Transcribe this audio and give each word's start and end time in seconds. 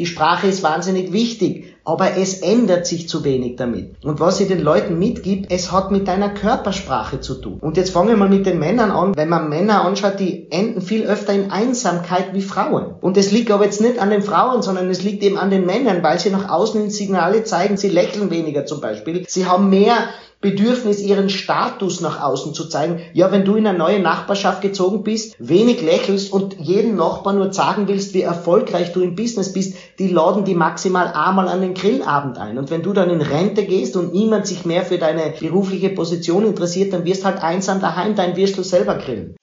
die 0.00 0.06
Sprache 0.06 0.46
ist 0.46 0.62
wahnsinnig 0.62 1.12
wichtig, 1.12 1.74
aber 1.84 2.16
es 2.16 2.40
ändert 2.40 2.86
sich 2.86 3.06
zu 3.06 3.22
wenig 3.22 3.56
damit. 3.56 4.02
Und 4.02 4.18
was 4.18 4.40
ich 4.40 4.48
den 4.48 4.62
Leuten 4.62 4.98
mitgibt, 4.98 5.52
es 5.52 5.72
hat 5.72 5.90
mit 5.90 6.08
deiner 6.08 6.30
Körpersprache 6.30 7.20
zu 7.20 7.34
tun. 7.34 7.58
Und 7.60 7.76
jetzt 7.76 7.90
fangen 7.90 8.08
wir 8.08 8.16
mal 8.16 8.30
mit 8.30 8.46
den 8.46 8.58
Männern 8.58 8.92
an. 8.92 9.14
Wenn 9.14 9.28
man 9.28 9.50
Männer 9.50 9.84
anschaut, 9.84 10.18
die 10.18 10.50
enden 10.50 10.80
viel 10.80 11.04
öfter 11.04 11.34
in 11.34 11.50
Einsamkeit 11.50 12.32
wie 12.32 12.40
Frauen. 12.40 12.94
Und 13.02 13.18
es 13.18 13.30
liegt 13.30 13.50
aber 13.50 13.66
jetzt 13.66 13.82
nicht 13.82 13.98
an 13.98 14.08
den 14.08 14.22
Frauen, 14.22 14.62
sondern 14.62 14.88
es 14.88 15.02
liegt 15.02 15.22
eben 15.22 15.36
an 15.36 15.50
den 15.50 15.66
Männern, 15.66 16.02
weil 16.02 16.18
sie 16.18 16.30
nach 16.30 16.48
außen 16.48 16.82
in 16.82 16.90
Signale 16.90 17.44
zeigen, 17.44 17.76
sie 17.76 17.90
lächeln 17.90 18.30
weniger 18.30 18.64
zum 18.64 18.80
Beispiel. 18.80 19.26
Sie 19.28 19.44
haben 19.44 19.68
mehr 19.68 20.08
Bedürfnis, 20.40 21.02
ihren 21.02 21.28
Status 21.28 22.00
nach 22.00 22.22
außen 22.22 22.54
zu 22.54 22.66
zeigen. 22.66 23.00
Ja, 23.12 23.30
wenn 23.30 23.44
du 23.44 23.56
in 23.56 23.66
eine 23.66 23.76
neue 23.76 24.00
Nachbarschaft 24.00 24.62
gezogen 24.62 25.02
bist, 25.02 25.36
wenig 25.38 25.82
lächelst 25.82 26.32
und 26.32 26.58
jeden 26.58 26.96
Nachbar 26.96 27.34
nur 27.34 27.52
sagen 27.52 27.88
willst, 27.88 28.14
wie 28.14 28.22
erfolgreich 28.22 28.92
du 28.92 29.02
im 29.02 29.14
Business 29.14 29.52
bist, 29.52 29.74
die 29.98 30.08
laden 30.08 30.46
die 30.46 30.54
maximal 30.54 31.12
einmal 31.12 31.46
an 31.48 31.60
den 31.60 31.74
Grillabend 31.74 32.38
ein. 32.38 32.56
Und 32.56 32.70
wenn 32.70 32.82
du 32.82 32.94
dann 32.94 33.10
in 33.10 33.20
Rente 33.20 33.66
gehst 33.66 33.96
und 33.96 34.14
niemand 34.14 34.46
sich 34.46 34.64
mehr 34.64 34.82
für 34.82 34.96
deine 34.96 35.34
berufliche 35.38 35.90
Position 35.90 36.46
interessiert, 36.46 36.94
dann 36.94 37.04
wirst 37.04 37.26
halt 37.26 37.42
einsam 37.42 37.80
daheim 37.80 38.14
dein 38.14 38.34
Würstel 38.34 38.64
selber 38.64 38.94
grillen. 38.94 39.36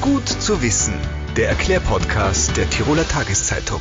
Gut 0.00 0.26
zu 0.26 0.62
wissen. 0.62 0.94
Der 1.36 1.50
Erklärpodcast 1.50 2.56
der 2.56 2.68
Tiroler 2.70 3.06
Tageszeitung. 3.06 3.80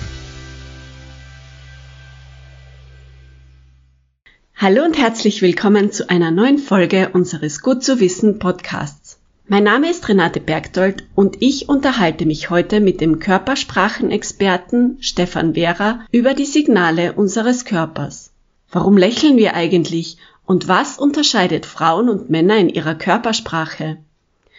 Hallo 4.61 4.83
und 4.83 4.97
herzlich 4.97 5.41
willkommen 5.41 5.89
zu 5.93 6.09
einer 6.09 6.31
neuen 6.31 6.57
Folge 6.57 7.11
unseres 7.13 7.61
Gut 7.61 7.81
zu 7.81 8.01
wissen 8.01 8.39
Podcasts. 8.39 9.17
Mein 9.47 9.63
Name 9.63 9.89
ist 9.89 10.09
Renate 10.09 10.41
Bergdold 10.41 11.05
und 11.15 11.37
ich 11.39 11.69
unterhalte 11.69 12.25
mich 12.25 12.49
heute 12.49 12.81
mit 12.81 12.99
dem 12.99 13.19
Körpersprachenexperten 13.19 14.97
Stefan 14.99 15.53
Vera 15.53 16.01
über 16.11 16.33
die 16.33 16.43
Signale 16.43 17.13
unseres 17.13 17.63
Körpers. 17.63 18.33
Warum 18.69 18.97
lächeln 18.97 19.37
wir 19.37 19.53
eigentlich 19.53 20.17
und 20.45 20.67
was 20.67 20.99
unterscheidet 20.99 21.65
Frauen 21.65 22.09
und 22.09 22.29
Männer 22.29 22.57
in 22.57 22.67
ihrer 22.67 22.95
Körpersprache? 22.95 23.99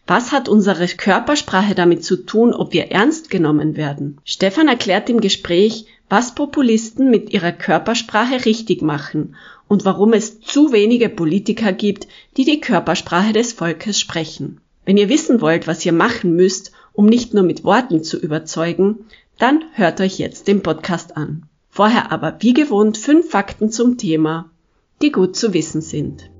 Was 0.06 0.32
hat 0.32 0.48
unsere 0.48 0.86
Körpersprache 0.88 1.74
damit 1.74 2.06
zu 2.06 2.16
tun, 2.16 2.54
ob 2.54 2.72
wir 2.72 2.90
ernst 2.90 3.28
genommen 3.28 3.76
werden? 3.76 4.16
Stefan 4.24 4.66
erklärt 4.66 5.10
im 5.10 5.20
Gespräch, 5.20 5.84
was 6.08 6.34
Populisten 6.34 7.10
mit 7.10 7.34
ihrer 7.34 7.52
Körpersprache 7.52 8.46
richtig 8.46 8.80
machen 8.80 9.36
und 9.70 9.84
warum 9.84 10.14
es 10.14 10.40
zu 10.40 10.72
wenige 10.72 11.08
Politiker 11.08 11.72
gibt, 11.72 12.08
die 12.36 12.44
die 12.44 12.60
Körpersprache 12.60 13.32
des 13.32 13.52
Volkes 13.52 14.00
sprechen. 14.00 14.60
Wenn 14.84 14.96
ihr 14.96 15.08
wissen 15.08 15.40
wollt, 15.40 15.68
was 15.68 15.86
ihr 15.86 15.92
machen 15.92 16.34
müsst, 16.34 16.72
um 16.92 17.06
nicht 17.06 17.34
nur 17.34 17.44
mit 17.44 17.62
Worten 17.62 18.02
zu 18.02 18.18
überzeugen, 18.18 19.06
dann 19.38 19.62
hört 19.74 20.00
euch 20.00 20.18
jetzt 20.18 20.48
den 20.48 20.64
Podcast 20.64 21.16
an. 21.16 21.44
Vorher 21.68 22.10
aber 22.10 22.38
wie 22.40 22.52
gewohnt 22.52 22.98
fünf 22.98 23.30
Fakten 23.30 23.70
zum 23.70 23.96
Thema, 23.96 24.50
die 25.02 25.12
gut 25.12 25.36
zu 25.36 25.54
wissen 25.54 25.82
sind. 25.82 26.32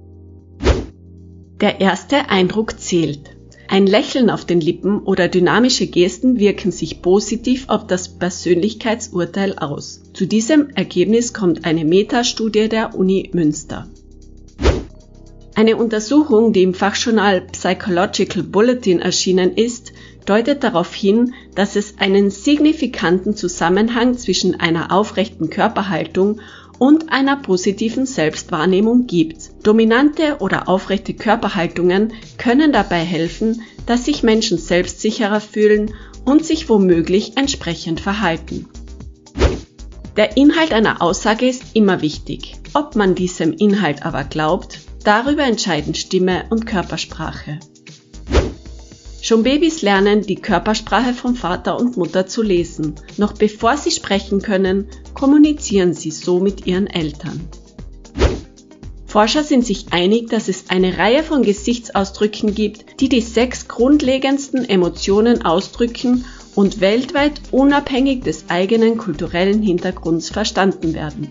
Der 1.61 1.81
erste 1.81 2.31
Eindruck 2.31 2.81
zählt. 2.81 3.37
Ein 3.73 3.87
Lächeln 3.87 4.31
auf 4.31 4.45
den 4.45 4.61
Lippen 4.61 4.99
oder 4.99 5.29
dynamische 5.29 5.87
Gesten 5.87 6.41
wirken 6.41 6.73
sich 6.73 7.03
positiv 7.03 7.69
auf 7.69 7.87
das 7.87 8.09
Persönlichkeitsurteil 8.09 9.57
aus. 9.61 10.03
Zu 10.13 10.27
diesem 10.27 10.71
Ergebnis 10.71 11.33
kommt 11.33 11.65
eine 11.65 11.85
Metastudie 11.85 12.69
der 12.69 12.97
Uni 12.97 13.31
Münster. 13.33 13.89
Eine 15.55 15.77
Untersuchung, 15.77 16.53
die 16.53 16.65
im 16.65 16.75
Fachjournal 16.75 17.43
Psychological 17.53 18.43
Bulletin 18.43 18.99
erschienen 18.99 19.55
ist, 19.55 19.93
deutet 20.27 20.65
darauf 20.65 20.93
hin, 20.93 21.35
dass 21.55 21.77
es 21.77 21.95
einen 21.99 22.31
signifikanten 22.33 23.37
Zusammenhang 23.37 24.19
zwischen 24.19 24.59
einer 24.59 24.91
aufrechten 24.91 25.49
Körperhaltung 25.49 26.41
und 26.81 27.13
einer 27.13 27.37
positiven 27.37 28.05
Selbstwahrnehmung 28.05 29.07
gibt. 29.07 29.50
Dominante 29.63 30.39
oder 30.41 30.69
aufrechte 30.69 31.15
Körperhaltungen 31.15 32.13
können 32.39 32.73
dabei 32.73 33.01
helfen, 33.01 33.63
dass 33.87 34.05
sich 34.05 34.23
Menschen 34.23 34.59
selbstsicherer 34.59 35.41
fühlen 35.41 35.95
und 36.25 36.45
sich 36.45 36.69
womöglich 36.69 37.37
entsprechend 37.37 38.01
verhalten. 38.01 38.69
Der 40.17 40.37
Inhalt 40.37 40.73
einer 40.73 41.03
Aussage 41.03 41.49
ist 41.49 41.63
immer 41.75 42.03
wichtig. 42.03 42.57
Ob 42.75 42.97
man 42.97 43.15
diesem 43.15 43.53
Inhalt 43.53 44.05
aber 44.05 44.25
glaubt, 44.25 44.81
darüber 45.05 45.45
entscheiden 45.45 45.95
Stimme 45.95 46.45
und 46.51 46.67
Körpersprache. 46.67 47.59
Schon 49.23 49.43
Babys 49.43 49.83
lernen 49.83 50.23
die 50.23 50.37
Körpersprache 50.37 51.13
von 51.13 51.37
Vater 51.37 51.79
und 51.79 51.97
Mutter 51.97 52.27
zu 52.27 52.43
lesen. 52.43 52.95
Noch 53.19 53.35
bevor 53.35 53.77
sie 53.77 53.91
sprechen 53.91 54.41
können, 54.41 54.89
kommunizieren 55.15 55.93
sie 55.93 56.11
so 56.11 56.41
mit 56.41 56.67
ihren 56.67 56.87
Eltern. 56.87 57.49
Forscher 59.11 59.43
sind 59.43 59.67
sich 59.67 59.87
einig, 59.93 60.31
dass 60.31 60.47
es 60.47 60.71
eine 60.71 60.97
Reihe 60.97 61.25
von 61.25 61.43
Gesichtsausdrücken 61.43 62.55
gibt, 62.55 63.01
die 63.01 63.09
die 63.09 63.23
sechs 63.23 63.67
grundlegendsten 63.67 64.65
Emotionen 64.65 65.45
ausdrücken 65.45 66.25
und 66.55 66.81
weltweit 66.81 67.41
unabhängig 67.51 68.23
des 68.23 68.45
eigenen 68.51 68.99
kulturellen 68.99 69.63
Hintergrunds 69.63 70.31
verstanden 70.31 70.95
werden. 70.95 71.29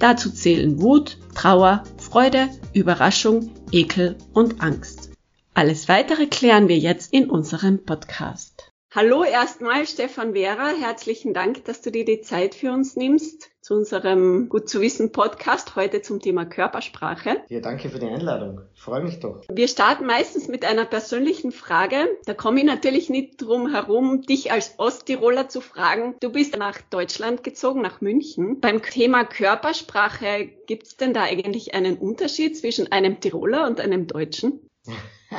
Dazu 0.00 0.28
zählen 0.28 0.82
Wut, 0.82 1.18
Trauer, 1.36 1.84
Freude, 1.98 2.48
Überraschung, 2.72 3.52
Ekel 3.70 4.16
und 4.32 4.60
Angst. 4.60 5.10
Alles 5.54 5.86
weitere 5.86 6.26
klären 6.26 6.66
wir 6.66 6.78
jetzt 6.78 7.12
in 7.12 7.30
unserem 7.30 7.84
Podcast. 7.84 8.53
Hallo 8.96 9.24
erstmal, 9.24 9.88
Stefan 9.88 10.34
Vera. 10.34 10.68
Herzlichen 10.68 11.34
Dank, 11.34 11.64
dass 11.64 11.80
du 11.80 11.90
dir 11.90 12.04
die 12.04 12.20
Zeit 12.20 12.54
für 12.54 12.70
uns 12.70 12.94
nimmst 12.94 13.50
zu 13.60 13.74
unserem 13.74 14.48
Gut 14.48 14.68
zu 14.68 14.80
wissen 14.80 15.10
Podcast 15.10 15.74
heute 15.74 16.00
zum 16.00 16.20
Thema 16.20 16.44
Körpersprache. 16.44 17.42
Ja, 17.48 17.58
danke 17.58 17.90
für 17.90 17.98
die 17.98 18.06
Einladung. 18.06 18.60
Ich 18.72 18.80
freue 18.80 19.02
mich 19.02 19.18
doch. 19.18 19.42
Wir 19.50 19.66
starten 19.66 20.06
meistens 20.06 20.46
mit 20.46 20.64
einer 20.64 20.84
persönlichen 20.84 21.50
Frage. 21.50 22.06
Da 22.26 22.34
komme 22.34 22.60
ich 22.60 22.66
natürlich 22.66 23.10
nicht 23.10 23.42
drum 23.42 23.68
herum, 23.68 24.22
dich 24.22 24.52
als 24.52 24.74
Osttiroler 24.78 25.48
zu 25.48 25.60
fragen. 25.60 26.14
Du 26.20 26.30
bist 26.30 26.56
nach 26.56 26.80
Deutschland 26.80 27.42
gezogen, 27.42 27.82
nach 27.82 28.00
München. 28.00 28.60
Beim 28.60 28.80
Thema 28.80 29.24
Körpersprache, 29.24 30.48
gibt 30.68 30.86
es 30.86 30.96
denn 30.96 31.12
da 31.12 31.24
eigentlich 31.24 31.74
einen 31.74 31.98
Unterschied 31.98 32.56
zwischen 32.56 32.92
einem 32.92 33.18
Tiroler 33.18 33.66
und 33.66 33.80
einem 33.80 34.06
Deutschen? 34.06 34.70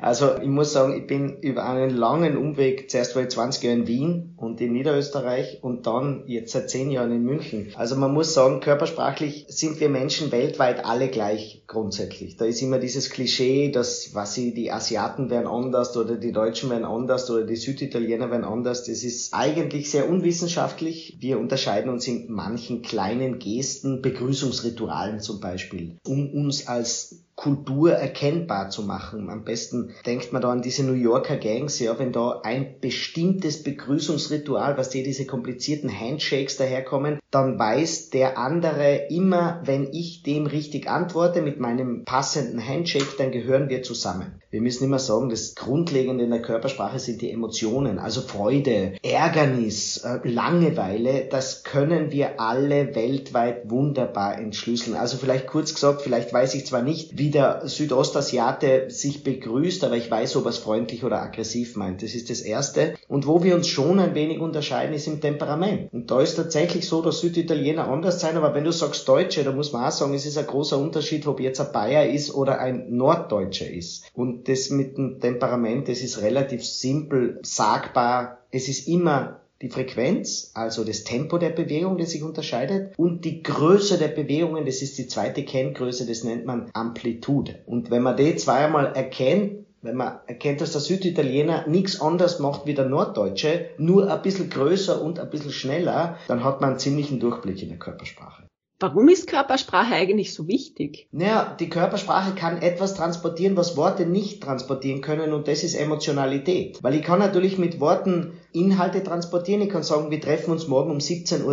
Also 0.00 0.36
ich 0.40 0.48
muss 0.48 0.72
sagen, 0.72 0.96
ich 0.96 1.08
bin 1.08 1.38
über 1.40 1.68
einen 1.68 1.90
langen 1.90 2.36
Umweg, 2.36 2.88
zuerst 2.88 3.16
war 3.16 3.22
ich 3.24 3.30
20 3.30 3.64
Jahre 3.64 3.78
in 3.78 3.86
Wien 3.88 4.34
und 4.36 4.60
in 4.60 4.72
Niederösterreich 4.72 5.58
und 5.62 5.88
dann 5.88 6.22
jetzt 6.28 6.52
seit 6.52 6.70
10 6.70 6.92
Jahren 6.92 7.10
in 7.10 7.24
München. 7.24 7.72
Also 7.74 7.96
man 7.96 8.14
muss 8.14 8.32
sagen, 8.32 8.60
körpersprachlich 8.60 9.46
sind 9.48 9.80
wir 9.80 9.88
Menschen 9.88 10.30
weltweit 10.30 10.84
alle 10.84 11.08
gleich 11.08 11.64
grundsätzlich. 11.66 12.36
Da 12.36 12.44
ist 12.44 12.62
immer 12.62 12.78
dieses 12.78 13.10
Klischee, 13.10 13.72
dass 13.72 14.14
was 14.14 14.34
sie, 14.34 14.54
die 14.54 14.70
Asiaten 14.70 15.30
werden 15.30 15.48
anders 15.48 15.96
oder 15.96 16.14
die 16.14 16.32
Deutschen 16.32 16.70
werden 16.70 16.84
anders 16.84 17.28
oder 17.28 17.44
die 17.44 17.56
Süditaliener 17.56 18.30
werden 18.30 18.44
anders. 18.44 18.84
Das 18.84 19.02
ist 19.02 19.34
eigentlich 19.34 19.90
sehr 19.90 20.08
unwissenschaftlich. 20.08 21.16
Wir 21.18 21.40
unterscheiden 21.40 21.90
uns 21.90 22.06
in 22.06 22.30
manchen 22.30 22.82
kleinen 22.82 23.40
Gesten, 23.40 24.00
Begrüßungsritualen 24.00 25.18
zum 25.18 25.40
Beispiel, 25.40 25.96
um 26.06 26.30
uns 26.32 26.68
als 26.68 27.24
Kultur 27.38 27.92
erkennbar 27.92 28.68
zu 28.70 28.82
machen. 28.82 29.07
Am 29.12 29.44
besten 29.44 29.94
denkt 30.06 30.32
man 30.32 30.42
da 30.42 30.50
an 30.50 30.62
diese 30.62 30.84
New 30.84 30.92
Yorker 30.92 31.36
Gangs, 31.36 31.78
ja, 31.78 31.98
wenn 31.98 32.12
da 32.12 32.40
ein 32.42 32.80
bestimmtes 32.80 33.62
Begrüßungsritual, 33.62 34.76
was 34.76 34.90
die 34.90 35.02
diese 35.02 35.26
komplizierten 35.26 35.90
Handshakes 35.90 36.56
daherkommen, 36.56 37.18
dann 37.30 37.58
weiß 37.58 38.10
der 38.10 38.38
andere 38.38 39.06
immer, 39.10 39.60
wenn 39.64 39.92
ich 39.92 40.24
dem 40.24 40.46
richtig 40.46 40.88
antworte 40.88 41.42
mit 41.42 41.60
meinem 41.60 42.04
passenden 42.04 42.66
Handshake, 42.66 43.16
dann 43.18 43.30
gehören 43.30 43.68
wir 43.68 43.82
zusammen. 43.82 44.40
Wir 44.50 44.60
müssen 44.60 44.84
immer 44.84 44.98
sagen, 44.98 45.28
das 45.28 45.54
Grundlegende 45.54 46.24
in 46.24 46.30
der 46.30 46.42
Körpersprache 46.42 46.98
sind 46.98 47.20
die 47.20 47.30
Emotionen, 47.30 47.98
also 47.98 48.22
Freude, 48.22 48.94
Ärgernis, 49.02 49.98
äh, 49.98 50.26
Langeweile, 50.26 51.28
das 51.30 51.62
können 51.64 52.10
wir 52.10 52.40
alle 52.40 52.94
weltweit 52.96 53.70
wunderbar 53.70 54.38
entschlüsseln. 54.38 54.96
Also 54.96 55.18
vielleicht 55.18 55.46
kurz 55.46 55.74
gesagt, 55.74 56.02
vielleicht 56.02 56.32
weiß 56.32 56.54
ich 56.54 56.66
zwar 56.66 56.82
nicht, 56.82 57.16
wie 57.18 57.28
wie 57.28 57.32
der 57.32 57.60
Südostasiate 57.66 58.86
sich 58.88 59.22
begrüßt, 59.22 59.84
aber 59.84 59.98
ich 59.98 60.10
weiß, 60.10 60.36
ob 60.36 60.46
er 60.46 60.50
es 60.50 60.56
freundlich 60.56 61.04
oder 61.04 61.20
aggressiv 61.20 61.76
meint. 61.76 62.02
Das 62.02 62.14
ist 62.14 62.30
das 62.30 62.40
Erste. 62.40 62.94
Und 63.06 63.26
wo 63.26 63.42
wir 63.42 63.54
uns 63.54 63.68
schon 63.68 63.98
ein 63.98 64.14
wenig 64.14 64.40
unterscheiden, 64.40 64.94
ist 64.94 65.06
im 65.06 65.20
Temperament. 65.20 65.92
Und 65.92 66.10
da 66.10 66.22
ist 66.22 66.36
tatsächlich 66.36 66.88
so, 66.88 67.02
dass 67.02 67.17
Süditaliener 67.20 67.88
anders 67.88 68.20
sein, 68.20 68.36
aber 68.36 68.54
wenn 68.54 68.64
du 68.64 68.72
sagst 68.72 69.08
Deutsche, 69.08 69.44
da 69.44 69.52
muss 69.52 69.72
man 69.72 69.84
auch 69.84 69.90
sagen, 69.90 70.14
es 70.14 70.26
ist 70.26 70.38
ein 70.38 70.46
großer 70.46 70.78
Unterschied, 70.78 71.26
ob 71.26 71.40
jetzt 71.40 71.60
ein 71.60 71.72
Bayer 71.72 72.08
ist 72.08 72.34
oder 72.34 72.60
ein 72.60 72.96
Norddeutscher 72.96 73.70
ist. 73.70 74.04
Und 74.14 74.48
das 74.48 74.70
mit 74.70 74.96
dem 74.96 75.20
Temperament, 75.20 75.88
das 75.88 76.00
ist 76.00 76.22
relativ 76.22 76.64
simpel 76.64 77.38
sagbar. 77.42 78.38
Es 78.50 78.68
ist 78.68 78.88
immer 78.88 79.40
die 79.60 79.70
Frequenz, 79.70 80.52
also 80.54 80.84
das 80.84 81.04
Tempo 81.04 81.38
der 81.38 81.50
Bewegung, 81.50 81.98
das 81.98 82.10
sich 82.10 82.22
unterscheidet, 82.22 82.96
und 82.96 83.24
die 83.24 83.42
Größe 83.42 83.98
der 83.98 84.08
Bewegungen, 84.08 84.66
das 84.66 84.82
ist 84.82 84.98
die 84.98 85.08
zweite 85.08 85.44
Kenngröße, 85.44 86.06
das 86.06 86.22
nennt 86.22 86.46
man 86.46 86.70
Amplitude. 86.74 87.56
Und 87.66 87.90
wenn 87.90 88.02
man 88.02 88.16
die 88.16 88.36
zweimal 88.36 88.92
erkennt, 88.94 89.66
wenn 89.82 89.96
man 89.96 90.18
erkennt, 90.26 90.60
dass 90.60 90.72
der 90.72 90.80
Süditaliener 90.80 91.66
nichts 91.68 92.00
anderes 92.00 92.38
macht 92.38 92.66
wie 92.66 92.74
der 92.74 92.88
Norddeutsche, 92.88 93.66
nur 93.78 94.12
ein 94.12 94.22
bisschen 94.22 94.50
größer 94.50 95.00
und 95.00 95.18
ein 95.18 95.30
bisschen 95.30 95.52
schneller, 95.52 96.16
dann 96.26 96.44
hat 96.44 96.60
man 96.60 96.70
einen 96.70 96.78
ziemlichen 96.78 97.20
Durchblick 97.20 97.62
in 97.62 97.68
der 97.68 97.78
Körpersprache. 97.78 98.44
Warum 98.80 99.08
ist 99.08 99.26
Körpersprache 99.26 99.94
eigentlich 99.94 100.32
so 100.32 100.46
wichtig? 100.46 101.08
Naja, 101.10 101.56
die 101.58 101.68
Körpersprache 101.68 102.36
kann 102.36 102.62
etwas 102.62 102.94
transportieren, 102.94 103.56
was 103.56 103.76
Worte 103.76 104.06
nicht 104.06 104.40
transportieren 104.40 105.00
können 105.00 105.32
und 105.32 105.48
das 105.48 105.64
ist 105.64 105.74
Emotionalität. 105.74 106.78
Weil 106.80 106.94
ich 106.94 107.02
kann 107.02 107.18
natürlich 107.18 107.58
mit 107.58 107.80
Worten 107.80 108.34
Inhalte 108.52 109.02
transportieren. 109.02 109.62
Ich 109.62 109.70
kann 109.70 109.82
sagen, 109.82 110.12
wir 110.12 110.20
treffen 110.20 110.52
uns 110.52 110.68
morgen 110.68 110.92
um 110.92 110.98
17.30 110.98 111.44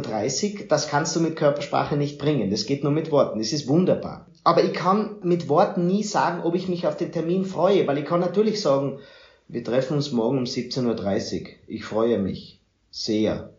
Uhr. 0.62 0.68
Das 0.68 0.88
kannst 0.88 1.16
du 1.16 1.19
mit 1.19 1.36
Körpersprache 1.36 1.98
nicht 1.98 2.19
bringen. 2.19 2.51
Das 2.51 2.68
geht 2.68 2.83
nur 2.83 2.92
mit 2.92 3.12
Worten. 3.12 3.39
Das 3.39 3.54
ist 3.54 3.68
wunderbar. 3.68 4.27
Aber 4.45 4.63
ich 4.63 4.74
kann 4.74 5.18
mit 5.24 5.50
Worten 5.50 5.88
nie 5.88 6.03
sagen, 6.03 6.42
ob 6.44 6.56
ich 6.56 6.69
mich 6.69 6.88
auf 6.88 6.95
den 6.95 7.12
Termin 7.12 7.44
freue, 7.44 7.86
weil 7.88 7.97
ich 7.97 8.06
kann 8.06 8.21
natürlich 8.21 8.62
sagen, 8.62 9.00
wir 9.50 9.63
treffen 9.63 9.97
uns 9.97 10.13
morgen 10.13 10.38
um 10.38 10.45
17.30 10.45 11.42
Uhr. 11.42 11.47
Ich 11.68 11.83
freue 11.83 12.19
mich. 12.19 12.59
Sehr 12.89 13.50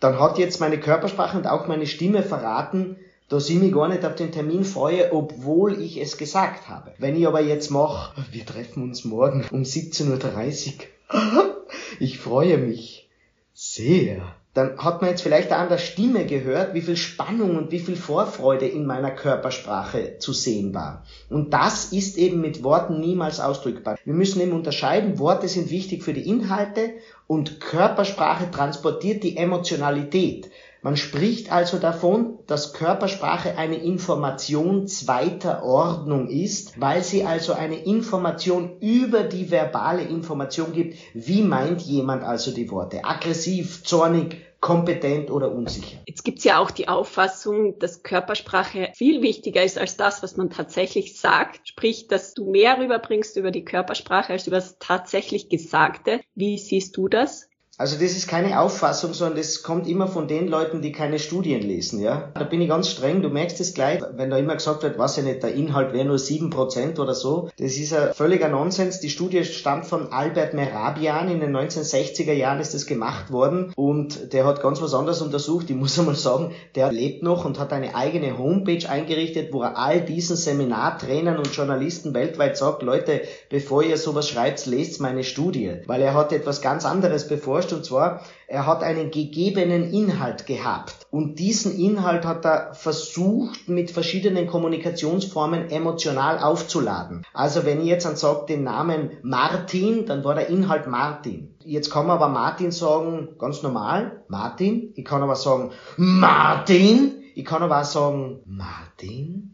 dann 0.00 0.18
hat 0.18 0.38
jetzt 0.38 0.60
meine 0.60 0.80
Körpersprache 0.80 1.36
und 1.36 1.46
auch 1.46 1.68
meine 1.68 1.86
Stimme 1.86 2.22
verraten, 2.22 2.96
dass 3.28 3.48
ich 3.48 3.60
mich 3.60 3.72
gar 3.72 3.86
nicht 3.86 4.04
auf 4.04 4.16
den 4.16 4.32
Termin 4.32 4.64
freue, 4.64 5.12
obwohl 5.12 5.80
ich 5.80 6.00
es 6.00 6.16
gesagt 6.16 6.68
habe. 6.68 6.92
Wenn 6.98 7.16
ich 7.16 7.26
aber 7.26 7.40
jetzt 7.40 7.70
mache, 7.70 8.20
wir 8.32 8.44
treffen 8.44 8.82
uns 8.82 9.04
morgen 9.04 9.46
um 9.52 9.62
17.30 9.62 10.72
Uhr, 11.12 11.56
ich 12.00 12.18
freue 12.18 12.58
mich 12.58 13.08
sehr 13.52 14.34
dann 14.52 14.78
hat 14.78 15.00
man 15.00 15.10
jetzt 15.10 15.22
vielleicht 15.22 15.52
an 15.52 15.68
der 15.68 15.78
Stimme 15.78 16.26
gehört, 16.26 16.74
wie 16.74 16.80
viel 16.80 16.96
Spannung 16.96 17.56
und 17.56 17.70
wie 17.70 17.78
viel 17.78 17.94
Vorfreude 17.94 18.66
in 18.66 18.84
meiner 18.84 19.12
Körpersprache 19.12 20.18
zu 20.18 20.32
sehen 20.32 20.74
war. 20.74 21.04
Und 21.28 21.54
das 21.54 21.92
ist 21.92 22.18
eben 22.18 22.40
mit 22.40 22.64
Worten 22.64 22.98
niemals 22.98 23.38
ausdrückbar. 23.38 23.96
Wir 24.04 24.14
müssen 24.14 24.40
eben 24.40 24.52
unterscheiden, 24.52 25.20
Worte 25.20 25.46
sind 25.46 25.70
wichtig 25.70 26.02
für 26.02 26.12
die 26.12 26.28
Inhalte 26.28 26.94
und 27.28 27.60
Körpersprache 27.60 28.50
transportiert 28.50 29.22
die 29.22 29.36
Emotionalität. 29.36 30.50
Man 30.82 30.96
spricht 30.96 31.52
also 31.52 31.78
davon, 31.78 32.38
dass 32.46 32.72
Körpersprache 32.72 33.58
eine 33.58 33.76
Information 33.76 34.86
zweiter 34.86 35.62
Ordnung 35.62 36.28
ist, 36.28 36.80
weil 36.80 37.04
sie 37.04 37.24
also 37.24 37.52
eine 37.52 37.84
Information 37.84 38.78
über 38.80 39.22
die 39.24 39.50
verbale 39.50 40.02
Information 40.02 40.72
gibt. 40.72 40.96
Wie 41.12 41.42
meint 41.42 41.82
jemand 41.82 42.24
also 42.24 42.50
die 42.50 42.70
Worte? 42.70 43.04
Aggressiv, 43.04 43.84
zornig, 43.84 44.38
kompetent 44.60 45.30
oder 45.30 45.52
unsicher. 45.52 45.98
Jetzt 46.06 46.24
gibt's 46.24 46.44
ja 46.44 46.58
auch 46.58 46.70
die 46.70 46.88
Auffassung, 46.88 47.78
dass 47.78 48.02
Körpersprache 48.02 48.90
viel 48.94 49.20
wichtiger 49.20 49.62
ist 49.62 49.78
als 49.78 49.98
das, 49.98 50.22
was 50.22 50.36
man 50.36 50.48
tatsächlich 50.48 51.18
sagt. 51.18 51.68
Sprich, 51.68 52.08
dass 52.08 52.34
du 52.34 52.50
mehr 52.50 52.78
rüberbringst 52.78 53.36
über 53.36 53.50
die 53.50 53.64
Körpersprache 53.64 54.32
als 54.32 54.46
über 54.46 54.56
das 54.56 54.78
tatsächlich 54.78 55.50
Gesagte. 55.50 56.20
Wie 56.34 56.56
siehst 56.56 56.96
du 56.96 57.08
das? 57.08 57.49
Also 57.80 57.96
das 57.96 58.12
ist 58.12 58.28
keine 58.28 58.60
Auffassung, 58.60 59.14
sondern 59.14 59.38
das 59.38 59.62
kommt 59.62 59.88
immer 59.88 60.06
von 60.06 60.28
den 60.28 60.48
Leuten, 60.48 60.82
die 60.82 60.92
keine 60.92 61.18
Studien 61.18 61.62
lesen, 61.62 61.98
ja. 61.98 62.30
Da 62.34 62.44
bin 62.44 62.60
ich 62.60 62.68
ganz 62.68 62.90
streng, 62.90 63.22
du 63.22 63.30
merkst 63.30 63.58
es 63.58 63.72
gleich, 63.72 64.02
wenn 64.16 64.28
da 64.28 64.36
immer 64.36 64.54
gesagt 64.54 64.82
wird, 64.82 64.98
was 64.98 65.16
ja 65.16 65.22
nicht, 65.22 65.42
der 65.42 65.54
Inhalt 65.54 65.94
wäre 65.94 66.04
nur 66.04 66.18
sieben 66.18 66.50
Prozent 66.50 66.98
oder 66.98 67.14
so. 67.14 67.48
Das 67.56 67.78
ist 67.78 67.94
ein 67.94 68.12
völliger 68.12 68.50
Nonsens. 68.50 69.00
Die 69.00 69.08
Studie 69.08 69.44
stammt 69.44 69.86
von 69.86 70.12
Albert 70.12 70.52
Merabian, 70.52 71.30
in 71.30 71.40
den 71.40 71.56
1960er 71.56 72.34
Jahren 72.34 72.60
ist 72.60 72.74
das 72.74 72.84
gemacht 72.84 73.32
worden 73.32 73.72
und 73.76 74.34
der 74.34 74.44
hat 74.44 74.60
ganz 74.60 74.82
was 74.82 74.92
anderes 74.92 75.22
untersucht. 75.22 75.70
Ich 75.70 75.76
muss 75.76 75.98
einmal 75.98 76.16
sagen, 76.16 76.52
der 76.74 76.92
lebt 76.92 77.22
noch 77.22 77.46
und 77.46 77.58
hat 77.58 77.72
eine 77.72 77.94
eigene 77.94 78.36
Homepage 78.36 78.86
eingerichtet, 78.86 79.54
wo 79.54 79.62
er 79.62 79.78
all 79.78 80.02
diesen 80.02 80.36
Seminartrainern 80.36 81.38
und 81.38 81.56
Journalisten 81.56 82.12
weltweit 82.12 82.58
sagt, 82.58 82.82
Leute, 82.82 83.22
bevor 83.48 83.82
ihr 83.82 83.96
sowas 83.96 84.28
schreibt, 84.28 84.66
lest 84.66 85.00
meine 85.00 85.24
Studie. 85.24 85.78
Weil 85.86 86.02
er 86.02 86.12
hat 86.12 86.34
etwas 86.34 86.60
ganz 86.60 86.84
anderes 86.84 87.26
beforscht 87.26 87.69
und 87.72 87.84
zwar, 87.84 88.22
er 88.46 88.66
hat 88.66 88.82
einen 88.82 89.10
gegebenen 89.10 89.92
Inhalt 89.92 90.46
gehabt 90.46 91.06
und 91.10 91.38
diesen 91.38 91.78
Inhalt 91.78 92.24
hat 92.24 92.44
er 92.44 92.74
versucht 92.74 93.68
mit 93.68 93.90
verschiedenen 93.90 94.46
Kommunikationsformen 94.46 95.70
emotional 95.70 96.38
aufzuladen. 96.38 97.24
Also 97.32 97.64
wenn 97.64 97.80
ich 97.80 97.86
jetzt 97.86 98.06
dann 98.06 98.16
sage 98.16 98.46
den 98.46 98.64
Namen 98.64 99.10
Martin, 99.22 100.06
dann 100.06 100.24
war 100.24 100.34
der 100.34 100.48
Inhalt 100.48 100.86
Martin. 100.86 101.54
Jetzt 101.64 101.90
kann 101.90 102.06
man 102.06 102.16
aber 102.16 102.28
Martin 102.28 102.70
sagen, 102.70 103.28
ganz 103.38 103.62
normal, 103.62 104.22
Martin. 104.28 104.92
Ich 104.96 105.04
kann 105.04 105.22
aber 105.22 105.36
sagen 105.36 105.70
Martin. 105.96 107.22
Ich 107.34 107.44
kann 107.44 107.62
aber 107.62 107.80
auch 107.80 107.84
sagen 107.84 108.40
Martin 108.44 109.49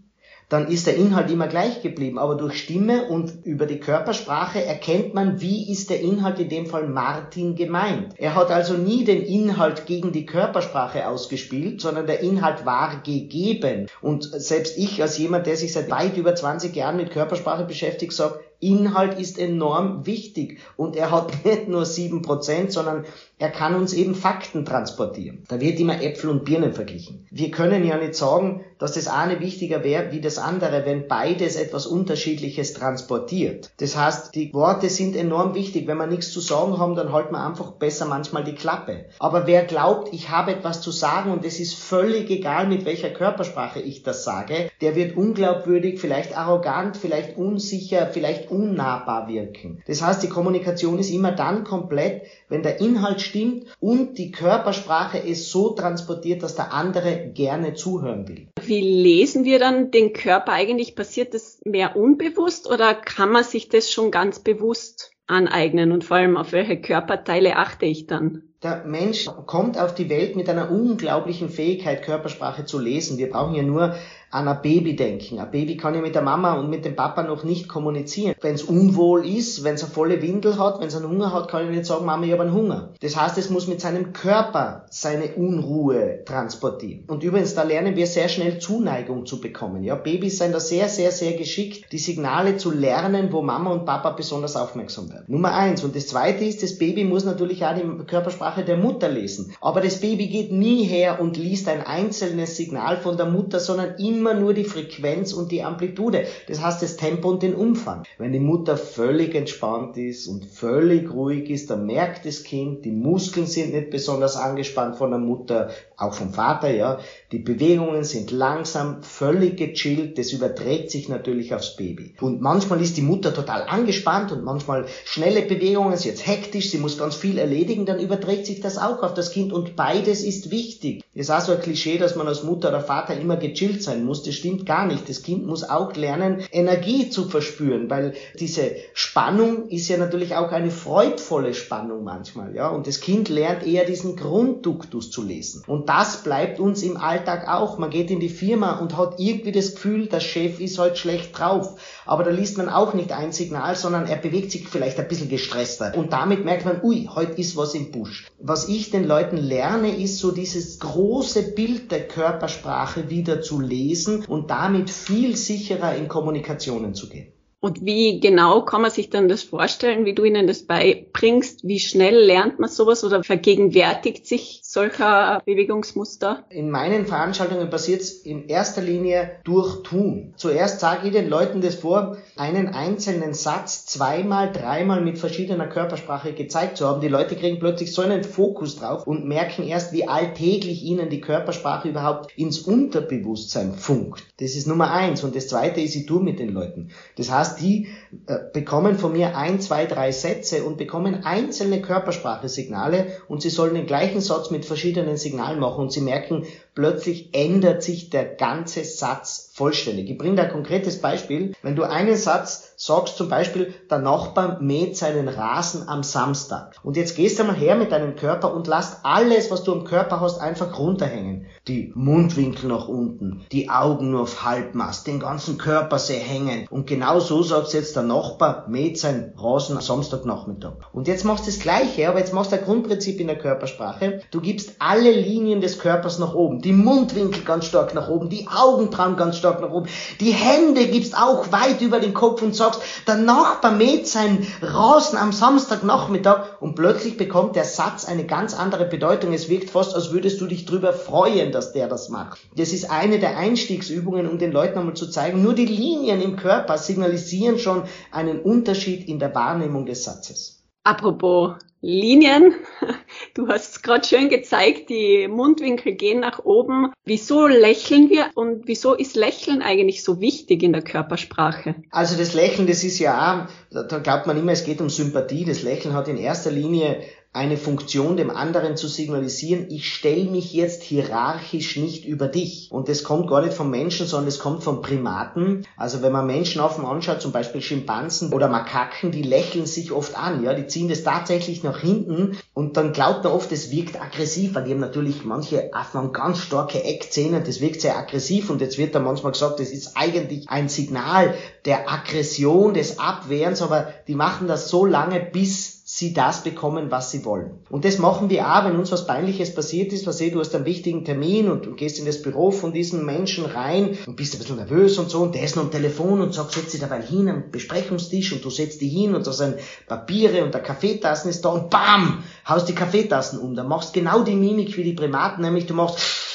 dann 0.49 0.69
ist 0.69 0.87
der 0.87 0.97
Inhalt 0.97 1.31
immer 1.31 1.49
gleich 1.49 1.83
geblieben. 1.83 2.19
Aber 2.19 2.37
durch 2.37 2.59
Stimme 2.59 3.09
und 3.09 3.45
über 3.45 3.67
die 3.67 3.81
Körpersprache 3.81 4.65
erkennt 4.65 5.13
man, 5.13 5.41
wie 5.41 5.71
ist 5.71 5.91
der 5.91 6.01
Inhalt 6.01 6.39
in 6.39 6.49
dem 6.49 6.67
Fall 6.67 6.87
Martin 6.87 7.57
gemeint. 7.57 8.15
Er 8.17 8.35
hat 8.37 8.51
also 8.51 8.75
nie 8.75 9.05
den 9.05 9.23
Inhalt 9.23 9.87
gegen 9.87 10.13
die 10.13 10.27
Körpersprache 10.27 11.09
ausgespielt, 11.09 11.81
sondern 11.81 12.07
der 12.07 12.21
Inhalt 12.21 12.65
war 12.65 13.03
gegeben. 13.03 13.89
Und 14.01 14.25
selbst 14.25 14.79
ich 14.79 15.03
als 15.03 15.19
jemand, 15.19 15.47
der 15.47 15.57
sich 15.57 15.73
seit 15.73 15.91
weit 15.91 16.17
über 16.17 16.35
20 16.35 16.75
Jahren 16.77 16.97
mit 16.97 17.11
Körpersprache 17.11 17.65
beschäftigt, 17.65 18.13
sage, 18.13 18.41
Inhalt 18.61 19.19
ist 19.19 19.39
enorm 19.39 20.07
wichtig 20.07 20.61
und 20.77 20.97
er 20.97 21.11
hat 21.11 21.33
nicht 21.45 21.69
nur 21.69 21.85
sieben 21.85 22.23
Prozent, 22.23 22.73
sondern 22.73 23.05
er 23.39 23.51
kann 23.51 23.75
uns 23.75 23.93
eben 23.93 24.15
Fakten 24.15 24.65
transportieren. 24.65 25.45
Da 25.49 25.61
wird 25.61 25.79
immer 25.79 26.03
Äpfel 26.03 26.31
und 26.31 26.47
Birnen 26.47 26.73
verglichen. 26.73 27.27
Wir 27.31 27.51
können 27.51 27.85
ja 27.85 27.99
nicht 27.99 28.15
sagen, 28.15 28.65
dass 28.79 28.93
das 28.93 29.09
eine 29.09 29.41
wichtiger 29.41 29.85
wäre 29.85 30.11
wie 30.13 30.23
das 30.23 30.39
andere, 30.39 30.87
wenn 30.87 31.07
beides 31.07 31.57
etwas 31.57 31.87
Unterschiedliches 31.87 32.73
transportiert. 32.73 33.73
Das 33.79 33.95
heißt, 33.95 34.35
die 34.35 34.55
Worte 34.55 34.89
sind 34.89 35.17
enorm 35.17 35.55
wichtig. 35.55 35.87
Wenn 35.87 35.99
wir 35.99 36.07
nichts 36.07 36.33
zu 36.33 36.41
sagen 36.41 36.79
haben, 36.79 36.95
dann 36.95 37.13
halten 37.13 37.35
wir 37.35 37.45
einfach 37.45 37.73
besser 37.73 38.07
manchmal 38.07 38.45
die 38.45 38.55
Klappe. 38.55 39.05
Aber 39.19 39.47
wer 39.47 39.65
glaubt, 39.65 40.15
ich 40.15 40.31
habe 40.31 40.53
etwas 40.53 40.81
zu 40.81 40.91
sagen 40.91 41.31
und 41.31 41.45
es 41.45 41.61
ist 41.61 41.75
völlig 41.75 42.31
egal, 42.31 42.67
mit 42.67 42.87
welcher 42.87 43.11
Körpersprache 43.11 43.81
ich 43.81 44.03
das 44.03 44.25
sage, 44.25 44.71
der 44.81 44.97
wird 44.97 45.15
unglaubwürdig, 45.15 46.01
vielleicht 46.01 46.37
arrogant, 46.37 46.97
vielleicht 46.97 47.37
unsicher, 47.37 48.07
vielleicht 48.07 48.51
unnahbar 48.51 49.29
wirken. 49.29 49.83
Das 49.87 50.01
heißt, 50.01 50.23
die 50.23 50.31
Kommunikation 50.31 50.99
ist 50.99 51.11
immer 51.11 51.33
dann 51.33 51.65
komplett, 51.65 52.23
wenn 52.49 52.63
der 52.63 52.81
Inhalt 52.81 53.26
stimmt 53.27 53.67
und 53.81 54.17
die 54.19 54.31
Körpersprache 54.31 55.23
es 55.23 55.51
so 55.51 55.71
transportiert, 55.71 56.43
dass 56.43 56.57
der 56.57 56.73
andere 56.73 57.31
gerne 57.35 57.75
zuhören 57.75 58.27
will. 58.29 58.49
Wie 58.63 58.81
lesen 58.81 59.45
wir 59.45 59.59
dann 59.59 59.91
den 59.91 60.13
Körper 60.13 60.53
eigentlich? 60.53 60.97
Passiert 60.97 61.35
das 61.35 61.61
mehr 61.65 61.97
unbewusst 61.97 62.69
oder 62.71 62.95
kann 62.95 63.31
man 63.31 63.45
sich 63.45 63.69
das 63.69 63.93
schon 63.93 64.11
ganz 64.11 64.39
bewusst 64.39 65.13
aneignen 65.27 65.93
und 65.93 66.05
vor 66.05 66.19
allem 66.19 66.37
auf 66.37 66.53
welche 66.53 66.81
Körperteile 66.81 67.57
achte 67.57 67.87
ich 67.87 68.07
dann? 68.07 68.43
Der 68.63 68.85
Mensch 68.85 69.29
kommt 69.47 69.79
auf 69.79 69.95
die 69.95 70.09
Welt 70.09 70.35
mit 70.35 70.49
einer 70.49 70.71
unglaublichen 70.71 71.51
Fähigkeit, 71.51 72.03
Körpersprache 72.03 72.65
zu 72.65 72.79
lesen. 72.79 73.19
Wir 73.19 73.31
brauchen 73.31 73.55
ja 73.55 73.63
nur 73.63 73.95
an 74.31 74.49
ein 74.49 74.61
Baby 74.63 74.97
denken. 74.97 75.39
Ein 75.39 75.51
Baby 75.51 75.77
kann 75.77 75.95
ja 75.95 76.01
mit 76.01 76.15
der 76.15 76.23
Mama 76.23 76.55
und 76.55 76.69
mit 76.69 76.85
dem 76.85 76.97
Papa 76.97 77.23
noch 77.23 77.45
nicht 77.45 77.69
kommunizieren. 77.69 78.35
Wenn 78.41 78.55
es 78.55 78.65
unwohl 78.65 79.27
ist, 79.27 79.65
wenn 79.65 79.75
es 79.75 79.85
eine 79.85 79.93
volle 79.93 80.21
Windel 80.21 80.59
hat, 80.59 80.81
wenn 80.81 80.89
es 80.89 80.97
einen 80.97 81.09
Hunger 81.09 81.33
hat, 81.33 81.49
kann 81.49 81.65
ich 81.65 81.71
nicht 81.71 81.87
sagen, 81.87 82.05
Mama, 82.05 82.27
ich 82.27 82.33
habe 82.33 82.43
einen 82.43 82.53
Hunger. 82.53 82.91
Das 83.01 83.17
heißt, 83.17 83.39
es 83.39 83.51
muss 83.51 83.69
mit 83.69 83.81
seinem 83.81 84.13
Körper 84.13 84.87
seine 84.91 85.35
Unruhe 85.37 86.25
transportieren. 86.25 87.05
Und 87.07 87.23
übrigens, 87.23 87.55
da 87.55 87.63
lernen 87.63 87.97
wir 87.97 88.07
sehr 88.07 88.29
schnell 88.29 88.59
Zuneigung 88.59 89.27
zu 89.27 89.41
bekommen. 89.41 89.85
Ja, 89.85 89.95
Babys 89.95 90.39
sind 90.39 90.53
da 90.53 90.61
sehr, 90.61 90.89
sehr, 90.89 91.13
sehr 91.13 91.35
geschickt, 91.35 91.93
die 91.93 91.99
Signale 91.99 92.57
zu 92.57 92.71
lernen, 92.71 93.33
wo 93.33 93.43
Mama 93.43 93.71
und 93.71 93.87
Papa 93.87 94.11
besonders 94.11 94.57
aufmerksam 94.57 95.09
werden. 95.09 95.25
Nummer 95.29 95.55
eins. 95.55 95.85
Und 95.85 95.95
das 95.95 96.09
zweite 96.09 96.45
ist, 96.45 96.63
das 96.63 96.79
Baby 96.79 97.05
muss 97.05 97.25
natürlich 97.25 97.65
auch 97.65 97.75
die 97.75 98.05
Körpersprache 98.05 98.65
der 98.65 98.77
Mutter 98.77 99.09
lesen. 99.09 99.55
Aber 99.61 99.81
das 99.81 100.01
Baby 100.01 100.27
geht 100.27 100.53
nie 100.53 100.83
her 100.85 101.21
und 101.21 101.37
liest 101.37 101.69
ein 101.69 101.87
einzelnes 101.87 102.57
Signal 102.57 102.97
von 102.97 103.17
der 103.17 103.27
Mutter, 103.27 103.61
sondern 103.61 103.95
immer 103.97 104.16
immer 104.17 104.35
nur 104.35 104.55
die 104.55 104.65
Frequenz 104.65 105.33
und 105.33 105.53
die 105.53 105.63
Amplitude. 105.63 106.27
Das 106.49 106.63
heißt 106.63 106.83
das 106.83 106.97
Tempo 106.97 107.29
und 107.29 107.43
den 107.43 107.55
Umfang. 107.55 108.05
Wenn 108.19 108.33
die 108.33 108.41
Mutter 108.41 108.77
völlig 108.77 109.35
entspannt 109.35 109.97
ist 109.97 110.27
und 110.27 110.47
völlig 110.47 111.13
ruhig 111.13 111.51
ist, 111.51 111.71
dann 111.71 111.87
merkt 111.87 112.25
das 112.25 112.43
Kind, 112.43 112.85
die 112.85 112.91
Muskeln 112.91 113.47
sind 113.47 113.75
nicht 113.75 113.91
besonders 113.91 114.37
angespannt 114.37 114.97
von 114.97 115.11
der 115.11 115.21
Mutter, 115.21 115.71
auch 115.97 116.15
vom 116.15 116.33
Vater, 116.33 116.71
ja. 116.71 116.99
Die 117.33 117.39
Bewegungen 117.39 118.05
sind 118.05 118.31
langsam, 118.31 119.03
völlig 119.03 119.57
gechillt, 119.57 120.19
das 120.19 120.33
überträgt 120.33 120.91
sich 120.91 121.09
natürlich 121.09 121.55
aufs 121.55 121.77
Baby. 121.77 122.15
Und 122.21 122.41
manchmal 122.41 122.81
ist 122.81 122.97
die 122.97 123.03
Mutter 123.03 123.35
total 123.35 123.63
angespannt 123.63 124.33
und 124.33 124.45
manchmal 124.45 124.87
schnelle 125.05 125.43
Bewegungen, 125.43 125.97
sie 125.97 126.09
ist 126.09 126.27
hektisch, 126.27 126.71
sie 126.71 126.79
muss 126.79 126.99
ganz 126.99 127.15
viel 127.15 127.39
erledigen, 127.39 127.87
dann 127.87 128.01
überträgt 128.01 128.47
sich 128.47 128.61
das 128.61 128.79
auch 128.79 129.03
auf 129.03 129.15
das 129.15 129.31
Kind 129.31 129.53
und 129.53 129.77
beides 129.77 130.23
ist 130.23 130.51
wichtig. 130.51 131.03
Das 131.15 131.29
ist 131.29 131.31
auch 131.31 131.41
so 131.41 131.53
ein 131.53 131.61
Klischee, 131.61 131.99
dass 131.99 132.17
man 132.17 132.29
als 132.29 132.43
Mutter 132.43 132.69
oder 132.69 132.81
Vater 132.81 133.19
immer 133.19 133.37
gechillt 133.37 133.83
sein 133.83 134.05
muss. 134.05 134.06
Das 134.13 134.35
stimmt 134.35 134.67
gar 134.67 134.87
nicht. 134.87 135.09
Das 135.09 135.23
Kind 135.23 135.47
muss 135.47 135.65
auch 135.65 135.95
lernen, 135.95 136.43
Energie 136.53 137.11
zu 137.11 137.29
verspüren, 137.29 137.91
weil 137.91 138.15
diese 138.39 138.73
Spannung 138.95 139.69
ist 139.69 139.89
ja 139.89 139.97
natürlich 139.97 140.35
auch 140.35 140.53
eine 140.53 140.71
freudvolle 140.71 141.55
Spannung 141.55 142.05
manchmal, 142.05 142.55
ja. 142.55 142.69
Und 142.69 142.87
das 142.87 143.01
Kind 143.01 143.29
lernt 143.29 143.67
eher 143.67 143.85
diesen 143.85 144.17
Grundduktus 144.17 145.11
zu 145.11 145.23
lesen. 145.23 145.63
Und 145.67 145.89
das 145.89 146.23
bleibt 146.23 146.61
uns 146.61 146.83
im 146.83 146.97
Alltag 146.97 147.49
auch. 147.49 147.79
Man 147.79 147.91
geht 147.91 148.11
in 148.11 148.21
die 148.21 148.29
Firma 148.29 148.79
und 148.79 148.97
hat 148.97 149.19
irgendwie 149.19 149.53
das 149.53 149.75
Gefühl, 149.75 150.07
der 150.07 150.21
Chef 150.21 150.61
ist 150.61 150.79
heute 150.79 150.97
schlecht 150.97 151.39
drauf. 151.39 151.81
Aber 152.05 152.23
da 152.23 152.31
liest 152.31 152.57
man 152.57 152.69
auch 152.69 152.95
nicht 152.95 153.13
ein 153.13 153.33
Signal, 153.33 153.77
sondern 153.77 154.07
er 154.07 154.17
bewegt 154.17 154.53
sich 154.53 154.69
vielleicht 154.69 154.99
ein 154.99 155.09
bisschen 155.09 155.29
gestresster. 155.29 155.93
Und 155.97 156.13
damit 156.13 156.45
merkt 156.45 156.65
man, 156.65 156.81
ui, 156.83 157.09
heute 157.13 157.41
ist 157.41 157.57
was 157.57 157.75
im 157.75 157.91
Busch. 157.91 158.29
Was 158.39 158.69
ich 158.69 158.91
den 158.91 159.07
Leuten 159.07 159.37
lerne, 159.37 159.97
ist 159.97 160.19
so 160.19 160.31
dieses 160.31 160.79
große 160.79 161.55
Bild 161.55 161.91
der 161.91 162.07
Körpersprache 162.07 163.11
wieder 163.11 163.41
zu 163.43 163.61
lesen 163.61 163.96
und 164.29 164.51
damit 164.51 164.91
viel 164.91 165.37
sicherer 165.37 165.97
in 165.97 166.09
Kommunikationen 166.09 166.95
zu 166.95 167.09
gehen. 167.09 167.33
Und 167.61 167.85
wie 167.85 168.21
genau 168.21 168.63
kann 168.65 168.83
man 168.83 168.91
sich 168.91 169.11
dann 169.11 169.29
das 169.29 169.43
vorstellen, 169.43 170.05
wie 170.05 170.15
du 170.15 170.25
ihnen 170.25 170.47
das 170.47 170.65
beibringst? 170.65 171.67
Wie 171.67 171.81
schnell 171.81 172.17
lernt 172.17 172.61
man 172.61 172.69
sowas 172.69 173.03
oder 173.03 173.25
vergegenwärtigt 173.25 174.27
sich 174.27 174.61
solcher 174.77 175.41
Bewegungsmuster? 175.47 176.45
In 176.51 176.71
meinen 176.71 177.07
Veranstaltungen 177.07 177.71
passiert 177.71 178.03
es 178.03 178.11
in 178.27 178.47
erster 178.47 178.83
Linie 178.83 179.31
durch 179.43 179.83
Tun. 179.83 180.35
Zuerst 180.37 180.81
sage 180.81 181.07
ich 181.07 181.15
den 181.15 181.31
Leuten 181.31 181.63
das 181.63 181.77
vor, 181.77 182.19
einen 182.37 182.69
einzelnen 182.69 183.33
Satz 183.33 183.87
zweimal, 183.87 184.53
dreimal 184.53 185.01
mit 185.01 185.19
verschiedener 185.19 185.67
Körpersprache 185.67 186.35
gezeigt 186.35 186.77
zu 186.77 186.87
haben. 186.87 187.01
Die 187.01 187.09
Leute 187.09 187.37
kriegen 187.37 187.59
plötzlich 187.59 187.95
so 187.95 188.03
einen 188.03 188.23
Fokus 188.23 188.77
drauf 188.77 189.07
und 189.07 189.25
merken 189.25 189.67
erst, 189.67 189.95
wie 189.95 190.07
alltäglich 190.07 190.83
ihnen 190.83 191.09
die 191.09 191.23
Körpersprache 191.23 191.89
überhaupt 191.89 192.37
ins 192.37 192.59
Unterbewusstsein 192.59 193.73
funkt. 193.73 194.25
Das 194.41 194.57
ist 194.57 194.67
Nummer 194.67 194.91
eins. 194.91 195.25
Und 195.25 195.35
das 195.35 195.49
zweite 195.49 195.81
ist, 195.81 195.97
ich 195.97 196.05
tue 196.05 196.23
mit 196.23 196.39
den 196.39 196.53
Leuten. 196.53 196.91
Das 197.17 197.31
heißt, 197.31 197.61
die 197.63 197.89
äh, 198.27 198.41
bekommen 198.53 198.99
von 198.99 199.13
mir 199.13 199.39
ein, 199.39 199.59
zwei, 199.59 199.87
drei 199.87 200.13
Sätze 200.13 200.65
und 200.65 200.77
bekommen 200.77 201.25
einzelne 201.25 201.81
Körpersprache-Signale 201.81 203.07
und 203.29 203.41
sie 203.41 203.49
sollen 203.49 203.75
den 203.75 203.87
gleichen 203.87 204.21
Satz 204.21 204.51
mit 204.51 204.66
verschiedenen 204.67 205.17
Signalen 205.17 205.59
machen 205.59 205.81
und 205.83 205.93
sie 205.93 206.01
merken, 206.01 206.45
plötzlich 206.77 207.35
ändert 207.35 207.83
sich 207.83 208.11
der 208.11 208.25
ganze 208.25 208.85
Satz 208.85 209.51
vollständig. 209.55 210.11
Ich 210.11 210.19
bringe 210.19 210.37
da 210.37 210.43
ein 210.45 210.53
konkretes 210.53 211.01
Beispiel. 211.01 211.55
Wenn 211.63 211.75
du 211.75 211.83
einen 211.83 212.15
Satz 212.15 212.75
sagst, 212.77 213.17
zum 213.17 213.31
Beispiel, 213.31 213.73
der 213.91 213.99
Nachbar 213.99 214.61
mäht 214.61 214.99
seinen 214.99 215.29
Rasen 215.29 215.89
am 215.89 216.03
Samstag. 216.03 216.77
Und 216.83 216.99
jetzt 216.99 217.17
gehst 217.17 217.39
du 217.39 217.45
mal 217.45 217.57
her 217.57 217.75
mit 217.75 217.91
deinem 217.91 218.17
Körper 218.17 218.53
und 218.53 218.67
lass 218.67 219.03
alles, 219.03 219.51
was 219.51 219.65
du 219.65 219.73
am 219.73 219.85
Körper 219.85 220.21
hast, 220.21 220.39
einfach 220.41 220.79
runterhängen. 220.79 221.47
Die 221.67 221.91
Mundwinkel 221.95 222.69
nach 222.69 222.87
unten, 222.87 223.47
die 223.51 223.71
Augen 223.71 224.11
nur 224.11 224.23
auf 224.23 224.45
Halbmast, 224.45 225.07
den 225.07 225.21
ganzen 225.21 225.57
Körper 225.57 225.99
sehr 225.99 226.21
hängen. 226.21 226.67
Und 226.69 226.87
genau 226.87 227.19
so 227.19 227.43
sagst 227.43 227.73
jetzt, 227.73 227.97
der 227.97 228.03
Nachbar 228.03 228.67
mäht 228.69 228.99
seinen 228.99 229.33
Rasen 229.39 229.77
am 229.77 229.83
Samstagnachmittag. 229.83 230.75
Und 230.93 231.09
jetzt 231.09 231.25
machst 231.25 231.47
du 231.47 231.51
das 231.51 231.61
Gleiche, 231.61 232.11
aber 232.11 232.19
jetzt 232.19 232.35
machst 232.35 232.53
du 232.53 232.57
ein 232.57 232.65
Grundprinzip 232.65 233.19
in 233.19 233.29
der 233.29 233.39
Körpersprache. 233.39 234.21
Du 234.31 234.43
gibst 234.43 234.75
alle 234.81 235.11
Linien 235.11 235.63
des 235.63 235.79
Körpers 235.79 236.19
nach 236.19 236.35
oben 236.35 236.61
die 236.67 236.73
Mundwinkel 236.73 237.45
ganz 237.45 237.67
stark 237.67 237.95
nach 237.95 238.09
oben, 238.09 238.29
die 238.29 238.49
Augenbrauen 238.49 239.17
ganz 239.17 239.37
stark 239.37 239.61
nach 239.61 239.71
oben, 239.71 239.89
die 240.19 240.33
Hände 240.33 240.89
gibst 240.89 241.17
auch 241.17 241.53
weit 241.53 241.81
über 241.81 242.01
den 242.01 242.13
Kopf 242.13 242.43
und 242.43 242.57
sagst, 242.57 242.81
der 243.07 243.15
Nachbar 243.15 243.71
mäht 243.71 244.09
sein 244.09 244.45
Rasen 244.61 245.17
am 245.17 245.33
Samstagnachmittag 245.33 246.61
und 246.61 246.75
plötzlich 246.75 247.17
bekommt 247.17 247.55
der 247.55 247.65
Satz 247.65 248.05
eine 248.05 248.25
ganz 248.25 248.53
andere 248.53 248.85
Bedeutung. 248.85 249.33
Es 249.33 249.49
wirkt 249.49 249.71
fast, 249.71 249.95
als 249.95 250.11
würdest 250.11 250.41
du 250.41 250.47
dich 250.47 250.67
drüber 250.67 250.93
freuen, 250.93 251.53
dass 251.53 251.73
der 251.73 251.87
das 251.87 252.09
macht. 252.09 252.41
Das 252.57 252.73
ist 252.73 252.91
eine 252.91 253.21
der 253.21 253.39
Einstiegsübungen, 253.39 254.29
um 254.29 254.39
den 254.39 254.51
Leuten 254.51 254.77
einmal 254.77 254.95
zu 254.95 255.09
zeigen, 255.09 255.43
nur 255.43 255.55
die 255.55 255.67
Linien 255.67 256.21
im 256.21 256.35
Körper 256.35 256.79
signalisieren 256.79 257.61
schon 257.61 257.85
einen 258.11 258.41
Unterschied 258.41 259.09
in 259.09 259.21
der 259.21 259.33
Wahrnehmung 259.37 259.87
des 259.87 260.03
Satzes. 260.03 260.56
Apropos 260.87 261.57
Linien, 261.81 262.55
du 263.35 263.49
hast 263.49 263.75
es 263.75 263.83
gerade 263.83 264.07
schön 264.07 264.29
gezeigt, 264.29 264.89
die 264.89 265.27
Mundwinkel 265.27 265.97
gehen 265.97 266.21
nach 266.21 266.45
oben. 266.45 266.93
Wieso 267.05 267.49
lächeln 267.49 268.09
wir 268.09 268.31
und 268.37 268.69
wieso 268.69 268.95
ist 268.95 269.17
Lächeln 269.17 269.63
eigentlich 269.63 270.05
so 270.05 270.21
wichtig 270.21 270.63
in 270.63 270.73
der 270.73 270.83
Körpersprache? 270.83 271.75
Also 271.91 272.17
das 272.17 272.35
Lächeln, 272.35 272.69
das 272.69 272.85
ist 272.85 273.01
ja, 273.01 273.49
da 273.73 273.99
glaubt 273.99 274.29
man 274.29 274.39
immer, 274.39 274.53
es 274.53 274.63
geht 274.63 274.81
um 274.81 274.89
Sympathie. 274.89 275.45
Das 275.45 275.65
Lächeln 275.65 275.93
hat 275.93 276.07
in 276.07 276.19
erster 276.19 276.53
Linie 276.53 277.03
eine 277.37 277.57
Funktion 277.57 278.17
dem 278.17 278.31
anderen 278.31 278.77
zu 278.77 278.89
signalisieren, 278.89 279.67
ich 279.69 279.93
stelle 279.93 280.25
mich 280.25 280.53
jetzt 280.53 280.83
hierarchisch 280.83 281.77
nicht 281.77 282.07
über 282.07 282.29
dich. 282.29 282.69
Und 282.71 282.89
das 282.89 283.05
kommt 283.05 283.29
gar 283.29 283.43
nicht 283.43 283.55
vom 283.55 283.71
Menschen, 283.71 284.07
sondern 284.07 284.29
es 284.29 284.39
kommt 284.39 284.65
vom 284.65 284.81
Primaten. 284.81 285.67
Also 285.77 286.03
wenn 286.03 286.13
man 286.13 286.27
Menschen 286.27 286.61
offen 286.61 286.85
anschaut, 286.85 287.21
zum 287.21 287.33
Beispiel 287.33 287.61
Schimpansen 287.61 288.33
oder 288.33 288.49
Makaken, 288.49 289.11
die 289.13 289.23
lächeln 289.23 289.67
sich 289.67 289.93
oft 289.93 290.17
an, 290.17 290.43
ja, 290.43 290.55
die 290.55 290.67
ziehen 290.67 290.89
das 290.89 291.03
tatsächlich 291.03 291.63
nach 291.63 291.79
hinten 291.79 292.39
und 292.55 292.77
dann 292.77 292.93
glaubt 292.93 293.25
man 293.25 293.33
oft, 293.35 293.53
es 293.53 293.71
wirkt 293.71 294.01
aggressiv, 294.01 294.55
weil 294.55 294.65
die 294.65 294.73
haben 294.73 294.81
natürlich 294.81 295.25
manche 295.25 295.75
Affen 295.75 296.13
ganz 296.13 296.39
starke 296.39 296.83
Eckzähne, 296.83 297.43
das 297.43 297.61
wirkt 297.61 297.83
sehr 297.83 297.99
aggressiv 297.99 298.49
und 298.49 298.61
jetzt 298.61 298.79
wird 298.79 298.95
da 298.95 298.99
manchmal 298.99 299.33
gesagt, 299.33 299.61
das 299.61 299.71
ist 299.71 299.97
eigentlich 299.97 300.49
ein 300.49 300.69
Signal 300.69 301.35
der 301.67 301.91
Aggression, 301.91 302.73
des 302.73 302.99
Abwehrens, 302.99 303.61
aber 303.61 303.89
die 304.09 304.15
machen 304.15 304.49
das 304.49 304.69
so 304.69 304.87
lange, 304.87 305.21
bis 305.21 305.76
sie 305.97 306.13
das 306.13 306.45
bekommen, 306.45 306.91
was 306.91 307.11
sie 307.11 307.25
wollen. 307.25 307.53
Und 307.71 307.87
das 307.87 307.97
machen 307.97 308.29
wir 308.29 308.47
auch, 308.47 308.67
wenn 308.67 308.77
uns 308.77 308.93
was 308.93 309.07
Peinliches 309.07 309.55
passiert 309.55 309.95
ist, 309.95 310.07
was 310.07 310.21
eh, 310.21 310.31
du 310.31 310.41
hast 310.41 310.55
einen 310.55 310.67
wichtigen 310.67 311.07
Termin 311.07 311.51
und 311.51 311.65
du 311.65 311.75
gehst 311.75 311.99
in 311.99 312.05
das 312.05 312.21
Büro 312.21 312.51
von 312.51 312.75
diesem 312.75 313.07
Menschen 313.07 313.47
rein 313.47 313.97
und 314.05 314.15
bist 314.15 314.35
ein 314.35 314.39
bisschen 314.41 314.57
nervös 314.57 314.99
und 314.99 315.09
so 315.09 315.23
und 315.23 315.35
der 315.35 315.43
ist 315.43 315.57
noch 315.57 315.63
am 315.63 315.71
Telefon 315.71 316.21
und 316.21 316.35
sagt, 316.35 316.53
setz 316.53 316.73
dich 316.73 316.83
dabei 316.83 317.01
hin 317.01 317.31
am 317.31 317.51
Besprechungstisch 317.51 318.35
und 318.35 318.45
du 318.45 318.51
setzt 318.51 318.83
dich 318.83 318.93
hin 318.93 319.15
und 319.15 319.27
da 319.27 319.33
sind 319.33 319.57
Papiere 319.87 320.45
und 320.45 320.53
der 320.53 320.63
Kaffeetassen 320.63 321.31
ist 321.31 321.43
da 321.47 321.49
und 321.49 321.71
bam, 321.71 322.25
haust 322.47 322.69
die 322.69 322.75
Kaffeetassen 322.75 323.39
um. 323.39 323.55
Da 323.55 323.65
machst 323.65 323.95
genau 323.95 324.23
die 324.23 324.37
Mimik 324.37 324.77
wie 324.77 324.85
die 324.85 324.93
Primaten, 324.93 325.41
nämlich 325.41 325.65
du 325.65 325.73
machst 325.73 326.26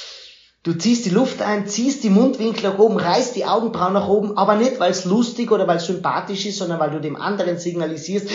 Du 0.64 0.74
ziehst 0.74 1.06
die 1.06 1.10
Luft 1.10 1.42
ein, 1.42 1.66
ziehst 1.68 2.04
die 2.04 2.12
Mundwinkel 2.12 2.70
nach 2.70 2.78
oben, 2.78 2.98
reißt 2.98 3.36
die 3.36 3.46
Augenbrauen 3.46 3.94
nach 3.94 4.08
oben, 4.08 4.38
aber 4.38 4.56
nicht, 4.56 4.80
weil 4.80 4.92
es 4.92 5.06
lustig 5.06 5.52
oder 5.52 5.68
weil 5.68 5.78
es 5.78 5.88
sympathisch 5.88 6.46
ist, 6.46 6.60
sondern 6.60 6.80
weil 6.80 6.92
du 6.92 7.02
dem 7.02 7.16
anderen 7.16 7.58
signalisierst, 7.58 8.30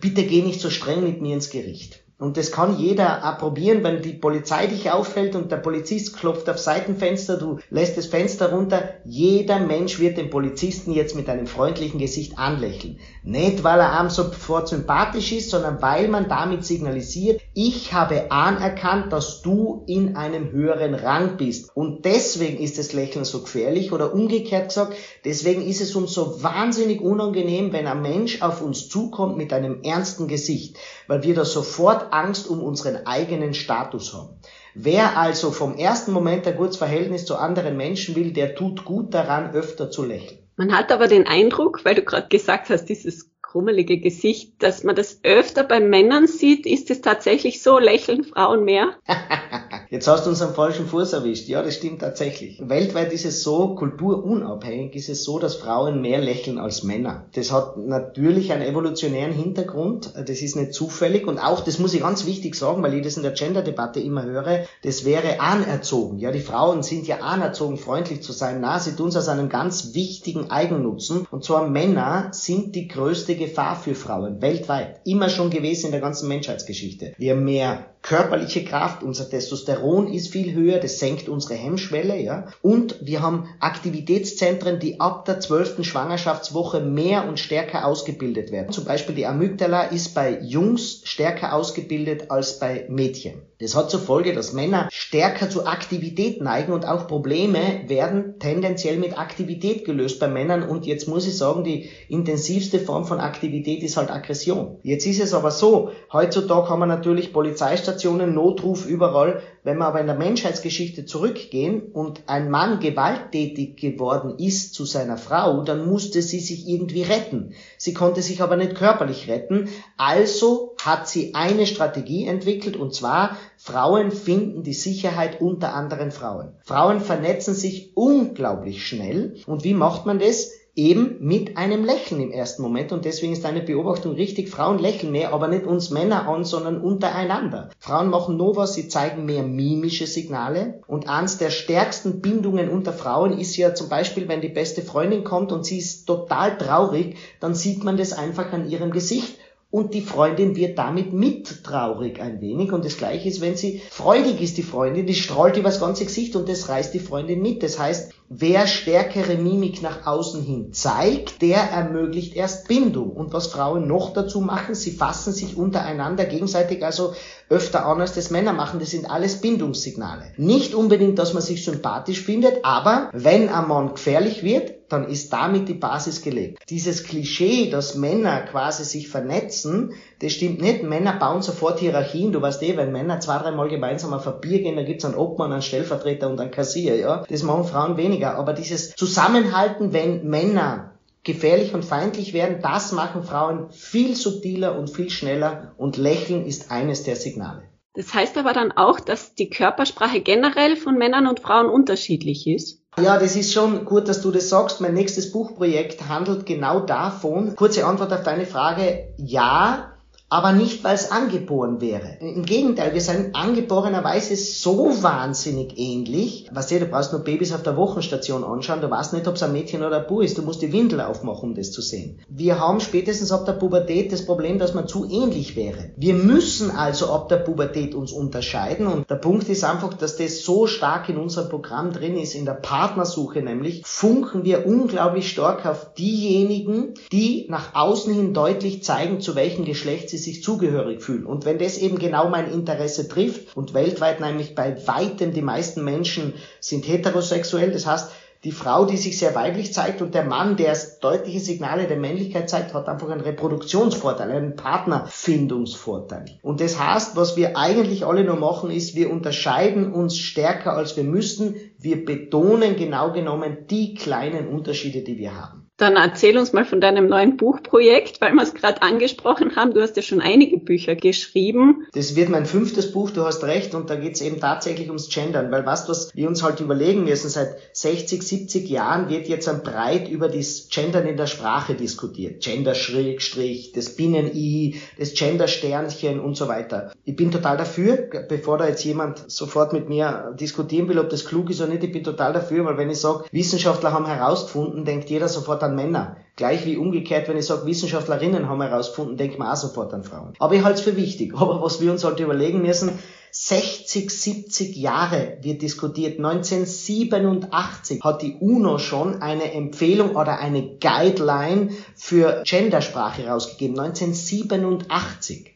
bitte 0.00 0.24
geh 0.24 0.42
nicht 0.42 0.60
so 0.60 0.68
streng 0.68 1.02
mit 1.02 1.22
mir 1.22 1.34
ins 1.34 1.48
Gericht. 1.48 2.00
Und 2.22 2.36
das 2.36 2.52
kann 2.52 2.78
jeder 2.78 3.24
auch 3.24 3.38
probieren, 3.38 3.82
wenn 3.82 4.00
die 4.00 4.12
Polizei 4.12 4.68
dich 4.68 4.92
auffällt 4.92 5.34
und 5.34 5.50
der 5.50 5.56
Polizist 5.56 6.16
klopft 6.16 6.48
auf 6.48 6.56
Seitenfenster, 6.56 7.36
du 7.36 7.58
lässt 7.68 7.98
das 7.98 8.06
Fenster 8.06 8.52
runter. 8.52 8.90
Jeder 9.04 9.58
Mensch 9.58 9.98
wird 9.98 10.18
den 10.18 10.30
Polizisten 10.30 10.92
jetzt 10.92 11.16
mit 11.16 11.28
einem 11.28 11.48
freundlichen 11.48 11.98
Gesicht 11.98 12.38
anlächeln. 12.38 13.00
Nicht, 13.24 13.64
weil 13.64 13.80
er 13.80 13.98
einem 13.98 14.08
sofort 14.08 14.68
sympathisch 14.68 15.32
ist, 15.32 15.50
sondern 15.50 15.82
weil 15.82 16.06
man 16.06 16.28
damit 16.28 16.64
signalisiert, 16.64 17.40
ich 17.54 17.92
habe 17.92 18.30
anerkannt, 18.30 19.12
dass 19.12 19.42
du 19.42 19.82
in 19.88 20.14
einem 20.14 20.52
höheren 20.52 20.94
Rang 20.94 21.36
bist. 21.36 21.76
Und 21.76 22.04
deswegen 22.04 22.62
ist 22.62 22.78
das 22.78 22.92
Lächeln 22.92 23.24
so 23.24 23.42
gefährlich 23.42 23.90
oder 23.90 24.14
umgekehrt 24.14 24.68
gesagt, 24.68 24.94
deswegen 25.24 25.66
ist 25.66 25.80
es 25.80 25.96
uns 25.96 26.12
so 26.12 26.40
wahnsinnig 26.40 27.00
unangenehm, 27.00 27.72
wenn 27.72 27.88
ein 27.88 28.00
Mensch 28.00 28.42
auf 28.42 28.62
uns 28.62 28.88
zukommt 28.88 29.36
mit 29.36 29.52
einem 29.52 29.82
ernsten 29.82 30.28
Gesicht, 30.28 30.76
weil 31.08 31.24
wir 31.24 31.34
da 31.34 31.44
sofort 31.44 32.11
Angst 32.12 32.48
um 32.48 32.62
unseren 32.62 33.06
eigenen 33.06 33.54
Status 33.54 34.14
haben. 34.14 34.40
Wer 34.74 35.18
also 35.18 35.50
vom 35.50 35.76
ersten 35.76 36.12
Moment 36.12 36.46
ein 36.46 36.56
gutes 36.56 36.76
Verhältnis 36.76 37.24
zu 37.24 37.36
anderen 37.36 37.76
Menschen 37.76 38.14
will, 38.14 38.32
der 38.32 38.54
tut 38.54 38.84
gut 38.84 39.12
daran, 39.12 39.52
öfter 39.52 39.90
zu 39.90 40.04
lächeln. 40.04 40.38
Man 40.56 40.76
hat 40.76 40.92
aber 40.92 41.08
den 41.08 41.26
Eindruck, 41.26 41.84
weil 41.84 41.94
du 41.94 42.02
gerade 42.02 42.28
gesagt 42.28 42.70
hast, 42.70 42.86
dieses 42.86 43.30
krummelige 43.52 43.98
Gesicht, 43.98 44.62
dass 44.62 44.82
man 44.82 44.96
das 44.96 45.20
öfter 45.24 45.64
bei 45.64 45.80
Männern 45.80 46.26
sieht. 46.26 46.64
Ist 46.66 46.90
es 46.90 47.02
tatsächlich 47.02 47.62
so? 47.62 47.78
Lächeln 47.78 48.24
Frauen 48.24 48.64
mehr? 48.64 48.96
Jetzt 49.92 50.08
hast 50.08 50.24
du 50.24 50.30
uns 50.30 50.40
am 50.40 50.54
falschen 50.54 50.86
Fuß 50.86 51.12
erwischt. 51.12 51.48
Ja, 51.48 51.62
das 51.62 51.74
stimmt 51.74 52.00
tatsächlich. 52.00 52.58
Weltweit 52.66 53.12
ist 53.12 53.26
es 53.26 53.42
so, 53.42 53.74
kulturunabhängig 53.74 54.96
ist 54.96 55.10
es 55.10 55.22
so, 55.22 55.38
dass 55.38 55.56
Frauen 55.56 56.00
mehr 56.00 56.18
lächeln 56.18 56.56
als 56.56 56.82
Männer. 56.82 57.26
Das 57.34 57.52
hat 57.52 57.76
natürlich 57.76 58.52
einen 58.52 58.62
evolutionären 58.62 59.34
Hintergrund. 59.34 60.14
Das 60.14 60.40
ist 60.40 60.56
nicht 60.56 60.72
zufällig. 60.72 61.26
Und 61.26 61.38
auch, 61.38 61.60
das 61.60 61.78
muss 61.78 61.92
ich 61.92 62.00
ganz 62.00 62.24
wichtig 62.24 62.54
sagen, 62.54 62.82
weil 62.82 62.94
ich 62.94 63.04
das 63.04 63.18
in 63.18 63.22
der 63.22 63.32
Gender-Debatte 63.32 64.00
immer 64.00 64.24
höre, 64.24 64.60
das 64.82 65.04
wäre 65.04 65.40
anerzogen. 65.40 66.18
Ja, 66.18 66.32
die 66.32 66.40
Frauen 66.40 66.82
sind 66.82 67.06
ja 67.06 67.18
anerzogen, 67.18 67.76
freundlich 67.76 68.22
zu 68.22 68.32
sein. 68.32 68.62
Na, 68.62 68.80
sie 68.80 68.96
tun 68.96 69.08
es 69.08 69.16
aus 69.18 69.28
einem 69.28 69.50
ganz 69.50 69.92
wichtigen 69.92 70.50
Eigennutzen. 70.50 71.26
Und 71.30 71.44
zwar 71.44 71.68
Männer 71.68 72.28
sind 72.30 72.74
die 72.76 72.88
größte 72.88 73.36
Gefahr 73.36 73.76
für 73.76 73.94
Frauen 73.94 74.40
weltweit. 74.40 75.02
Immer 75.04 75.28
schon 75.28 75.50
gewesen 75.50 75.84
in 75.88 75.92
der 75.92 76.00
ganzen 76.00 76.28
Menschheitsgeschichte. 76.28 77.12
Wir 77.18 77.32
haben 77.34 77.44
mehr 77.44 77.88
körperliche 78.00 78.64
Kraft, 78.64 79.04
unser 79.04 79.30
Testosteron 79.30 79.81
Testosteron 79.82 80.12
ist 80.12 80.32
viel 80.32 80.54
höher, 80.54 80.78
das 80.78 80.98
senkt 80.98 81.28
unsere 81.28 81.54
Hemmschwelle, 81.54 82.20
ja. 82.20 82.46
Und 82.62 82.96
wir 83.00 83.20
haben 83.20 83.48
Aktivitätszentren, 83.60 84.78
die 84.78 85.00
ab 85.00 85.24
der 85.24 85.40
zwölften 85.40 85.84
Schwangerschaftswoche 85.84 86.80
mehr 86.80 87.28
und 87.28 87.38
stärker 87.38 87.86
ausgebildet 87.86 88.52
werden. 88.52 88.72
Zum 88.72 88.84
Beispiel 88.84 89.14
die 89.14 89.26
Amygdala 89.26 89.84
ist 89.84 90.14
bei 90.14 90.38
Jungs 90.40 91.02
stärker 91.04 91.54
ausgebildet 91.54 92.30
als 92.30 92.58
bei 92.58 92.86
Mädchen. 92.88 93.42
Das 93.62 93.76
hat 93.76 93.92
zur 93.92 94.00
Folge, 94.00 94.32
dass 94.32 94.52
Männer 94.52 94.88
stärker 94.90 95.48
zu 95.48 95.66
Aktivität 95.66 96.42
neigen 96.42 96.72
und 96.72 96.84
auch 96.84 97.06
Probleme 97.06 97.84
werden 97.86 98.40
tendenziell 98.40 98.96
mit 98.96 99.16
Aktivität 99.16 99.84
gelöst 99.84 100.18
bei 100.18 100.26
Männern. 100.26 100.64
Und 100.64 100.84
jetzt 100.84 101.06
muss 101.06 101.28
ich 101.28 101.38
sagen, 101.38 101.62
die 101.62 101.88
intensivste 102.08 102.80
Form 102.80 103.04
von 103.04 103.20
Aktivität 103.20 103.84
ist 103.84 103.96
halt 103.96 104.10
Aggression. 104.10 104.78
Jetzt 104.82 105.06
ist 105.06 105.20
es 105.20 105.32
aber 105.32 105.52
so, 105.52 105.92
heutzutage 106.12 106.70
haben 106.70 106.80
wir 106.80 106.86
natürlich 106.86 107.32
Polizeistationen, 107.32 108.34
Notruf 108.34 108.84
überall. 108.84 109.42
Wenn 109.62 109.78
wir 109.78 109.86
aber 109.86 110.00
in 110.00 110.06
der 110.06 110.18
Menschheitsgeschichte 110.18 111.06
zurückgehen 111.06 111.82
und 111.92 112.24
ein 112.26 112.50
Mann 112.50 112.80
gewalttätig 112.80 113.76
geworden 113.76 114.38
ist 114.38 114.74
zu 114.74 114.84
seiner 114.84 115.16
Frau, 115.16 115.62
dann 115.62 115.88
musste 115.88 116.20
sie 116.20 116.40
sich 116.40 116.66
irgendwie 116.66 117.02
retten. 117.02 117.54
Sie 117.78 117.94
konnte 117.94 118.22
sich 118.22 118.42
aber 118.42 118.56
nicht 118.56 118.74
körperlich 118.74 119.28
retten. 119.28 119.68
Also 119.96 120.71
hat 120.84 121.08
sie 121.08 121.34
eine 121.34 121.66
Strategie 121.66 122.26
entwickelt 122.26 122.76
und 122.76 122.94
zwar 122.94 123.36
Frauen 123.56 124.10
finden 124.10 124.62
die 124.62 124.74
Sicherheit 124.74 125.40
unter 125.40 125.74
anderen 125.74 126.10
Frauen. 126.10 126.52
Frauen 126.64 127.00
vernetzen 127.00 127.54
sich 127.54 127.96
unglaublich 127.96 128.86
schnell. 128.86 129.36
Und 129.46 129.64
wie 129.64 129.74
macht 129.74 130.06
man 130.06 130.18
das? 130.18 130.50
Eben 130.74 131.18
mit 131.20 131.58
einem 131.58 131.84
Lächeln 131.84 132.22
im 132.22 132.30
ersten 132.30 132.62
Moment. 132.62 132.92
Und 132.92 133.04
deswegen 133.04 133.34
ist 133.34 133.44
deine 133.44 133.60
Beobachtung 133.60 134.14
richtig. 134.14 134.48
Frauen 134.48 134.78
lächeln 134.78 135.12
mehr, 135.12 135.34
aber 135.34 135.48
nicht 135.48 135.66
uns 135.66 135.90
Männer 135.90 136.26
an, 136.26 136.46
sondern 136.46 136.80
untereinander. 136.80 137.68
Frauen 137.78 138.08
machen 138.08 138.38
nur 138.38 138.56
was, 138.56 138.72
sie 138.72 138.88
zeigen 138.88 139.26
mehr 139.26 139.42
mimische 139.42 140.06
Signale. 140.06 140.80
Und 140.86 141.10
eines 141.10 141.36
der 141.36 141.50
stärksten 141.50 142.22
Bindungen 142.22 142.70
unter 142.70 142.94
Frauen 142.94 143.38
ist 143.38 143.54
ja 143.58 143.74
zum 143.74 143.90
Beispiel, 143.90 144.28
wenn 144.28 144.40
die 144.40 144.48
beste 144.48 144.80
Freundin 144.80 145.24
kommt 145.24 145.52
und 145.52 145.66
sie 145.66 145.76
ist 145.76 146.06
total 146.06 146.56
traurig, 146.56 147.18
dann 147.38 147.54
sieht 147.54 147.84
man 147.84 147.98
das 147.98 148.14
einfach 148.14 148.50
an 148.54 148.70
ihrem 148.70 148.92
Gesicht 148.92 149.41
und 149.72 149.94
die 149.94 150.02
Freundin 150.02 150.54
wird 150.54 150.76
damit 150.76 151.14
mit 151.14 151.64
traurig 151.64 152.20
ein 152.20 152.42
wenig. 152.42 152.72
Und 152.72 152.84
das 152.84 152.98
gleiche 152.98 153.26
ist, 153.26 153.40
wenn 153.40 153.56
sie 153.56 153.80
freudig 153.90 154.42
ist, 154.42 154.58
die 154.58 154.62
Freundin, 154.62 155.06
die 155.06 155.14
strahlt 155.14 155.56
übers 155.56 155.80
ganze 155.80 156.04
Gesicht 156.04 156.36
und 156.36 156.46
das 156.46 156.68
reißt 156.68 156.92
die 156.92 157.00
Freundin 157.00 157.40
mit. 157.40 157.62
Das 157.62 157.78
heißt, 157.78 158.12
wer 158.34 158.66
stärkere 158.66 159.36
Mimik 159.36 159.82
nach 159.82 160.06
außen 160.06 160.42
hin 160.42 160.72
zeigt, 160.72 161.42
der 161.42 161.58
ermöglicht 161.58 162.34
erst 162.34 162.66
Bindung. 162.66 163.10
Und 163.10 163.32
was 163.32 163.48
Frauen 163.48 163.86
noch 163.86 164.12
dazu 164.14 164.40
machen, 164.40 164.74
sie 164.74 164.92
fassen 164.92 165.32
sich 165.32 165.56
untereinander 165.56 166.24
gegenseitig 166.24 166.84
also 166.84 167.14
öfter 167.50 167.84
an, 167.86 168.00
als 168.00 168.14
das 168.14 168.30
Männer 168.30 168.54
machen. 168.54 168.80
Das 168.80 168.90
sind 168.90 169.10
alles 169.10 169.40
Bindungssignale. 169.40 170.32
Nicht 170.38 170.74
unbedingt, 170.74 171.18
dass 171.18 171.34
man 171.34 171.42
sich 171.42 171.64
sympathisch 171.64 172.22
findet, 172.22 172.64
aber 172.64 173.10
wenn 173.12 173.50
ein 173.50 173.68
Mann 173.68 173.90
gefährlich 173.90 174.42
wird, 174.42 174.72
dann 174.88 175.08
ist 175.08 175.32
damit 175.32 175.68
die 175.68 175.74
Basis 175.74 176.20
gelegt. 176.22 176.64
Dieses 176.68 177.04
Klischee, 177.04 177.70
dass 177.70 177.94
Männer 177.94 178.42
quasi 178.42 178.84
sich 178.84 179.08
vernetzen, 179.08 179.94
das 180.22 180.32
stimmt 180.32 180.60
nicht. 180.60 180.82
Männer 180.82 181.14
bauen 181.14 181.42
sofort 181.42 181.80
Hierarchien. 181.80 182.32
Du 182.32 182.40
weißt 182.40 182.62
eh, 182.62 182.76
wenn 182.76 182.92
Männer 182.92 183.20
zwei, 183.20 183.38
dreimal 183.38 183.68
gemeinsam 183.68 184.14
auf 184.14 184.26
ein 184.26 184.40
Bier 184.40 184.62
gehen, 184.62 184.76
dann 184.76 184.86
gibt's 184.86 185.04
einen 185.04 185.14
Obmann, 185.14 185.52
einen 185.52 185.62
Stellvertreter 185.62 186.30
und 186.30 186.40
einen 186.40 186.50
Kassier, 186.50 186.96
ja. 186.96 187.24
Das 187.28 187.42
machen 187.42 187.64
Frauen 187.64 187.96
weniger. 187.96 188.36
Aber 188.36 188.52
dieses 188.52 188.94
Zusammenhalten, 188.94 189.92
wenn 189.92 190.28
Männer 190.28 190.92
gefährlich 191.24 191.74
und 191.74 191.84
feindlich 191.84 192.32
werden, 192.32 192.58
das 192.62 192.92
machen 192.92 193.22
Frauen 193.22 193.70
viel 193.70 194.16
subtiler 194.16 194.78
und 194.78 194.90
viel 194.90 195.10
schneller 195.10 195.72
und 195.76 195.96
Lächeln 195.96 196.46
ist 196.46 196.70
eines 196.70 197.04
der 197.04 197.16
Signale. 197.16 197.62
Das 197.94 198.14
heißt 198.14 198.38
aber 198.38 198.52
dann 198.52 198.72
auch, 198.72 199.00
dass 199.00 199.34
die 199.34 199.50
Körpersprache 199.50 200.20
generell 200.20 200.76
von 200.76 200.96
Männern 200.96 201.26
und 201.26 201.40
Frauen 201.40 201.66
unterschiedlich 201.66 202.46
ist? 202.46 202.80
Ja, 202.98 203.18
das 203.18 203.36
ist 203.36 203.52
schon 203.52 203.84
gut, 203.84 204.08
dass 204.08 204.20
du 204.20 204.30
das 204.30 204.48
sagst. 204.48 204.80
Mein 204.80 204.94
nächstes 204.94 205.32
Buchprojekt 205.32 206.08
handelt 206.08 206.44
genau 206.44 206.80
davon. 206.80 207.54
Kurze 207.56 207.86
Antwort 207.86 208.12
auf 208.12 208.22
deine 208.22 208.46
Frage. 208.46 209.14
Ja, 209.16 209.91
aber 210.32 210.52
nicht, 210.52 210.82
weil 210.82 210.94
es 210.94 211.10
angeboren 211.10 211.82
wäre. 211.82 212.16
Im 212.20 212.46
Gegenteil, 212.46 212.94
wir 212.94 213.02
sind 213.02 213.36
angeborenerweise 213.36 214.34
so 214.34 215.02
wahnsinnig 215.02 215.74
ähnlich. 215.76 216.48
Was 216.50 216.68
du, 216.68 216.80
du 216.80 216.86
brauchst 216.86 217.12
nur 217.12 217.20
Babys 217.20 217.52
auf 217.52 217.62
der 217.62 217.76
Wochenstation 217.76 218.42
anschauen, 218.42 218.80
du 218.80 218.90
weißt 218.90 219.12
nicht, 219.12 219.28
ob 219.28 219.34
es 219.34 219.42
ein 219.42 219.52
Mädchen 219.52 219.84
oder 219.84 219.98
ein 219.98 220.06
Bub 220.06 220.22
ist, 220.22 220.38
du 220.38 220.42
musst 220.42 220.62
die 220.62 220.72
Windel 220.72 221.02
aufmachen, 221.02 221.50
um 221.50 221.54
das 221.54 221.70
zu 221.70 221.82
sehen. 221.82 222.18
Wir 222.30 222.58
haben 222.58 222.80
spätestens 222.80 223.30
ab 223.30 223.44
der 223.44 223.52
Pubertät 223.52 224.10
das 224.10 224.24
Problem, 224.24 224.58
dass 224.58 224.72
man 224.72 224.88
zu 224.88 225.04
ähnlich 225.04 225.54
wäre. 225.54 225.90
Wir 225.98 226.14
müssen 226.14 226.70
also 226.70 227.12
ab 227.12 227.28
der 227.28 227.36
Pubertät 227.36 227.94
uns 227.94 228.10
unterscheiden 228.10 228.86
und 228.86 229.10
der 229.10 229.16
Punkt 229.16 229.50
ist 229.50 229.64
einfach, 229.64 229.92
dass 229.92 230.16
das 230.16 230.44
so 230.44 230.66
stark 230.66 231.10
in 231.10 231.18
unserem 231.18 231.50
Programm 231.50 231.92
drin 231.92 232.16
ist, 232.16 232.34
in 232.34 232.46
der 232.46 232.54
Partnersuche 232.54 233.42
nämlich, 233.42 233.82
funken 233.84 234.44
wir 234.44 234.66
unglaublich 234.66 235.28
stark 235.28 235.66
auf 235.66 235.92
diejenigen, 235.92 236.94
die 237.12 237.44
nach 237.50 237.74
außen 237.74 238.14
hin 238.14 238.32
deutlich 238.32 238.82
zeigen, 238.82 239.20
zu 239.20 239.34
welchem 239.34 239.66
Geschlecht 239.66 240.08
sie 240.08 240.21
sich 240.22 240.42
zugehörig 240.42 241.02
fühlen. 241.02 241.26
Und 241.26 241.44
wenn 241.44 241.58
das 241.58 241.78
eben 241.78 241.98
genau 241.98 242.28
mein 242.28 242.50
Interesse 242.50 243.08
trifft 243.08 243.56
und 243.56 243.74
weltweit 243.74 244.20
nämlich 244.20 244.54
bei 244.54 244.76
weitem 244.86 245.32
die 245.32 245.42
meisten 245.42 245.84
Menschen 245.84 246.34
sind 246.60 246.86
heterosexuell, 246.86 247.72
das 247.72 247.86
heißt, 247.86 248.10
die 248.44 248.50
Frau, 248.50 248.86
die 248.86 248.96
sich 248.96 249.18
sehr 249.18 249.36
weiblich 249.36 249.72
zeigt 249.72 250.02
und 250.02 250.14
der 250.16 250.24
Mann, 250.24 250.56
der 250.56 250.76
deutliche 251.00 251.38
Signale 251.38 251.86
der 251.86 251.96
Männlichkeit 251.96 252.50
zeigt, 252.50 252.74
hat 252.74 252.88
einfach 252.88 253.08
einen 253.08 253.20
Reproduktionsvorteil, 253.20 254.32
einen 254.32 254.56
Partnerfindungsvorteil. 254.56 256.24
Und 256.42 256.60
das 256.60 256.76
heißt, 256.76 257.14
was 257.14 257.36
wir 257.36 257.56
eigentlich 257.56 258.04
alle 258.04 258.24
nur 258.24 258.36
machen, 258.36 258.72
ist, 258.72 258.96
wir 258.96 259.10
unterscheiden 259.10 259.92
uns 259.92 260.18
stärker 260.18 260.72
als 260.72 260.96
wir 260.96 261.04
müssten. 261.04 261.54
Wir 261.78 262.04
betonen 262.04 262.74
genau 262.74 263.12
genommen 263.12 263.58
die 263.70 263.94
kleinen 263.94 264.48
Unterschiede, 264.48 265.02
die 265.02 265.18
wir 265.18 265.40
haben. 265.40 265.61
Dann 265.82 265.96
erzähl 265.96 266.38
uns 266.38 266.52
mal 266.52 266.64
von 266.64 266.80
deinem 266.80 267.08
neuen 267.08 267.36
Buchprojekt, 267.36 268.20
weil 268.20 268.32
wir 268.34 268.42
es 268.44 268.54
gerade 268.54 268.82
angesprochen 268.82 269.56
haben. 269.56 269.74
Du 269.74 269.82
hast 269.82 269.96
ja 269.96 270.02
schon 270.02 270.20
einige 270.20 270.58
Bücher 270.58 270.94
geschrieben. 270.94 271.88
Das 271.92 272.14
wird 272.14 272.28
mein 272.28 272.46
fünftes 272.46 272.92
Buch, 272.92 273.10
du 273.10 273.24
hast 273.24 273.42
recht, 273.42 273.74
und 273.74 273.90
da 273.90 273.96
geht 273.96 274.14
es 274.14 274.20
eben 274.20 274.38
tatsächlich 274.38 274.86
ums 274.86 275.08
Gendern, 275.08 275.50
weil 275.50 275.66
was, 275.66 275.88
was 275.88 276.14
wir 276.14 276.28
uns 276.28 276.44
halt 276.44 276.60
überlegen 276.60 277.02
müssen, 277.02 277.28
seit 277.28 277.56
60, 277.72 278.22
70 278.22 278.70
Jahren 278.70 279.08
wird 279.08 279.26
jetzt 279.26 279.48
ein 279.48 279.64
breit 279.64 280.08
über 280.08 280.28
das 280.28 280.68
Gendern 280.70 281.04
in 281.08 281.16
der 281.16 281.26
Sprache 281.26 281.74
diskutiert. 281.74 282.44
Gender-Schrägstrich, 282.44 283.72
das 283.72 283.96
Binnen-I, 283.96 284.80
das 285.00 285.14
Gender-Sternchen 285.14 286.20
und 286.20 286.36
so 286.36 286.46
weiter. 286.46 286.92
Ich 287.04 287.16
bin 287.16 287.32
total 287.32 287.56
dafür, 287.56 288.08
bevor 288.28 288.56
da 288.56 288.68
jetzt 288.68 288.84
jemand 288.84 289.28
sofort 289.28 289.72
mit 289.72 289.88
mir 289.88 290.32
diskutieren 290.38 290.88
will, 290.88 291.00
ob 291.00 291.10
das 291.10 291.24
klug 291.24 291.50
ist 291.50 291.60
oder 291.60 291.70
nicht, 291.70 291.82
ich 291.82 291.90
bin 291.90 292.04
total 292.04 292.32
dafür, 292.32 292.64
weil 292.66 292.78
wenn 292.78 292.88
ich 292.88 293.00
sage, 293.00 293.24
Wissenschaftler 293.32 293.92
haben 293.92 294.06
herausgefunden, 294.06 294.84
denkt 294.84 295.10
jeder 295.10 295.26
sofort 295.26 295.64
an 295.64 295.71
an 295.72 295.76
Männer. 295.76 296.16
Gleich 296.36 296.64
wie 296.64 296.76
umgekehrt, 296.76 297.28
wenn 297.28 297.36
ich 297.36 297.46
sage, 297.46 297.66
Wissenschaftlerinnen 297.66 298.48
haben 298.48 298.62
herausgefunden, 298.62 299.16
denkt 299.16 299.38
man 299.38 299.48
auch 299.48 299.56
sofort 299.56 299.92
an 299.92 300.02
Frauen. 300.02 300.32
Aber 300.38 300.54
ich 300.54 300.62
halte 300.62 300.78
es 300.78 300.84
für 300.84 300.96
wichtig. 300.96 301.34
Aber 301.36 301.62
was 301.62 301.80
wir 301.80 301.90
uns 301.90 302.04
halt 302.04 302.20
überlegen 302.20 302.62
müssen, 302.62 302.90
60, 303.34 304.10
70 304.10 304.76
Jahre 304.76 305.38
wird 305.40 305.62
diskutiert. 305.62 306.18
1987 306.18 308.02
hat 308.02 308.20
die 308.20 308.36
UNO 308.38 308.78
schon 308.78 309.22
eine 309.22 309.52
Empfehlung 309.52 310.16
oder 310.16 310.38
eine 310.38 310.76
Guideline 310.78 311.70
für 311.94 312.42
Gendersprache 312.44 313.26
rausgegeben. 313.26 313.78
1987. 313.78 315.52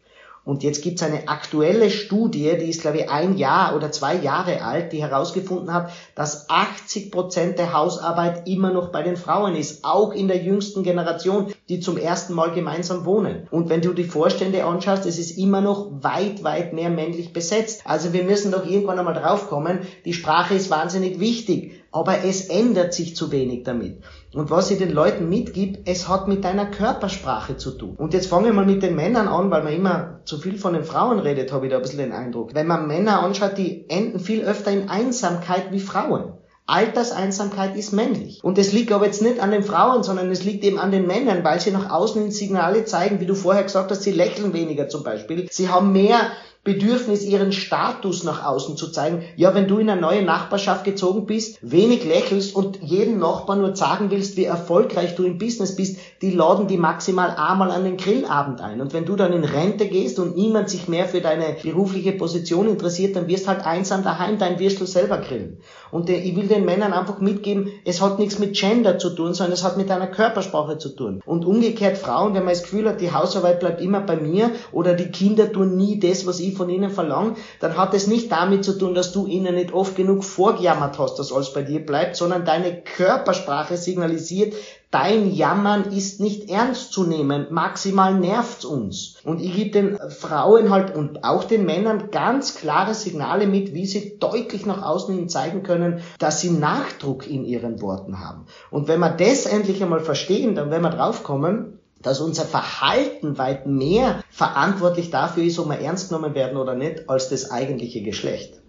Und 0.46 0.62
jetzt 0.62 0.82
gibt 0.82 1.00
es 1.00 1.02
eine 1.02 1.26
aktuelle 1.26 1.90
Studie, 1.90 2.56
die 2.56 2.70
ist, 2.70 2.80
glaube 2.80 2.98
ich, 2.98 3.11
ein 3.11 3.37
Jahr 3.37 3.74
oder 3.74 3.90
zwei 3.90 4.14
Jahre 4.14 4.62
alt, 4.62 4.92
die 4.92 5.02
herausgefunden 5.02 5.74
hat, 5.74 5.90
dass 6.14 6.48
80 6.48 7.11
Prozent 7.11 7.59
der 7.59 7.72
Hausarbeit 7.72 8.46
immer 8.46 8.72
noch 8.72 8.92
bei 8.92 9.02
den 9.02 9.16
Frauen 9.16 9.56
ist, 9.56 9.85
auch 9.85 10.12
in 10.12 10.28
der 10.28 10.40
jüngsten 10.40 10.85
Generation, 10.85 11.52
die 11.68 11.80
zum 11.80 11.96
ersten 11.96 12.32
Mal 12.32 12.52
gemeinsam 12.52 13.04
wohnen. 13.04 13.48
Und 13.50 13.70
wenn 13.70 13.82
du 13.82 13.92
die 13.92 14.04
Vorstände 14.04 14.64
anschaust, 14.64 15.04
es 15.04 15.18
ist 15.18 15.37
immer 15.37 15.61
noch 15.61 15.90
weit, 16.02 16.44
weit 16.44 16.72
mehr 16.72 16.90
männlich 16.90 17.32
besetzt. 17.32 17.82
Also 17.85 18.12
wir 18.12 18.22
müssen 18.22 18.52
doch 18.52 18.64
irgendwann 18.64 19.00
einmal 19.00 19.14
draufkommen, 19.14 19.80
die 20.04 20.14
Sprache 20.14 20.54
ist 20.54 20.70
wahnsinnig 20.70 21.18
wichtig, 21.18 21.75
aber 21.92 22.25
es 22.25 22.49
ändert 22.49 22.94
sich 22.94 23.16
zu 23.16 23.33
wenig 23.33 23.64
damit. 23.64 24.03
Und 24.35 24.51
was 24.51 24.70
ich 24.70 24.79
den 24.79 24.92
Leuten 24.92 25.29
mitgibt, 25.29 25.88
es 25.88 26.09
hat 26.09 26.29
mit 26.29 26.44
deiner 26.44 26.66
Körpersprache 26.66 27.57
zu 27.57 27.70
tun. 27.70 27.94
Und 27.96 28.12
jetzt 28.12 28.27
fangen 28.27 28.46
wir 28.46 28.53
mal 28.53 28.66
mit 28.66 28.83
den 28.83 28.96
Männern 28.96 29.29
an, 29.29 29.51
weil 29.51 29.64
man 29.64 29.72
immer 29.72 30.20
zu 30.25 30.38
viel 30.38 30.59
von 30.59 30.75
den 30.75 30.85
Frauen 30.85 31.18
redet, 31.18 31.53
habe 31.53 31.66
ich 31.66 31.70
da 31.70 31.77
ein 31.77 31.83
bisschen 31.83 31.99
den 31.99 32.12
Eindruck. 32.12 32.55
Wenn 32.55 32.66
man 32.66 32.87
Männer 32.87 33.22
anschaut, 33.22 33.57
die 33.57 33.88
enden 33.88 34.20
viel 34.20 34.42
öfter 34.42 34.70
in 34.70 34.88
Einsamkeit 34.88 35.72
wie 35.72 35.81
Frauen. 35.81 36.35
Alterseinsamkeit 36.68 37.77
ist 37.77 37.92
männlich. 37.92 38.42
Und 38.42 38.59
es 38.59 38.72
liegt 38.72 38.90
aber 38.90 39.07
jetzt 39.07 39.22
nicht 39.22 39.38
an 39.38 39.53
den 39.53 39.62
Frauen, 39.62 40.03
sondern 40.03 40.31
es 40.33 40.42
liegt 40.42 40.64
eben 40.64 40.81
an 40.81 40.90
den 40.90 41.07
Männern, 41.07 41.44
weil 41.44 41.61
sie 41.61 41.70
nach 41.70 41.90
außen 41.90 42.33
Signale 42.33 42.85
zeigen, 42.85 43.20
wie 43.20 43.27
du 43.27 43.37
vorher 43.37 43.62
gesagt 43.62 43.92
hast, 43.92 44.03
sie 44.03 44.11
lächeln 44.11 44.53
weniger 44.53 44.88
zum 44.88 45.05
Beispiel. 45.05 45.46
Sie 45.49 45.68
haben 45.68 45.92
mehr 45.92 46.18
Bedürfnis, 46.66 47.24
ihren 47.24 47.52
Status 47.52 48.24
nach 48.24 48.44
außen 48.44 48.76
zu 48.76 48.90
zeigen. 48.90 49.22
Ja, 49.37 49.55
wenn 49.55 49.68
du 49.68 49.79
in 49.79 49.88
eine 49.88 50.00
neue 50.00 50.22
Nachbarschaft 50.22 50.85
gezogen 50.85 51.24
bist, 51.24 51.59
wenig 51.62 52.05
lächelst 52.05 52.55
und 52.55 52.83
jeden 52.83 53.18
Nachbarn 53.18 53.61
nur 53.61 53.74
sagen 53.74 54.11
willst, 54.11 54.37
wie 54.37 54.44
erfolgreich 54.44 55.14
du 55.14 55.22
im 55.22 55.38
Business 55.38 55.76
bist, 55.76 55.98
die 56.20 56.33
laden 56.33 56.66
die 56.66 56.76
maximal 56.76 57.37
einmal 57.37 57.70
an 57.70 57.85
den 57.85 57.96
Grillabend 57.96 58.61
ein. 58.61 58.81
Und 58.81 58.92
wenn 58.92 59.07
du 59.07 59.16
dann 59.16 59.33
in 59.33 59.44
Rente 59.44 59.87
gehst 59.87 60.18
und 60.18 60.37
niemand 60.37 60.68
sich 60.68 60.88
mehr 60.88 61.07
für 61.07 61.20
deine 61.20 61.57
berufliche 61.62 62.12
Position 62.12 62.68
interessiert, 62.68 63.16
dann 63.16 63.29
wirst 63.29 63.46
halt 63.46 63.64
einsam 63.64 64.02
daheim, 64.02 64.38
dein 64.38 64.59
wirst 64.59 64.81
du 64.81 64.87
selber 64.87 65.18
grillen. 65.18 65.61
Und 65.90 66.11
ich 66.11 66.35
will 66.37 66.49
den 66.49 66.64
Männern 66.64 66.92
einfach 66.92 67.20
mitgeben, 67.20 67.70
es 67.85 68.01
hat 68.01 68.18
nichts 68.18 68.38
mit 68.38 68.55
Gender 68.55 68.99
zu 68.99 69.11
tun, 69.11 69.35
sondern 69.35 69.53
es 69.53 69.64
hat 69.64 69.77
mit 69.77 69.90
deiner 69.90 70.07
Körpersprache 70.07 70.79
zu 70.79 70.90
tun. 70.90 71.20
Und 71.25 71.44
umgekehrt 71.44 71.99
Frauen, 71.99 72.35
wenn 72.35 72.44
man 72.44 72.55
das 72.55 72.62
Gefühl 72.62 72.88
hat, 72.88 73.01
die 73.01 73.12
Hausarbeit 73.12 73.61
bleibt 73.61 73.81
immer 73.81 74.01
bei 74.01 74.16
mir 74.16 74.51
oder 74.72 74.94
die 74.94 75.11
Kinder 75.11 75.51
tun 75.51 75.77
nie 75.77 75.99
das, 75.99 76.27
was 76.27 76.40
ich 76.40 76.57
von 76.57 76.68
ihnen 76.68 76.90
verlange, 76.90 77.37
dann 77.61 77.77
hat 77.77 77.94
es 77.94 78.07
nicht 78.07 78.33
damit 78.33 78.64
zu 78.64 78.79
tun, 78.79 78.94
dass 78.94 79.12
du 79.12 79.27
ihnen 79.27 79.55
nicht 79.55 79.72
oft 79.72 79.96
genug 79.96 80.25
vorgejammert 80.25 80.99
hast, 80.99 81.18
dass 81.18 81.33
alles 81.33 81.53
bei 81.53 81.62
dir 81.62 81.85
bleibt, 81.85 82.16
sondern 82.16 82.44
deine 82.44 82.83
Körpersprache 82.83 83.77
signalisiert, 83.77 84.55
dein 84.96 85.30
Jammern 85.30 85.92
ist 85.92 86.20
nicht 86.20 86.48
ernst 86.48 86.90
zu 86.90 87.04
nehmen, 87.04 87.48
maximal 87.50 88.14
nervt's 88.14 88.64
uns. 88.64 89.16
Und 89.24 89.42
ich 89.42 89.54
gebe 89.54 89.70
den 89.70 89.98
Frauen 90.09 90.70
halt 90.70 90.96
und 90.96 91.22
auch 91.22 91.44
den 91.44 91.66
Männern 91.66 92.11
ganz 92.11 92.54
klare 92.54 92.94
Signale 92.94 93.46
mit, 93.46 93.74
wie 93.74 93.85
sie 93.85 94.18
deutlich 94.18 94.64
nach 94.64 94.82
außen 94.82 95.14
hin 95.14 95.28
zeigen 95.28 95.62
können, 95.62 96.00
dass 96.18 96.40
sie 96.40 96.50
Nachdruck 96.50 97.28
in 97.28 97.44
ihren 97.44 97.82
Worten 97.82 98.20
haben. 98.20 98.46
Und 98.70 98.88
wenn 98.88 99.00
wir 99.00 99.11
das 99.11 99.44
endlich 99.44 99.82
einmal 99.82 100.00
verstehen, 100.00 100.54
dann 100.54 100.70
werden 100.70 100.85
wir 100.85 100.90
draufkommen, 100.90 101.78
dass 102.00 102.22
unser 102.22 102.46
Verhalten 102.46 103.37
weit 103.37 103.66
mehr 103.66 104.22
verantwortlich 104.30 105.11
dafür 105.11 105.44
ist, 105.44 105.59
ob 105.59 105.68
wir 105.68 105.78
ernst 105.78 106.09
genommen 106.09 106.35
werden 106.35 106.56
oder 106.56 106.74
nicht, 106.74 107.11
als 107.11 107.28
das 107.28 107.50
eigentliche 107.50 108.00
Geschlecht. 108.00 108.62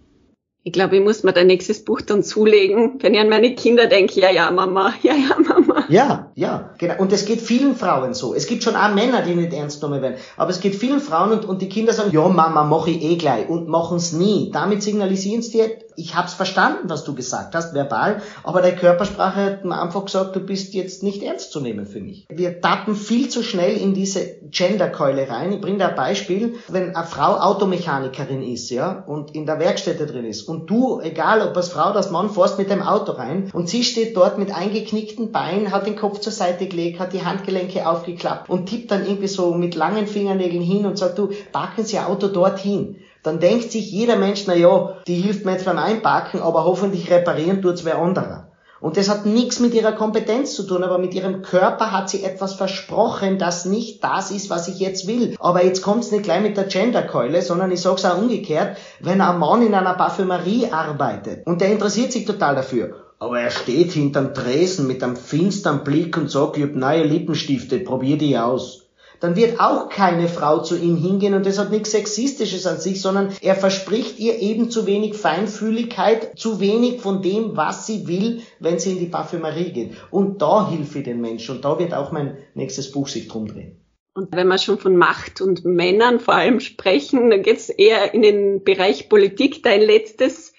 Ich 0.67 0.73
glaube, 0.73 0.97
ich 0.97 1.01
muss 1.01 1.23
mir 1.23 1.32
dein 1.32 1.47
nächstes 1.47 1.86
Buch 1.86 2.01
dann 2.01 2.23
zulegen, 2.23 2.95
wenn 2.99 3.13
ich 3.13 3.21
an 3.21 3.30
meine 3.30 3.56
Kinder 3.56 3.88
denke, 3.88 4.19
ja, 4.19 4.30
ja, 4.30 4.51
Mama, 4.51 4.93
ja, 5.01 5.13
ja, 5.13 5.38
Mama. 5.39 5.86
Ja, 5.88 6.30
ja, 6.36 6.71
genau. 6.77 6.95
Und 6.97 7.13
es 7.13 7.23
geht 7.23 7.39
vielen 7.39 7.73
Frauen 7.73 8.13
so. 8.13 8.34
Es 8.34 8.47
gibt 8.47 8.63
schon 8.63 8.75
auch 8.75 8.93
Männer, 8.93 9.21
die 9.21 9.34
nicht 9.34 9.53
ernst 9.53 9.80
genommen 9.80 10.01
werden. 10.01 10.17
Aber 10.36 10.49
es 10.49 10.60
geht 10.60 10.75
vielen 10.75 10.99
Frauen 10.99 11.32
und, 11.32 11.45
und 11.45 11.62
die 11.62 11.69
Kinder 11.69 11.93
sagen, 11.93 12.12
ja, 12.12 12.27
Mama, 12.27 12.65
mach 12.65 12.86
ich 12.88 13.01
eh 13.01 13.15
gleich 13.15 13.47
und 13.47 13.69
machen's 13.69 14.12
nie. 14.12 14.51
Damit 14.51 14.84
signalisieren 14.84 15.41
sie 15.41 15.51
dir, 15.51 15.69
ich 15.97 16.15
hab's 16.15 16.36
verstanden, 16.36 16.89
was 16.89 17.03
du 17.03 17.15
gesagt 17.15 17.55
hast, 17.55 17.73
verbal, 17.73 18.21
aber 18.43 18.62
deine 18.62 18.77
Körpersprache 18.77 19.43
hat 19.43 19.65
mir 19.65 19.81
einfach 19.81 20.05
gesagt, 20.05 20.36
du 20.36 20.39
bist 20.39 20.75
jetzt 20.75 21.01
nicht 21.01 21.23
ernst 21.23 21.51
zu 21.51 21.60
nehmen 21.60 21.88
für 21.88 21.99
mich. 21.99 22.27
Wir 22.29 22.62
tappen 22.62 22.95
viel 22.95 23.29
zu 23.29 23.41
schnell 23.41 23.75
in 23.75 23.95
diese 23.95 24.38
Genderkeule 24.51 25.27
rein. 25.27 25.51
Ich 25.51 25.60
bringe 25.60 25.79
da 25.79 25.88
ein 25.88 25.95
Beispiel, 25.95 26.53
wenn 26.67 26.95
eine 26.95 27.07
Frau 27.07 27.38
Automechanikerin 27.38 28.43
ist, 28.43 28.69
ja, 28.69 29.03
und 29.07 29.33
in 29.33 29.47
der 29.47 29.60
Werkstätte 29.60 30.05
drin 30.05 30.25
ist 30.25 30.43
und 30.43 30.69
du, 30.69 31.01
egal 31.01 31.41
ob 31.41 31.57
als 31.57 31.69
Frau 31.69 31.89
oder 31.89 31.97
als 31.97 32.12
Mann, 32.12 32.29
fährst 32.29 32.60
mit 32.60 32.69
dem 32.69 32.83
Auto 32.83 33.13
rein 33.13 33.49
und 33.51 33.67
sie 33.67 33.83
steht 33.83 34.15
dort 34.15 34.38
mit 34.38 34.53
eingeknickten 34.53 35.31
Beinen, 35.31 35.71
hat 35.71 35.88
den 35.88 35.95
Kopf 35.95 36.19
zur 36.19 36.31
Seite 36.31 36.67
gelegt, 36.67 36.99
hat 36.99 37.13
die 37.13 37.25
Handgelenke 37.25 37.88
aufgeklappt 37.88 38.51
und 38.51 38.67
tippt 38.67 38.91
dann 38.91 39.03
irgendwie 39.03 39.27
so 39.27 39.55
mit 39.55 39.73
langen 39.73 40.05
Fingernägeln 40.05 40.62
hin 40.62 40.86
und 40.86 40.99
sagt, 40.99 41.17
du, 41.17 41.31
packen 41.51 41.83
Sie 41.83 41.95
Ihr 41.95 42.07
Auto 42.07 42.27
dorthin 42.27 42.97
dann 43.27 43.39
denkt 43.39 43.71
sich 43.71 43.91
jeder 43.91 44.15
Mensch, 44.15 44.45
na 44.47 44.55
ja, 44.55 44.95
die 45.05 45.15
hilft 45.15 45.45
mir 45.45 45.51
jetzt 45.51 45.65
beim 45.65 45.77
Einpacken, 45.77 46.41
aber 46.41 46.63
hoffentlich 46.63 47.11
reparieren 47.11 47.61
tut's 47.61 47.85
wer 47.85 47.99
anderer. 47.99 48.47
Und 48.79 48.95
das 48.95 49.09
hat 49.09 49.25
nichts 49.25 49.59
mit 49.59 49.73
ihrer 49.73 49.93
Kompetenz 49.93 50.53
zu 50.53 50.63
tun, 50.63 50.83
aber 50.83 50.97
mit 50.97 51.13
ihrem 51.13 51.41
Körper 51.41 51.91
hat 51.91 52.09
sie 52.09 52.23
etwas 52.23 52.53
versprochen, 52.53 53.39
das 53.39 53.65
nicht 53.65 54.03
das 54.03 54.29
ist, 54.31 54.49
was 54.49 54.67
ich 54.67 54.79
jetzt 54.79 55.07
will. 55.07 55.35
Aber 55.39 55.63
jetzt 55.63 55.81
kommt's 55.81 56.11
nicht 56.11 56.23
gleich 56.23 56.41
mit 56.41 56.57
der 56.57 56.65
Genderkeule, 56.65 57.41
sondern 57.41 57.71
ich 57.71 57.81
sag's 57.81 58.05
auch 58.05 58.17
umgekehrt, 58.17 58.77
wenn 58.99 59.19
ein 59.19 59.39
Mann 59.39 59.65
in 59.65 59.73
einer 59.73 59.95
Parfümerie 59.95 60.71
arbeitet 60.71 61.45
und 61.47 61.61
der 61.61 61.71
interessiert 61.71 62.11
sich 62.11 62.25
total 62.25 62.55
dafür, 62.55 62.95
aber 63.19 63.39
er 63.39 63.49
steht 63.49 63.93
hinterm 63.93 64.33
Tresen 64.33 64.85
mit 64.85 65.03
einem 65.03 65.15
finsteren 65.15 65.83
Blick 65.83 66.15
und 66.17 66.29
sagt, 66.29 66.57
ich 66.57 66.63
hab 66.63 66.75
neue 66.75 67.03
Lippenstifte, 67.03 67.79
probier 67.79 68.17
die 68.17 68.37
aus 68.37 68.87
dann 69.19 69.36
wird 69.36 69.60
auch 69.60 69.89
keine 69.89 70.27
Frau 70.27 70.60
zu 70.60 70.77
ihm 70.77 70.97
hingehen 70.97 71.34
und 71.34 71.45
das 71.45 71.58
hat 71.58 71.71
nichts 71.71 71.91
Sexistisches 71.91 72.65
an 72.67 72.80
sich, 72.80 73.01
sondern 73.01 73.30
er 73.41 73.56
verspricht 73.56 74.19
ihr 74.19 74.39
eben 74.39 74.69
zu 74.69 74.86
wenig 74.86 75.15
Feinfühligkeit, 75.15 76.38
zu 76.38 76.60
wenig 76.60 77.01
von 77.01 77.21
dem, 77.21 77.56
was 77.58 77.88
sie 77.88 78.08
will, 78.08 78.41
wenn 78.60 78.80
sie 78.80 78.91
in 78.91 78.99
die 78.99 79.08
Parfümerie 79.08 79.71
geht. 79.71 79.91
Und 80.12 80.41
da 80.41 80.69
hilfe 80.69 80.99
ich 80.99 81.06
den 81.06 81.21
Menschen 81.21 81.56
und 81.56 81.65
da 81.65 81.80
wird 81.80 81.93
auch 81.93 82.12
mein 82.12 82.38
nächstes 82.53 82.91
Buch 82.91 83.08
sich 83.08 83.27
drum 83.27 83.47
drehen. 83.47 83.82
Und 84.13 84.36
wenn 84.36 84.47
wir 84.47 84.58
schon 84.58 84.80
von 84.80 84.97
Macht 84.97 85.41
und 85.41 85.63
Männern 85.63 86.19
vor 86.19 86.34
allem 86.34 86.60
sprechen, 86.60 87.30
dann 87.30 87.43
geht 87.43 87.58
es 87.58 87.69
eher 87.69 88.15
in 88.15 88.23
den 88.23 88.63
Bereich 88.63 89.10
Politik. 89.10 89.62
Dein 89.62 89.82
letztes 89.82 90.53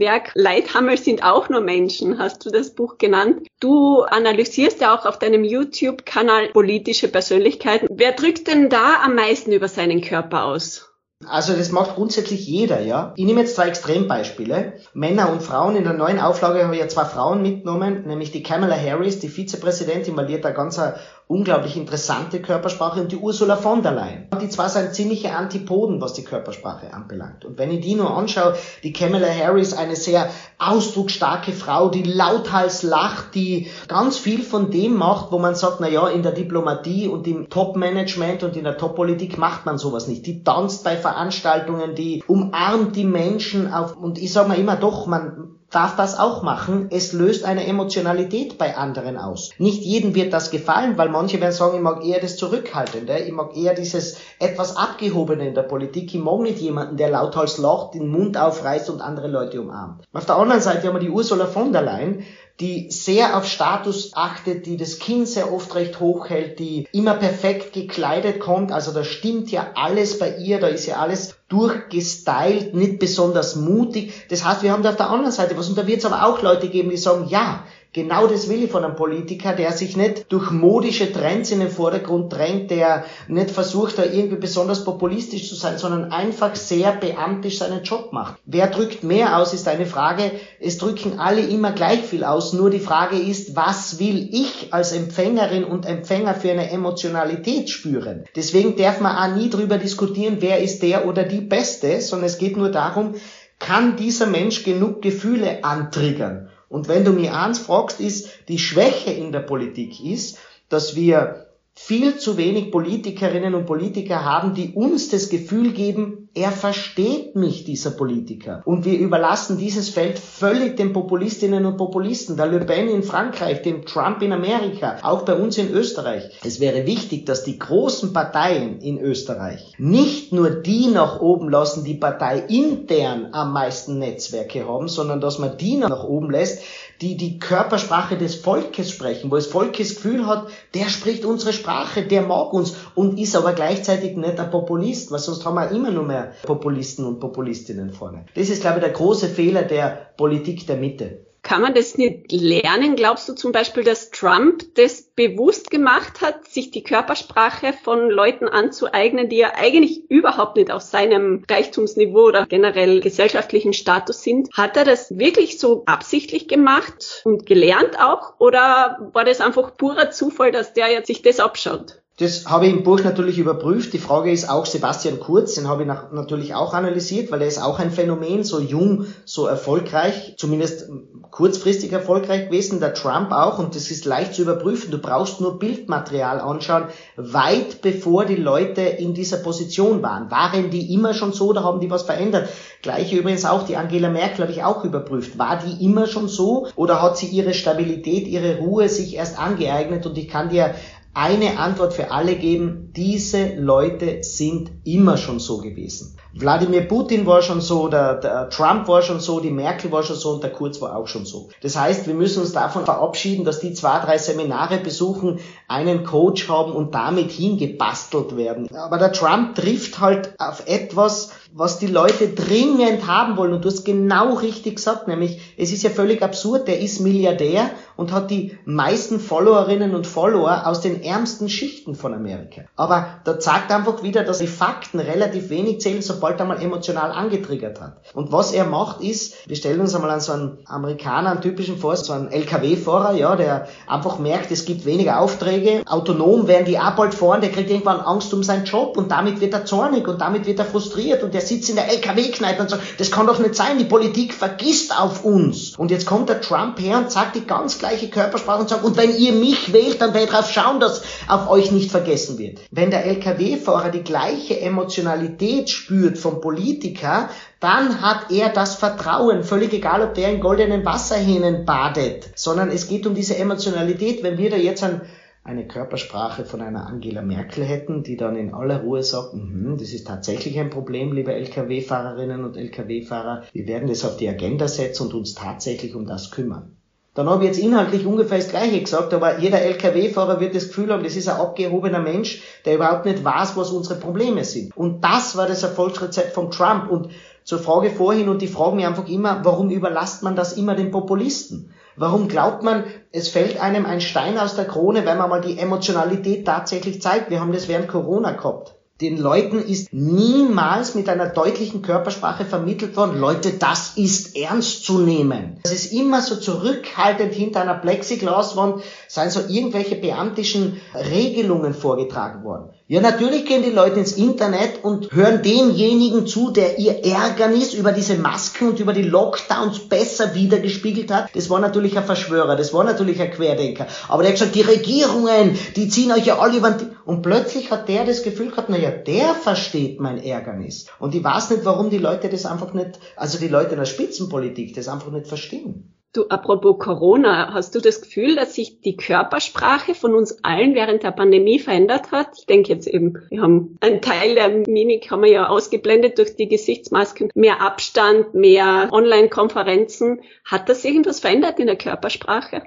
Werk 0.00 0.32
Leithammel 0.34 0.98
sind 0.98 1.22
auch 1.22 1.48
nur 1.48 1.60
Menschen, 1.60 2.18
hast 2.18 2.44
du 2.44 2.50
das 2.50 2.74
Buch 2.74 2.98
genannt. 2.98 3.46
Du 3.60 4.02
analysierst 4.02 4.80
ja 4.80 4.96
auch 4.96 5.06
auf 5.06 5.18
deinem 5.18 5.44
YouTube-Kanal 5.44 6.48
politische 6.48 7.08
Persönlichkeiten. 7.08 7.88
Wer 7.90 8.12
drückt 8.12 8.46
denn 8.46 8.68
da 8.68 9.02
am 9.04 9.14
meisten 9.14 9.52
über 9.52 9.68
seinen 9.68 10.00
Körper 10.00 10.44
aus? 10.44 10.88
Also 11.26 11.54
das 11.54 11.72
macht 11.72 11.96
grundsätzlich 11.96 12.46
jeder, 12.46 12.80
ja. 12.80 13.12
Ich 13.16 13.24
nehme 13.24 13.40
jetzt 13.40 13.56
zwei 13.56 13.66
Extrembeispiele. 13.66 14.74
Männer 14.94 15.32
und 15.32 15.42
Frauen. 15.42 15.74
In 15.74 15.82
der 15.82 15.94
neuen 15.94 16.20
Auflage 16.20 16.62
habe 16.62 16.74
ich 16.74 16.80
ja 16.80 16.86
zwei 16.86 17.04
Frauen 17.04 17.42
mitgenommen, 17.42 18.06
nämlich 18.06 18.30
die 18.30 18.44
Kamala 18.44 18.76
Harris, 18.76 19.18
die 19.18 19.28
Vizepräsidentin, 19.28 20.16
weil 20.16 20.26
die 20.26 20.34
hat 20.34 20.44
da 20.44 20.52
ganz 20.52 20.80
unglaublich 21.28 21.76
interessante 21.76 22.40
Körpersprache 22.40 23.02
und 23.02 23.12
die 23.12 23.16
Ursula 23.16 23.56
von 23.56 23.82
der 23.82 23.92
Leyen. 23.92 24.28
Die 24.40 24.48
zwei 24.48 24.68
sind 24.68 24.94
ziemliche 24.94 25.36
Antipoden, 25.36 26.00
was 26.00 26.14
die 26.14 26.24
Körpersprache 26.24 26.94
anbelangt. 26.94 27.44
Und 27.44 27.58
wenn 27.58 27.70
ich 27.70 27.80
die 27.80 27.94
nur 27.94 28.16
anschaue, 28.16 28.56
die 28.82 28.94
Kamala 28.94 29.28
Harris, 29.28 29.74
eine 29.74 29.94
sehr 29.94 30.30
ausdrucksstarke 30.58 31.52
Frau, 31.52 31.90
die 31.90 32.02
lauthals 32.02 32.82
lacht, 32.82 33.34
die 33.34 33.68
ganz 33.88 34.16
viel 34.16 34.42
von 34.42 34.70
dem 34.70 34.94
macht, 34.94 35.30
wo 35.30 35.38
man 35.38 35.54
sagt, 35.54 35.80
na 35.80 35.88
ja, 35.88 36.08
in 36.08 36.22
der 36.22 36.32
Diplomatie 36.32 37.08
und 37.08 37.26
im 37.26 37.50
Top-Management 37.50 38.42
und 38.42 38.56
in 38.56 38.64
der 38.64 38.78
Top-Politik 38.78 39.36
macht 39.36 39.66
man 39.66 39.76
sowas 39.76 40.08
nicht. 40.08 40.26
Die 40.26 40.42
tanzt 40.42 40.82
bei 40.82 40.96
Veranstaltungen, 40.96 41.94
die 41.94 42.24
umarmt 42.26 42.96
die 42.96 43.04
Menschen 43.04 43.70
auf, 43.70 43.98
und 43.98 44.16
ich 44.16 44.32
sage 44.32 44.48
mir 44.48 44.56
immer 44.56 44.76
doch, 44.76 45.06
man, 45.06 45.57
darf 45.70 45.96
das 45.96 46.18
auch 46.18 46.42
machen. 46.42 46.88
Es 46.90 47.12
löst 47.12 47.44
eine 47.44 47.66
Emotionalität 47.66 48.56
bei 48.56 48.76
anderen 48.76 49.16
aus. 49.16 49.50
Nicht 49.58 49.82
jedem 49.82 50.14
wird 50.14 50.32
das 50.32 50.50
gefallen, 50.50 50.96
weil 50.96 51.10
manche 51.10 51.40
werden 51.40 51.52
sagen, 51.52 51.76
ich 51.76 51.82
mag 51.82 52.04
eher 52.04 52.20
das 52.20 52.36
Zurückhaltende, 52.36 53.18
ich 53.18 53.32
mag 53.32 53.56
eher 53.56 53.74
dieses 53.74 54.18
etwas 54.38 54.76
Abgehobene 54.76 55.48
in 55.48 55.54
der 55.54 55.62
Politik, 55.62 56.14
ich 56.14 56.20
mag 56.20 56.40
nicht 56.40 56.58
jemanden, 56.58 56.96
der 56.96 57.10
lauthals 57.10 57.58
lacht, 57.58 57.94
den 57.94 58.08
Mund 58.08 58.38
aufreißt 58.38 58.88
und 58.90 59.00
andere 59.00 59.28
Leute 59.28 59.60
umarmt. 59.60 60.04
Auf 60.12 60.26
der 60.26 60.36
anderen 60.36 60.60
Seite 60.60 60.88
haben 60.88 60.94
wir 60.94 61.00
die 61.00 61.10
Ursula 61.10 61.46
von 61.46 61.72
der 61.72 61.82
Leyen, 61.82 62.24
die 62.60 62.90
sehr 62.90 63.36
auf 63.36 63.46
Status 63.46 64.10
achtet, 64.14 64.66
die 64.66 64.76
das 64.76 64.98
Kind 64.98 65.28
sehr 65.28 65.52
oft 65.52 65.74
recht 65.76 66.00
hoch 66.00 66.28
hält, 66.28 66.58
die 66.58 66.88
immer 66.92 67.14
perfekt 67.14 67.72
gekleidet 67.72 68.40
kommt. 68.40 68.72
Also 68.72 68.92
da 68.92 69.04
stimmt 69.04 69.50
ja 69.50 69.68
alles 69.74 70.18
bei 70.18 70.36
ihr, 70.38 70.58
da 70.58 70.66
ist 70.66 70.86
ja 70.86 70.96
alles 70.96 71.36
durchgestylt, 71.48 72.74
nicht 72.74 72.98
besonders 72.98 73.54
mutig. 73.54 74.12
Das 74.28 74.44
heißt, 74.44 74.62
wir 74.62 74.72
haben 74.72 74.82
da 74.82 74.90
auf 74.90 74.96
der 74.96 75.10
anderen 75.10 75.32
Seite 75.32 75.56
was. 75.56 75.68
Und 75.68 75.78
da 75.78 75.86
wird 75.86 75.98
es 75.98 76.04
aber 76.04 76.24
auch 76.24 76.42
Leute 76.42 76.68
geben, 76.68 76.90
die 76.90 76.96
sagen, 76.96 77.28
ja, 77.28 77.64
Genau 77.94 78.26
das 78.26 78.50
will 78.50 78.62
ich 78.62 78.70
von 78.70 78.84
einem 78.84 78.96
Politiker, 78.96 79.54
der 79.54 79.72
sich 79.72 79.96
nicht 79.96 80.30
durch 80.30 80.50
modische 80.50 81.10
Trends 81.10 81.50
in 81.50 81.60
den 81.60 81.70
Vordergrund 81.70 82.30
drängt, 82.30 82.70
der 82.70 83.04
nicht 83.28 83.50
versucht, 83.50 83.96
da 83.96 84.04
irgendwie 84.04 84.36
besonders 84.36 84.84
populistisch 84.84 85.48
zu 85.48 85.54
sein, 85.54 85.78
sondern 85.78 86.12
einfach 86.12 86.54
sehr 86.54 86.92
beamtisch 86.92 87.58
seinen 87.58 87.82
Job 87.84 88.12
macht. 88.12 88.38
Wer 88.44 88.66
drückt 88.66 89.04
mehr 89.04 89.38
aus, 89.38 89.54
ist 89.54 89.66
eine 89.68 89.86
Frage. 89.86 90.32
Es 90.60 90.76
drücken 90.76 91.18
alle 91.18 91.40
immer 91.40 91.72
gleich 91.72 92.00
viel 92.00 92.24
aus. 92.24 92.52
Nur 92.52 92.68
die 92.68 92.78
Frage 92.78 93.16
ist, 93.16 93.56
was 93.56 93.98
will 93.98 94.28
ich 94.32 94.72
als 94.72 94.92
Empfängerin 94.92 95.64
und 95.64 95.86
Empfänger 95.86 96.34
für 96.34 96.50
eine 96.50 96.70
Emotionalität 96.70 97.70
spüren? 97.70 98.26
Deswegen 98.36 98.76
darf 98.76 99.00
man 99.00 99.16
auch 99.16 99.34
nie 99.34 99.48
drüber 99.48 99.78
diskutieren, 99.78 100.36
wer 100.40 100.60
ist 100.60 100.82
der 100.82 101.06
oder 101.06 101.22
die 101.22 101.40
Beste, 101.40 102.02
sondern 102.02 102.26
es 102.26 102.36
geht 102.36 102.58
nur 102.58 102.70
darum, 102.70 103.14
kann 103.58 103.96
dieser 103.96 104.26
Mensch 104.26 104.62
genug 104.62 105.02
Gefühle 105.02 105.64
antriggern? 105.64 106.47
Und 106.68 106.88
wenn 106.88 107.04
du 107.04 107.12
mir 107.12 107.34
eins 107.34 107.58
fragst, 107.58 108.00
ist, 108.00 108.28
die 108.48 108.58
Schwäche 108.58 109.10
in 109.10 109.32
der 109.32 109.40
Politik 109.40 110.04
ist, 110.04 110.38
dass 110.68 110.96
wir 110.96 111.46
viel 111.74 112.18
zu 112.18 112.36
wenig 112.36 112.70
Politikerinnen 112.70 113.54
und 113.54 113.66
Politiker 113.66 114.24
haben, 114.24 114.54
die 114.54 114.72
uns 114.72 115.08
das 115.08 115.28
Gefühl 115.28 115.72
geben, 115.72 116.27
er 116.38 116.52
versteht 116.52 117.34
mich, 117.34 117.64
dieser 117.64 117.90
Politiker. 117.90 118.62
Und 118.64 118.84
wir 118.84 118.96
überlassen 118.96 119.58
dieses 119.58 119.88
Feld 119.88 120.18
völlig 120.18 120.76
den 120.76 120.92
Populistinnen 120.92 121.66
und 121.66 121.76
Populisten, 121.76 122.36
der 122.36 122.46
Le 122.46 122.60
Pen 122.60 122.88
in 122.88 123.02
Frankreich, 123.02 123.62
dem 123.62 123.84
Trump 123.84 124.22
in 124.22 124.32
Amerika, 124.32 124.98
auch 125.02 125.22
bei 125.22 125.34
uns 125.34 125.58
in 125.58 125.72
Österreich. 125.72 126.30
Es 126.44 126.60
wäre 126.60 126.86
wichtig, 126.86 127.26
dass 127.26 127.42
die 127.42 127.58
großen 127.58 128.12
Parteien 128.12 128.80
in 128.80 129.00
Österreich 129.00 129.74
nicht 129.78 130.32
nur 130.32 130.50
die 130.50 130.86
nach 130.86 131.20
oben 131.20 131.50
lassen, 131.50 131.84
die 131.84 131.94
Partei 131.94 132.38
intern 132.48 133.30
am 133.32 133.52
meisten 133.52 133.98
Netzwerke 133.98 134.66
haben, 134.66 134.88
sondern 134.88 135.20
dass 135.20 135.40
man 135.40 135.56
die 135.56 135.76
nach 135.76 136.04
oben 136.04 136.30
lässt, 136.30 136.62
die 137.00 137.16
die 137.16 137.38
Körpersprache 137.38 138.16
des 138.16 138.34
Volkes 138.34 138.90
sprechen, 138.90 139.30
wo 139.30 139.36
das 139.36 139.46
Volk 139.46 139.78
das 139.78 139.94
Gefühl 139.94 140.26
hat, 140.26 140.48
der 140.74 140.88
spricht 140.88 141.24
unsere 141.24 141.52
Sprache, 141.52 142.02
der 142.02 142.22
mag 142.22 142.52
uns 142.52 142.74
und 142.94 143.18
ist 143.18 143.36
aber 143.36 143.52
gleichzeitig 143.52 144.16
nicht 144.16 144.40
ein 144.40 144.50
Populist, 144.50 145.10
weil 145.10 145.20
sonst 145.20 145.44
haben 145.44 145.54
wir 145.54 145.70
immer 145.70 145.90
nur 145.90 146.04
mehr 146.04 146.32
Populisten 146.42 147.04
und 147.04 147.20
Populistinnen 147.20 147.92
vorne. 147.92 148.24
Das 148.34 148.48
ist, 148.48 148.62
glaube 148.62 148.78
ich, 148.78 148.84
der 148.84 148.92
große 148.92 149.28
Fehler 149.28 149.62
der 149.62 150.10
Politik 150.16 150.66
der 150.66 150.76
Mitte. 150.76 151.27
Kann 151.48 151.62
man 151.62 151.72
das 151.72 151.96
nicht 151.96 152.30
lernen? 152.30 152.94
Glaubst 152.94 153.26
du 153.26 153.32
zum 153.32 153.52
Beispiel, 153.52 153.82
dass 153.82 154.10
Trump 154.10 154.74
das 154.74 155.04
bewusst 155.16 155.70
gemacht 155.70 156.20
hat, 156.20 156.46
sich 156.46 156.72
die 156.72 156.82
Körpersprache 156.82 157.72
von 157.72 158.10
Leuten 158.10 158.48
anzueignen, 158.48 159.30
die 159.30 159.38
ja 159.38 159.54
eigentlich 159.54 160.10
überhaupt 160.10 160.56
nicht 160.56 160.70
auf 160.70 160.82
seinem 160.82 161.46
Reichtumsniveau 161.50 162.26
oder 162.26 162.44
generell 162.44 163.00
gesellschaftlichen 163.00 163.72
Status 163.72 164.22
sind? 164.22 164.50
Hat 164.52 164.76
er 164.76 164.84
das 164.84 165.16
wirklich 165.16 165.58
so 165.58 165.84
absichtlich 165.86 166.48
gemacht 166.48 167.22
und 167.24 167.46
gelernt 167.46 167.98
auch? 167.98 168.38
Oder 168.38 169.08
war 169.14 169.24
das 169.24 169.40
einfach 169.40 169.74
purer 169.78 170.10
Zufall, 170.10 170.52
dass 170.52 170.74
der 170.74 170.92
jetzt 170.92 171.06
sich 171.06 171.22
das 171.22 171.40
abschaut? 171.40 172.02
Das 172.18 172.46
habe 172.46 172.66
ich 172.66 172.72
im 172.72 172.82
Buch 172.82 173.00
natürlich 173.04 173.38
überprüft. 173.38 173.92
Die 173.92 173.98
Frage 173.98 174.32
ist 174.32 174.50
auch 174.50 174.66
Sebastian 174.66 175.20
Kurz, 175.20 175.54
den 175.54 175.68
habe 175.68 175.82
ich 175.82 175.88
natürlich 175.88 176.52
auch 176.52 176.74
analysiert, 176.74 177.30
weil 177.30 177.42
er 177.42 177.46
ist 177.46 177.62
auch 177.62 177.78
ein 177.78 177.92
Phänomen, 177.92 178.42
so 178.42 178.58
jung, 178.58 179.06
so 179.24 179.46
erfolgreich, 179.46 180.34
zumindest 180.36 180.88
kurzfristig 181.30 181.92
erfolgreich 181.92 182.46
gewesen, 182.46 182.80
der 182.80 182.94
Trump 182.94 183.30
auch, 183.30 183.60
und 183.60 183.76
das 183.76 183.92
ist 183.92 184.04
leicht 184.04 184.34
zu 184.34 184.42
überprüfen. 184.42 184.90
Du 184.90 184.98
brauchst 184.98 185.40
nur 185.40 185.60
Bildmaterial 185.60 186.40
anschauen, 186.40 186.86
weit 187.16 187.82
bevor 187.82 188.24
die 188.24 188.34
Leute 188.34 188.80
in 188.80 189.14
dieser 189.14 189.36
Position 189.36 190.02
waren. 190.02 190.28
Waren 190.28 190.70
die 190.70 190.92
immer 190.92 191.14
schon 191.14 191.32
so 191.32 191.50
oder 191.50 191.62
haben 191.62 191.78
die 191.78 191.90
was 191.90 192.02
verändert? 192.02 192.48
Gleiche 192.82 193.16
übrigens 193.16 193.44
auch, 193.44 193.62
die 193.62 193.76
Angela 193.76 194.08
Merkel 194.08 194.42
habe 194.42 194.52
ich 194.52 194.64
auch 194.64 194.84
überprüft. 194.84 195.38
War 195.38 195.60
die 195.64 195.84
immer 195.84 196.08
schon 196.08 196.26
so 196.26 196.66
oder 196.74 197.00
hat 197.00 197.16
sie 197.16 197.26
ihre 197.26 197.54
Stabilität, 197.54 198.26
ihre 198.26 198.58
Ruhe 198.58 198.88
sich 198.88 199.14
erst 199.14 199.38
angeeignet? 199.38 200.04
Und 200.04 200.18
ich 200.18 200.28
kann 200.28 200.48
dir 200.48 200.74
eine 201.18 201.58
Antwort 201.58 201.94
für 201.94 202.12
alle 202.12 202.36
geben, 202.36 202.92
diese 202.94 203.56
Leute 203.56 204.22
sind 204.22 204.70
immer 204.84 205.16
schon 205.16 205.40
so 205.40 205.58
gewesen. 205.58 206.16
Wladimir 206.32 206.82
Putin 206.82 207.26
war 207.26 207.42
schon 207.42 207.60
so, 207.60 207.88
der, 207.88 208.14
der, 208.14 208.50
Trump 208.50 208.86
war 208.86 209.02
schon 209.02 209.18
so, 209.18 209.40
die 209.40 209.50
Merkel 209.50 209.90
war 209.90 210.04
schon 210.04 210.14
so 210.14 210.30
und 210.30 210.44
der 210.44 210.52
Kurz 210.52 210.80
war 210.80 210.94
auch 210.94 211.08
schon 211.08 211.26
so. 211.26 211.48
Das 211.60 211.76
heißt, 211.76 212.06
wir 212.06 212.14
müssen 212.14 212.42
uns 212.42 212.52
davon 212.52 212.84
verabschieden, 212.84 213.44
dass 213.44 213.58
die 213.58 213.72
zwei, 213.72 213.98
drei 213.98 214.16
Seminare 214.18 214.78
besuchen, 214.78 215.40
einen 215.66 216.04
Coach 216.04 216.48
haben 216.48 216.70
und 216.70 216.94
damit 216.94 217.32
hingebastelt 217.32 218.36
werden. 218.36 218.68
Aber 218.76 218.98
der 218.98 219.10
Trump 219.10 219.56
trifft 219.56 219.98
halt 219.98 220.38
auf 220.38 220.68
etwas, 220.68 221.32
was 221.52 221.78
die 221.78 221.86
Leute 221.86 222.28
dringend 222.28 223.06
haben 223.06 223.36
wollen. 223.36 223.52
Und 223.52 223.64
du 223.64 223.68
hast 223.68 223.84
genau 223.84 224.34
richtig 224.34 224.76
gesagt, 224.76 225.08
nämlich 225.08 225.54
es 225.56 225.72
ist 225.72 225.82
ja 225.82 225.90
völlig 225.90 226.22
absurd, 226.22 226.68
der 226.68 226.80
ist 226.80 227.00
Milliardär 227.00 227.70
und 227.96 228.12
hat 228.12 228.30
die 228.30 228.56
meisten 228.64 229.18
Followerinnen 229.18 229.94
und 229.94 230.06
Follower 230.06 230.66
aus 230.66 230.80
den 230.80 231.02
ärmsten 231.02 231.48
Schichten 231.48 231.94
von 231.94 232.14
Amerika. 232.14 232.62
Aber 232.76 233.06
da 233.24 233.40
zeigt 233.40 233.72
einfach 233.72 234.02
wieder, 234.02 234.24
dass 234.24 234.38
die 234.38 234.46
Fakten 234.46 235.00
relativ 235.00 235.48
wenig 235.50 235.80
zählen, 235.80 236.02
sobald 236.02 236.38
er 236.38 236.46
mal 236.46 236.62
emotional 236.62 237.10
angetriggert 237.10 237.80
hat. 237.80 237.96
Und 238.14 238.30
was 238.30 238.52
er 238.52 238.66
macht 238.66 239.00
ist, 239.00 239.48
wir 239.48 239.56
stellen 239.56 239.80
uns 239.80 239.94
einmal 239.94 240.10
an 240.10 240.20
so 240.20 240.32
einen 240.32 240.58
Amerikaner, 240.66 241.30
einen 241.30 241.40
typischen 241.40 241.78
vor, 241.78 241.96
so 241.96 242.12
einen 242.12 242.30
LKW-Fahrer, 242.30 243.14
ja, 243.14 243.36
der 243.36 243.68
einfach 243.86 244.18
merkt, 244.18 244.50
es 244.50 244.64
gibt 244.64 244.84
weniger 244.84 245.18
Aufträge, 245.18 245.82
autonom 245.86 246.46
werden 246.46 246.66
die 246.66 246.78
auch 246.78 246.92
bald 246.92 247.14
fahren, 247.14 247.40
der 247.40 247.50
kriegt 247.50 247.70
irgendwann 247.70 248.00
Angst 248.00 248.32
um 248.34 248.42
seinen 248.42 248.64
Job 248.64 248.96
und 248.96 249.10
damit 249.10 249.40
wird 249.40 249.54
er 249.54 249.64
zornig 249.64 250.06
und 250.06 250.20
damit 250.20 250.46
wird 250.46 250.58
er 250.58 250.66
frustriert 250.66 251.22
und 251.22 251.34
der 251.38 251.46
sitzt 251.46 251.70
in 251.70 251.76
der 251.76 251.88
LKW-Kneipe 251.88 252.62
und 252.62 252.68
sagt, 252.68 252.82
das 252.98 253.12
kann 253.12 253.28
doch 253.28 253.38
nicht 253.38 253.54
sein, 253.54 253.78
die 253.78 253.84
Politik 253.84 254.34
vergisst 254.34 254.98
auf 254.98 255.24
uns. 255.24 255.76
Und 255.76 255.92
jetzt 255.92 256.04
kommt 256.04 256.28
der 256.28 256.40
Trump 256.40 256.80
her 256.80 256.98
und 256.98 257.12
sagt 257.12 257.36
die 257.36 257.46
ganz 257.46 257.78
gleiche 257.78 258.08
Körpersprache 258.08 258.60
und 258.60 258.68
sagt, 258.68 258.82
und 258.82 258.96
wenn 258.96 259.16
ihr 259.16 259.32
mich 259.32 259.72
wählt, 259.72 260.00
dann 260.00 260.14
werde 260.14 260.24
ich 260.24 260.30
darauf 260.32 260.50
schauen, 260.50 260.80
dass 260.80 261.02
auf 261.28 261.48
euch 261.48 261.70
nicht 261.70 261.92
vergessen 261.92 262.38
wird. 262.38 262.58
Wenn 262.72 262.90
der 262.90 263.04
LKW-Fahrer 263.04 263.90
die 263.90 264.02
gleiche 264.02 264.60
Emotionalität 264.60 265.70
spürt 265.70 266.18
vom 266.18 266.40
Politiker, 266.40 267.30
dann 267.60 268.02
hat 268.02 268.32
er 268.32 268.48
das 268.48 268.74
Vertrauen, 268.74 269.44
völlig 269.44 269.72
egal, 269.72 270.02
ob 270.02 270.14
der 270.14 270.30
in 270.30 270.40
goldenen 270.40 270.84
Wasserhähnen 270.84 271.64
badet, 271.64 272.30
sondern 272.34 272.70
es 272.70 272.88
geht 272.88 273.06
um 273.06 273.14
diese 273.14 273.36
Emotionalität. 273.36 274.24
Wenn 274.24 274.38
wir 274.38 274.50
da 274.50 274.56
jetzt 274.56 274.82
ein 274.82 275.02
eine 275.48 275.66
Körpersprache 275.66 276.44
von 276.44 276.60
einer 276.60 276.86
Angela 276.86 277.22
Merkel 277.22 277.64
hätten, 277.64 278.02
die 278.02 278.18
dann 278.18 278.36
in 278.36 278.52
aller 278.52 278.82
Ruhe 278.82 279.02
sagt, 279.02 279.32
mm 279.32 279.78
das 279.78 279.92
ist 279.92 280.06
tatsächlich 280.06 280.58
ein 280.58 280.68
Problem, 280.68 281.12
liebe 281.12 281.32
Lkw-Fahrerinnen 281.32 282.44
und 282.44 282.56
Lkw-Fahrer, 282.56 283.44
wir 283.52 283.66
werden 283.66 283.88
das 283.88 284.04
auf 284.04 284.18
die 284.18 284.28
Agenda 284.28 284.68
setzen 284.68 285.04
und 285.06 285.14
uns 285.14 285.34
tatsächlich 285.34 285.94
um 285.94 286.06
das 286.06 286.30
kümmern. 286.30 286.76
Dann 287.14 287.30
habe 287.30 287.44
ich 287.44 287.50
jetzt 287.50 287.60
inhaltlich 287.60 288.04
ungefähr 288.04 288.38
das 288.38 288.50
Gleiche 288.50 288.80
gesagt, 288.80 289.14
aber 289.14 289.38
jeder 289.38 289.62
Lkw-Fahrer 289.62 290.38
wird 290.38 290.54
das 290.54 290.68
Gefühl 290.68 290.92
haben, 290.92 291.02
das 291.02 291.16
ist 291.16 291.28
ein 291.28 291.40
abgehobener 291.40 292.00
Mensch, 292.00 292.42
der 292.66 292.74
überhaupt 292.74 293.06
nicht 293.06 293.24
weiß, 293.24 293.56
was 293.56 293.70
unsere 293.70 293.98
Probleme 293.98 294.44
sind. 294.44 294.76
Und 294.76 295.02
das 295.02 295.36
war 295.36 295.46
das 295.46 295.62
Erfolgsrezept 295.62 296.34
von 296.34 296.50
Trump. 296.50 296.90
Und 296.90 297.08
zur 297.42 297.58
Frage 297.58 297.90
vorhin, 297.90 298.28
und 298.28 298.42
die 298.42 298.48
fragen 298.48 298.76
mich 298.76 298.86
einfach 298.86 299.08
immer, 299.08 299.40
warum 299.44 299.70
überlasst 299.70 300.22
man 300.22 300.36
das 300.36 300.52
immer 300.52 300.74
den 300.74 300.90
Populisten? 300.90 301.70
Warum 302.00 302.28
glaubt 302.28 302.62
man, 302.62 302.84
es 303.10 303.28
fällt 303.28 303.60
einem 303.60 303.84
ein 303.84 304.00
Stein 304.00 304.38
aus 304.38 304.54
der 304.54 304.66
Krone, 304.66 305.04
wenn 305.04 305.18
man 305.18 305.28
mal 305.28 305.40
die 305.40 305.58
Emotionalität 305.58 306.46
tatsächlich 306.46 307.02
zeigt? 307.02 307.28
Wir 307.28 307.40
haben 307.40 307.50
das 307.50 307.66
während 307.66 307.88
Corona 307.88 308.30
gehabt. 308.30 308.76
Den 309.00 309.16
Leuten 309.16 309.60
ist 309.60 309.92
niemals 309.92 310.94
mit 310.94 311.08
einer 311.08 311.28
deutlichen 311.28 311.82
Körpersprache 311.82 312.44
vermittelt 312.44 312.96
worden, 312.96 313.18
Leute, 313.18 313.52
das 313.52 313.96
ist 313.96 314.36
ernst 314.36 314.84
zu 314.84 314.98
nehmen. 314.98 315.58
Es 315.64 315.72
ist 315.72 315.92
immer 315.92 316.22
so 316.22 316.36
zurückhaltend 316.36 317.32
hinter 317.32 317.62
einer 317.62 317.74
Plexiglaswand, 317.78 318.82
seien 319.08 319.30
so 319.30 319.40
irgendwelche 319.48 319.96
beamtischen 319.96 320.80
Regelungen 320.94 321.74
vorgetragen 321.74 322.44
worden. 322.44 322.70
Ja, 322.90 323.02
natürlich 323.02 323.44
gehen 323.44 323.62
die 323.62 323.68
Leute 323.68 323.98
ins 323.98 324.12
Internet 324.12 324.82
und 324.82 325.12
hören 325.12 325.42
demjenigen 325.42 326.26
zu, 326.26 326.50
der 326.50 326.78
ihr 326.78 327.04
Ärgernis 327.04 327.74
über 327.74 327.92
diese 327.92 328.14
Masken 328.14 328.70
und 328.70 328.80
über 328.80 328.94
die 328.94 329.02
Lockdowns 329.02 329.90
besser 329.90 330.34
wiedergespiegelt 330.34 331.12
hat. 331.12 331.28
Das 331.36 331.50
war 331.50 331.60
natürlich 331.60 331.98
ein 331.98 332.04
Verschwörer, 332.04 332.56
das 332.56 332.72
war 332.72 332.84
natürlich 332.84 333.20
ein 333.20 333.30
Querdenker. 333.30 333.88
Aber 334.08 334.22
der 334.22 334.32
hat 334.32 334.38
gesagt, 334.38 334.54
die 334.54 334.62
Regierungen, 334.62 335.58
die 335.76 335.90
ziehen 335.90 336.12
euch 336.12 336.24
ja 336.24 336.38
alle 336.38 336.56
über 336.56 336.70
den... 336.70 336.96
Und 337.04 337.20
plötzlich 337.20 337.70
hat 337.70 337.90
der 337.90 338.06
das 338.06 338.22
Gefühl 338.22 338.48
gehabt, 338.48 338.70
naja, 338.70 338.90
der 338.90 339.34
versteht 339.34 340.00
mein 340.00 340.16
Ärgernis. 340.24 340.86
Und 340.98 341.14
ich 341.14 341.22
weiß 341.22 341.50
nicht, 341.50 341.66
warum 341.66 341.90
die 341.90 341.98
Leute 341.98 342.30
das 342.30 342.46
einfach 342.46 342.72
nicht, 342.72 342.98
also 343.16 343.36
die 343.36 343.48
Leute 343.48 343.72
in 343.72 343.80
der 343.80 343.84
Spitzenpolitik 343.84 344.74
das 344.74 344.88
einfach 344.88 345.10
nicht 345.10 345.26
verstehen. 345.26 345.92
Du, 346.14 346.26
apropos 346.28 346.78
Corona, 346.78 347.52
hast 347.52 347.74
du 347.74 347.80
das 347.80 348.00
Gefühl, 348.00 348.34
dass 348.34 348.54
sich 348.54 348.80
die 348.80 348.96
Körpersprache 348.96 349.94
von 349.94 350.14
uns 350.14 350.42
allen 350.42 350.74
während 350.74 351.02
der 351.02 351.10
Pandemie 351.10 351.58
verändert 351.58 352.12
hat? 352.12 352.28
Ich 352.38 352.46
denke 352.46 352.72
jetzt 352.72 352.86
eben, 352.86 353.18
wir 353.28 353.42
haben 353.42 353.76
einen 353.80 354.00
Teil 354.00 354.34
der 354.34 354.48
Mimik 354.48 355.10
haben 355.10 355.22
wir 355.22 355.30
ja 355.30 355.48
ausgeblendet 355.48 356.16
durch 356.16 356.34
die 356.34 356.48
Gesichtsmasken, 356.48 357.30
mehr 357.34 357.60
Abstand, 357.60 358.32
mehr 358.32 358.88
Online-Konferenzen. 358.90 360.22
Hat 360.46 360.70
das 360.70 360.82
irgendwas 360.82 361.20
verändert 361.20 361.60
in 361.60 361.66
der 361.66 361.76
Körpersprache? 361.76 362.62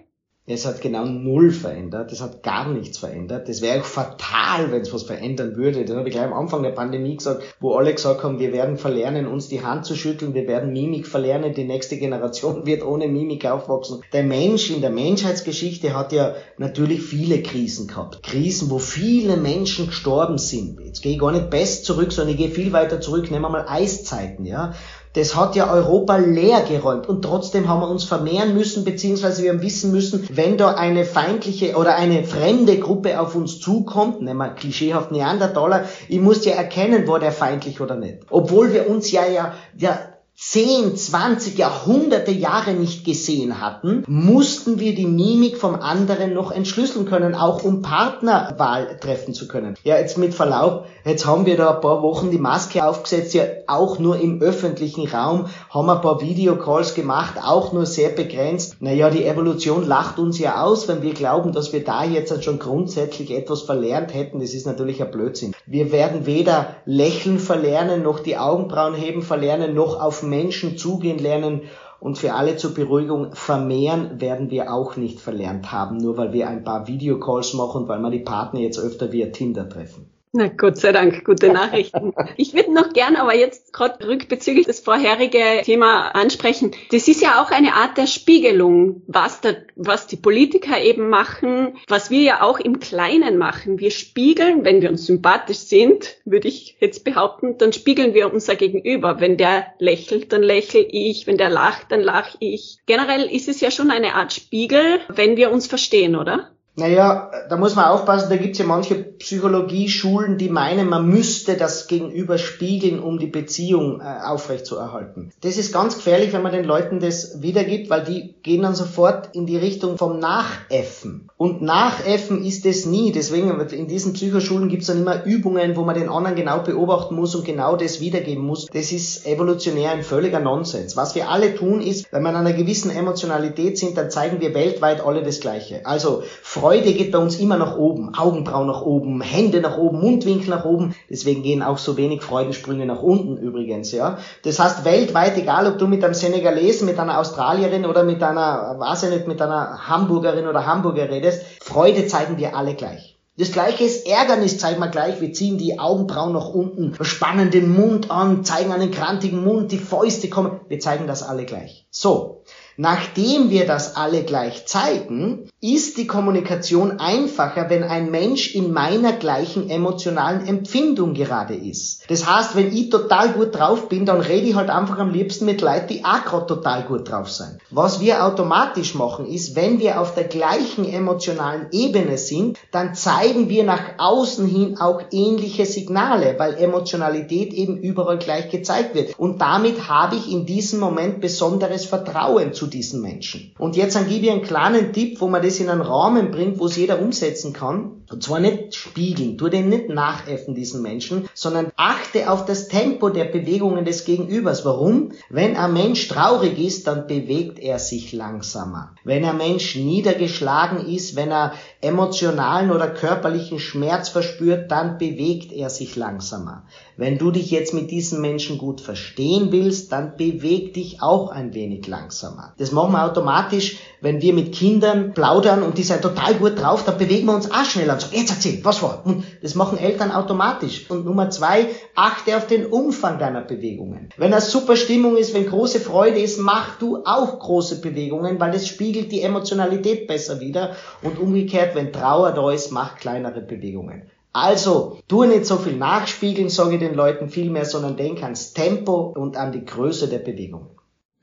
Es 0.48 0.66
hat 0.66 0.82
genau 0.82 1.06
null 1.06 1.52
verändert, 1.52 2.12
es 2.12 2.20
hat 2.20 2.42
gar 2.42 2.68
nichts 2.68 2.98
verändert. 2.98 3.48
Das 3.48 3.62
wäre 3.62 3.80
auch 3.80 3.86
fatal, 3.86 4.72
wenn 4.72 4.82
es 4.82 4.92
was 4.92 5.04
verändern 5.04 5.56
würde. 5.56 5.86
Das 5.86 5.96
habe 5.96 6.10
ich 6.10 6.16
gleich 6.16 6.26
am 6.26 6.34
Anfang 6.34 6.64
der 6.64 6.72
Pandemie 6.72 7.16
gesagt, 7.16 7.44
wo 7.60 7.76
alle 7.76 7.94
gesagt 7.94 8.24
haben, 8.24 8.40
wir 8.40 8.52
werden 8.52 8.78
verlernen, 8.78 9.28
uns 9.28 9.50
die 9.50 9.64
Hand 9.64 9.86
zu 9.86 9.96
schütteln, 9.96 10.34
wir 10.34 10.48
werden 10.48 10.74
Mimik 10.74 11.06
verlernen, 11.06 11.54
die 11.54 11.64
nächste 11.64 11.98
Generation 11.98 12.66
wird 12.66 12.84
ohne 12.84 13.08
Mimik 13.08 13.46
aufwachsen. 13.46 14.02
Der 14.14 14.24
Mensch 14.24 14.72
in 14.72 14.82
der 14.82 14.90
Menschheitsgeschichte 14.90 15.96
hat 15.96 16.12
ja 16.12 16.34
natürlich 16.58 17.04
viele 17.04 17.44
Krisen 17.44 17.88
gehabt. 17.88 18.24
Krisen, 18.24 18.72
wo 18.72 18.80
viele 18.80 19.38
Menschen 19.38 19.88
gestorben 19.88 20.40
sind. 20.40 20.80
Jetzt 20.80 21.04
gehe 21.04 21.14
ich 21.14 21.20
gar 21.20 21.32
nicht 21.32 21.52
best 21.52 21.86
zurück, 21.86 22.12
sondern 22.12 22.34
ich 22.34 22.42
gehe 22.42 22.50
viel 22.50 22.74
weiter 22.74 23.00
zurück, 23.00 23.30
nehmen 23.30 23.44
wir 23.44 23.50
mal 23.50 23.66
Eiszeiten, 23.68 24.46
ja. 24.46 24.74
Das 25.14 25.36
hat 25.36 25.56
ja 25.58 25.70
Europa 25.70 26.16
leer 26.16 26.62
geräumt 26.62 27.10
und 27.10 27.22
trotzdem 27.24 27.68
haben 27.68 27.82
wir 27.82 27.90
uns 27.90 28.06
vermehren 28.06 28.54
müssen, 28.54 28.86
beziehungsweise 28.86 29.44
wir 29.44 29.52
haben 29.52 29.62
wissen 29.62 29.92
müssen, 29.92 30.26
wenn 30.32 30.58
da 30.58 30.76
eine 30.76 31.04
feindliche 31.04 31.76
oder 31.76 31.96
eine 31.96 32.24
fremde 32.24 32.80
Gruppe 32.80 33.20
auf 33.20 33.36
uns 33.36 33.60
zukommt, 33.60 34.22
nehmen 34.22 34.38
wir 34.38 34.50
klischeehaft 34.50 35.12
Neandertaler, 35.12 35.86
ich 36.08 36.22
muss 36.22 36.46
ja 36.46 36.54
erkennen, 36.54 37.08
war 37.08 37.20
der 37.20 37.34
feindlich 37.34 37.82
oder 37.82 37.96
nicht. 37.96 38.20
Obwohl 38.30 38.72
wir 38.72 38.90
uns 38.90 39.12
ja, 39.12 39.26
ja, 39.26 39.54
ja 39.78 40.00
10, 40.36 40.96
20, 40.96 41.58
Jahrhunderte 41.58 42.32
Jahre 42.32 42.74
nicht 42.74 43.06
gesehen 43.06 43.62
hatten, 43.62 44.04
mussten 44.08 44.80
wir 44.80 44.96
die 44.96 45.06
Mimik 45.06 45.58
vom 45.58 45.76
anderen 45.76 46.34
noch 46.34 46.52
entschlüsseln 46.52 47.06
können, 47.06 47.36
auch 47.36 47.64
um 47.64 47.82
Partnerwahl 47.84 48.98
treffen 49.00 49.36
zu 49.36 49.48
können. 49.48 49.76
Ja, 49.84 49.98
jetzt 49.98 50.18
mit 50.18 50.34
Verlaub, 50.34 50.88
jetzt 51.06 51.28
haben 51.28 51.46
wir 51.46 51.58
da 51.58 51.76
ein 51.76 51.82
paar 51.82 52.02
Wochen 52.02 52.32
die 52.32 52.40
Maske 52.40 52.84
aufgesetzt, 52.84 53.36
ja 53.36 53.44
auch 53.68 54.00
nur 54.00 54.20
im 54.20 54.42
öffentlichen 54.42 55.08
Raum, 55.08 55.46
haben 55.70 55.90
ein 55.90 56.02
paar 56.02 56.22
Videocalls 56.22 56.96
gemacht, 56.96 57.36
auch 57.44 57.72
nur 57.72 57.86
sehr 57.86 58.10
begrenzt. 58.10 58.78
Naja, 58.80 59.10
die 59.12 59.26
Evolution 59.26 59.86
lacht 59.86 60.18
uns 60.18 60.40
ja 60.40 60.64
aus, 60.64 60.88
wenn 60.88 61.04
wir 61.04 61.14
glauben, 61.14 61.54
dass 61.54 61.72
wir 61.72 61.84
da 61.84 62.04
jetzt 62.04 62.44
schon 62.44 62.58
grundsätzlich 62.58 63.32
etwas 63.32 63.62
verlernt 63.62 64.14
hätten. 64.14 64.40
Das 64.40 64.54
ist 64.54 64.66
natürlich 64.66 65.04
ein 65.04 65.12
Blödsinn. 65.12 65.54
Wir 65.68 65.92
werden 65.92 66.26
weder 66.26 66.76
lächeln 66.86 67.38
verlernen, 67.38 68.02
noch 68.02 68.20
die 68.20 68.38
Augenbrauen 68.38 68.96
heben 68.96 69.22
verlernen, 69.22 69.76
noch 69.76 70.02
auf 70.02 70.21
Menschen 70.24 70.78
zugehen 70.78 71.20
lernen 71.20 71.62
Und 72.02 72.18
für 72.18 72.34
alle 72.34 72.58
zur 72.58 72.74
Beruhigung, 72.74 73.36
vermehren 73.36 74.20
werden 74.20 74.50
wir 74.50 74.74
auch 74.74 74.96
nicht 74.96 75.20
verlernt 75.20 75.72
haben, 75.72 75.98
nur 75.98 76.18
weil 76.18 76.34
wir 76.34 76.50
ein 76.50 76.64
paar 76.64 76.88
Videocalls 76.88 77.54
machen 77.54 77.84
und 77.84 77.88
weil 77.88 78.00
wir 78.00 78.10
die 78.10 78.20
Partner 78.20 78.60
jetzt 78.60 78.80
öfter 78.80 79.12
via 79.12 79.28
Tinder 79.28 79.70
treffen. 79.70 80.11
Na 80.34 80.48
Gott 80.48 80.78
sei 80.78 80.94
Dank, 80.94 81.26
gute 81.26 81.50
Nachrichten. 81.54 82.14
Ich 82.38 82.54
würde 82.54 82.74
noch 82.74 82.94
gern 82.94 83.18
aber 83.18 83.36
jetzt 83.36 83.74
gerade 83.74 84.08
rückbezüglich 84.08 84.66
das 84.66 84.80
vorherige 84.80 85.62
Thema 85.64 86.10
ansprechen. 86.16 86.72
Das 86.92 87.10
ist 87.10 87.22
ja 87.22 87.44
auch 87.44 87.52
eine 87.52 87.74
Art 87.74 87.98
der 87.98 88.08
Spiegelung, 88.08 89.02
was, 89.08 89.42
der, 89.42 89.66
was 89.76 90.08
die 90.08 90.16
Politiker 90.16 90.82
eben 90.82 91.10
machen, 91.10 91.76
was 91.90 92.10
wir 92.12 92.22
ja 92.22 92.42
auch 92.44 92.60
im 92.60 92.80
Kleinen 92.80 93.38
machen. 93.38 93.80
Wir 93.80 93.92
spiegeln, 93.92 94.64
wenn 94.64 94.82
wir 94.82 94.90
uns 94.90 95.06
sympathisch 95.06 95.58
sind, 95.58 96.16
würde 96.24 96.48
ich 96.48 96.78
jetzt 96.80 97.04
behaupten, 97.04 97.58
dann 97.58 97.74
spiegeln 97.74 98.14
wir 98.14 98.32
unser 98.32 98.56
Gegenüber. 98.56 99.20
Wenn 99.20 99.36
der 99.36 99.68
lächelt, 99.80 100.32
dann 100.32 100.44
lächle 100.44 100.80
ich. 100.80 101.28
Wenn 101.28 101.38
der 101.38 101.50
lacht, 101.50 101.92
dann 101.92 102.02
lache 102.02 102.38
ich. 102.40 102.78
Generell 102.86 103.30
ist 103.30 103.50
es 103.50 103.60
ja 103.60 103.70
schon 103.70 103.92
eine 103.92 104.16
Art 104.16 104.32
Spiegel, 104.32 105.02
wenn 105.10 105.36
wir 105.36 105.52
uns 105.52 105.68
verstehen, 105.68 106.16
oder? 106.16 106.51
Naja, 106.76 107.30
da 107.50 107.58
muss 107.58 107.76
man 107.76 107.86
aufpassen, 107.86 108.30
da 108.30 108.38
gibt's 108.38 108.58
ja 108.58 108.66
manche 108.66 108.96
Psychologie-Schulen, 108.96 110.38
die 110.38 110.48
meinen, 110.48 110.88
man 110.88 111.06
müsste 111.06 111.58
das 111.58 111.88
Gegenüber 111.88 112.38
spiegeln, 112.38 113.02
um 113.02 113.20
die 113.20 113.28
Beziehung 113.28 114.00
äh, 114.00 114.26
aufrechtzuerhalten. 114.26 115.34
Das 115.42 115.58
ist 115.58 115.74
ganz 115.74 115.96
gefährlich, 115.96 116.32
wenn 116.32 116.42
man 116.42 116.54
den 116.54 116.64
Leuten 116.64 117.02
das 117.02 117.42
wiedergibt, 117.42 117.90
weil 117.90 118.06
die 118.06 118.36
gehen 118.42 118.62
dann 118.62 118.74
sofort 118.74 119.36
in 119.36 119.46
die 119.46 119.58
Richtung 119.58 119.98
vom 119.98 120.20
Nachäffen. 120.20 121.30
Und 121.36 121.62
Nachäffen 121.62 122.44
ist 122.46 122.66
es 122.66 122.86
nie. 122.86 123.12
Deswegen 123.12 123.60
in 123.60 123.88
diesen 123.88 124.14
Psychoschulen 124.14 124.70
gibt's 124.70 124.88
dann 124.88 125.02
immer 125.02 125.26
Übungen, 125.26 125.76
wo 125.76 125.82
man 125.82 125.96
den 125.96 126.08
anderen 126.08 126.38
genau 126.38 126.60
beobachten 126.60 127.16
muss 127.16 127.36
und 127.36 127.44
genau 127.44 127.76
das 127.76 128.00
wiedergeben 128.00 128.46
muss. 128.46 128.68
Das 128.68 128.94
ist 128.94 129.28
evolutionär 129.28 129.92
ein 129.92 130.04
völliger 130.04 130.40
Nonsens. 130.40 130.96
Was 130.96 131.16
wir 131.16 131.30
alle 131.30 131.54
tun 131.54 131.82
ist, 131.82 132.08
wenn 132.14 132.24
wir 132.24 132.30
in 132.30 132.36
einer 132.38 132.54
gewissen 132.54 132.92
Emotionalität 132.92 133.78
sind, 133.78 133.98
dann 133.98 134.10
zeigen 134.10 134.40
wir 134.40 134.54
weltweit 134.54 135.06
alle 135.06 135.22
das 135.22 135.42
Gleiche. 135.42 135.86
Also 135.86 136.24
Freude 136.62 136.94
geht 136.94 137.12
bei 137.12 137.18
uns 137.18 137.40
immer 137.40 137.58
nach 137.58 137.76
oben, 137.76 138.14
Augenbrauen 138.14 138.68
nach 138.68 138.84
oben, 138.84 139.20
Hände 139.22 139.62
nach 139.62 139.80
oben, 139.80 140.00
Mundwinkel 140.00 140.52
nach 140.52 140.64
oben. 140.64 140.94
Deswegen 141.10 141.42
gehen 141.42 141.64
auch 141.64 141.80
so 141.80 141.98
wenig 141.98 142.22
Freudensprünge 142.22 142.86
nach 142.86 143.02
unten 143.02 143.36
übrigens, 143.38 143.92
ja. 143.92 144.20
Das 144.44 144.60
heißt, 144.60 144.86
weltweit, 144.86 145.36
egal 145.40 145.66
ob 145.66 145.80
du 145.80 145.88
mit 145.88 146.04
einem 146.04 146.14
Senegalesen, 146.14 146.86
mit 146.86 147.00
einer 147.00 147.18
Australierin 147.18 147.88
oder 147.88 148.04
mit 148.04 148.22
einer, 148.22 148.76
weiß 148.78 149.02
ich 149.04 149.10
nicht, 149.10 149.28
mit 149.28 149.42
einer 149.42 149.88
Hamburgerin 149.88 150.46
oder 150.46 150.68
Hamburger 150.68 151.10
redest, 151.10 151.42
Freude 151.62 152.06
zeigen 152.06 152.38
wir 152.38 152.56
alle 152.56 152.76
gleich. 152.76 153.18
Das 153.40 153.52
gleiche 153.52 153.84
ist 153.84 154.08
Ärgernis, 154.08 154.60
zeigen 154.60 154.80
wir 154.80 154.90
gleich. 154.90 155.20
Wir 155.20 155.34
ziehen 155.34 155.58
die 155.58 155.80
Augenbrauen 155.80 156.34
nach 156.34 156.50
unten, 156.50 156.96
spannen 157.04 157.50
den 157.50 157.74
Mund 157.74 158.12
an, 158.12 158.44
zeigen 158.44 158.72
einen 158.72 158.92
krantigen 158.92 159.44
Mund, 159.44 159.72
die 159.72 159.80
Fäuste 159.80 160.30
kommen. 160.30 160.60
Wir 160.68 160.80
zeigen 160.80 161.08
das 161.08 161.24
alle 161.24 161.46
gleich. 161.46 161.88
So. 161.90 162.44
Nachdem 162.78 163.50
wir 163.50 163.66
das 163.68 163.96
alle 163.96 164.24
gleich 164.24 164.66
zeigen, 164.66 165.50
ist 165.62 165.98
die 165.98 166.08
Kommunikation 166.08 167.00
einfacher, 167.00 167.70
wenn 167.70 167.84
ein 167.84 168.10
Mensch 168.10 168.56
in 168.56 168.72
meiner 168.72 169.14
gleichen 169.14 169.70
emotionalen 169.70 170.48
Empfindung 170.48 171.14
gerade 171.14 171.54
ist. 171.54 172.10
Das 172.10 172.26
heißt, 172.26 172.56
wenn 172.56 172.76
ich 172.76 172.90
total 172.90 173.34
gut 173.34 173.56
drauf 173.56 173.90
bin, 173.90 174.06
dann 174.06 174.22
rede 174.22 174.48
ich 174.48 174.56
halt 174.56 174.70
einfach 174.70 174.98
am 174.98 175.12
liebsten 175.12 175.46
mit 175.46 175.62
Leuten, 175.62 175.88
die 175.90 176.06
auch 176.06 176.24
gerade 176.26 176.48
total 176.48 176.84
gut 176.84 177.10
drauf 177.10 177.30
sind. 177.30 177.58
Was 177.70 178.00
wir 178.00 178.26
automatisch 178.26 178.96
machen, 178.96 179.28
ist, 179.28 179.56
wenn 179.56 179.80
wir 179.80 180.00
auf 180.00 180.16
der 180.16 180.24
gleichen 180.24 180.86
emotionalen 180.86 181.68
Ebene 181.72 182.18
sind, 182.18 182.58
dann 182.72 182.96
zeigen 182.96 183.50
wir 183.50 183.64
nach 183.64 184.00
außen 184.00 184.48
hin 184.48 184.78
auch 184.80 185.02
ähnliche 185.12 185.66
Signale, 185.66 186.36
weil 186.38 186.56
Emotionalität 186.56 187.54
eben 187.54 187.78
überall 187.78 188.18
gleich 188.18 188.50
gezeigt 188.50 188.96
wird. 188.96 189.20
Und 189.20 189.42
damit 189.42 189.90
habe 189.90 190.16
ich 190.16 190.32
in 190.32 190.46
diesem 190.46 190.80
Moment 190.80 191.22
besonderes 191.22 191.86
Vertrauen 191.86 192.54
zu 192.62 192.68
diesen 192.68 193.02
Menschen. 193.02 193.56
Und 193.58 193.76
jetzt 193.76 193.96
dann 193.96 194.08
gebe 194.08 194.28
ich 194.28 194.32
einen 194.32 194.44
kleinen 194.44 194.94
Tipp, 194.94 195.20
wo 195.20 195.28
man 195.28 195.42
das 195.42 195.60
in 195.60 195.68
einen 195.68 195.82
Rahmen 195.82 196.30
bringt, 196.30 196.60
wo 196.60 196.68
es 196.68 196.76
jeder 196.76 197.02
umsetzen 197.02 197.54
kann. 197.54 198.04
Und 198.12 198.22
zwar 198.22 198.40
nicht 198.40 198.76
spiegeln, 198.76 199.38
tu 199.38 199.50
den 199.50 199.70
nicht 199.70 199.90
nachäffen, 199.90 200.54
diesen 200.54 200.84
Menschen, 200.84 201.28
sondern 201.34 201.72
achte 201.78 202.30
auf 202.30 202.46
das 202.46 202.68
Tempo 202.68 203.10
der 203.10 203.24
Bewegungen 203.24 203.84
des 203.84 204.06
Gegenübers. 204.06 204.64
Warum? 204.64 205.14
Wenn 205.30 205.56
ein 205.56 205.74
Mensch 205.74 206.08
traurig 206.08 206.60
ist, 206.60 206.86
dann 206.86 207.08
bewegt 207.08 207.58
er 207.58 207.80
sich 207.80 208.14
langsamer. 208.14 208.94
Wenn 209.06 209.26
ein 209.26 209.38
Mensch 209.38 209.76
niedergeschlagen 209.76 210.86
ist, 210.86 211.16
wenn 211.16 211.32
er 211.32 211.54
emotionalen 211.80 212.70
oder 212.70 212.90
körperlichen 212.90 213.58
Schmerz 213.58 214.10
verspürt, 214.10 214.70
dann 214.70 215.00
bewegt 215.00 215.52
er 215.52 215.72
sich 215.72 215.96
langsamer. 215.96 216.66
Wenn 216.98 217.18
du 217.18 217.32
dich 217.32 217.50
jetzt 217.50 217.74
mit 217.74 217.90
diesen 217.90 218.22
Menschen 218.22 218.60
gut 218.60 218.82
verstehen 218.82 219.52
willst, 219.52 219.92
dann 219.92 220.18
beweg 220.18 220.76
dich 220.76 221.02
auch 221.02 221.30
ein 221.30 221.56
wenig 221.56 221.88
langsamer. 221.88 222.51
Das 222.58 222.72
machen 222.72 222.94
wir 222.94 223.06
automatisch, 223.06 223.78
wenn 224.02 224.22
wir 224.22 224.34
mit 224.34 224.54
Kindern 224.54 225.14
plaudern 225.14 225.64
und 225.64 225.78
die 225.78 225.84
sind 225.84 226.02
total 226.02 226.36
gut 226.36 226.60
drauf, 226.60 226.84
dann 226.84 226.98
bewegen 226.98 227.28
wir 227.28 227.36
uns 227.36 227.52
auch 227.52 227.64
schneller 227.66 227.94
und 227.94 228.02
sagen, 228.02 228.16
jetzt 228.16 228.32
erzähl, 228.32 228.60
was 228.64 228.82
war? 228.82 229.02
Und 229.06 229.24
das 229.42 229.56
machen 229.56 229.78
Eltern 229.78 230.12
automatisch. 230.12 230.90
Und 230.90 231.06
Nummer 231.06 231.30
zwei, 231.30 231.68
achte 231.96 232.36
auf 232.36 232.48
den 232.48 232.66
Umfang 232.66 233.20
deiner 233.20 233.42
Bewegungen. 233.42 234.10
Wenn 234.18 234.34
eine 234.34 234.42
super 234.42 234.76
Stimmung 234.76 235.18
ist, 235.18 235.34
wenn 235.34 235.48
große 235.48 235.80
Freude 235.80 236.20
ist, 236.20 236.40
mach 236.40 236.78
du 236.80 237.04
auch 237.06 237.40
große 237.40 237.82
Bewegungen, 237.82 238.40
weil 238.40 238.52
das 238.52 238.68
spiegelt 238.68 239.12
die 239.12 239.22
Emotionalität 239.22 240.08
besser 240.08 240.40
wieder. 240.40 240.76
Und 241.04 241.20
umgekehrt, 241.20 241.76
wenn 241.76 241.94
Trauer 241.94 242.32
da 242.32 242.52
ist, 242.52 242.72
mach 242.72 242.98
kleinere 242.98 243.42
Bewegungen. 243.42 244.04
Also, 244.34 244.98
tu 245.10 245.26
nicht 245.26 245.46
so 245.46 245.58
viel 245.58 245.76
nachspiegeln, 245.76 246.48
sage 246.48 246.76
ich 246.76 246.80
den 246.80 246.96
Leuten 246.96 247.30
viel 247.30 247.50
mehr, 247.50 247.66
sondern 247.66 247.98
denk 247.98 248.24
ans 248.24 248.54
Tempo 248.54 249.14
und 249.16 249.36
an 249.36 249.52
die 249.52 249.66
Größe 249.66 250.08
der 250.08 250.20
Bewegung. 250.20 250.68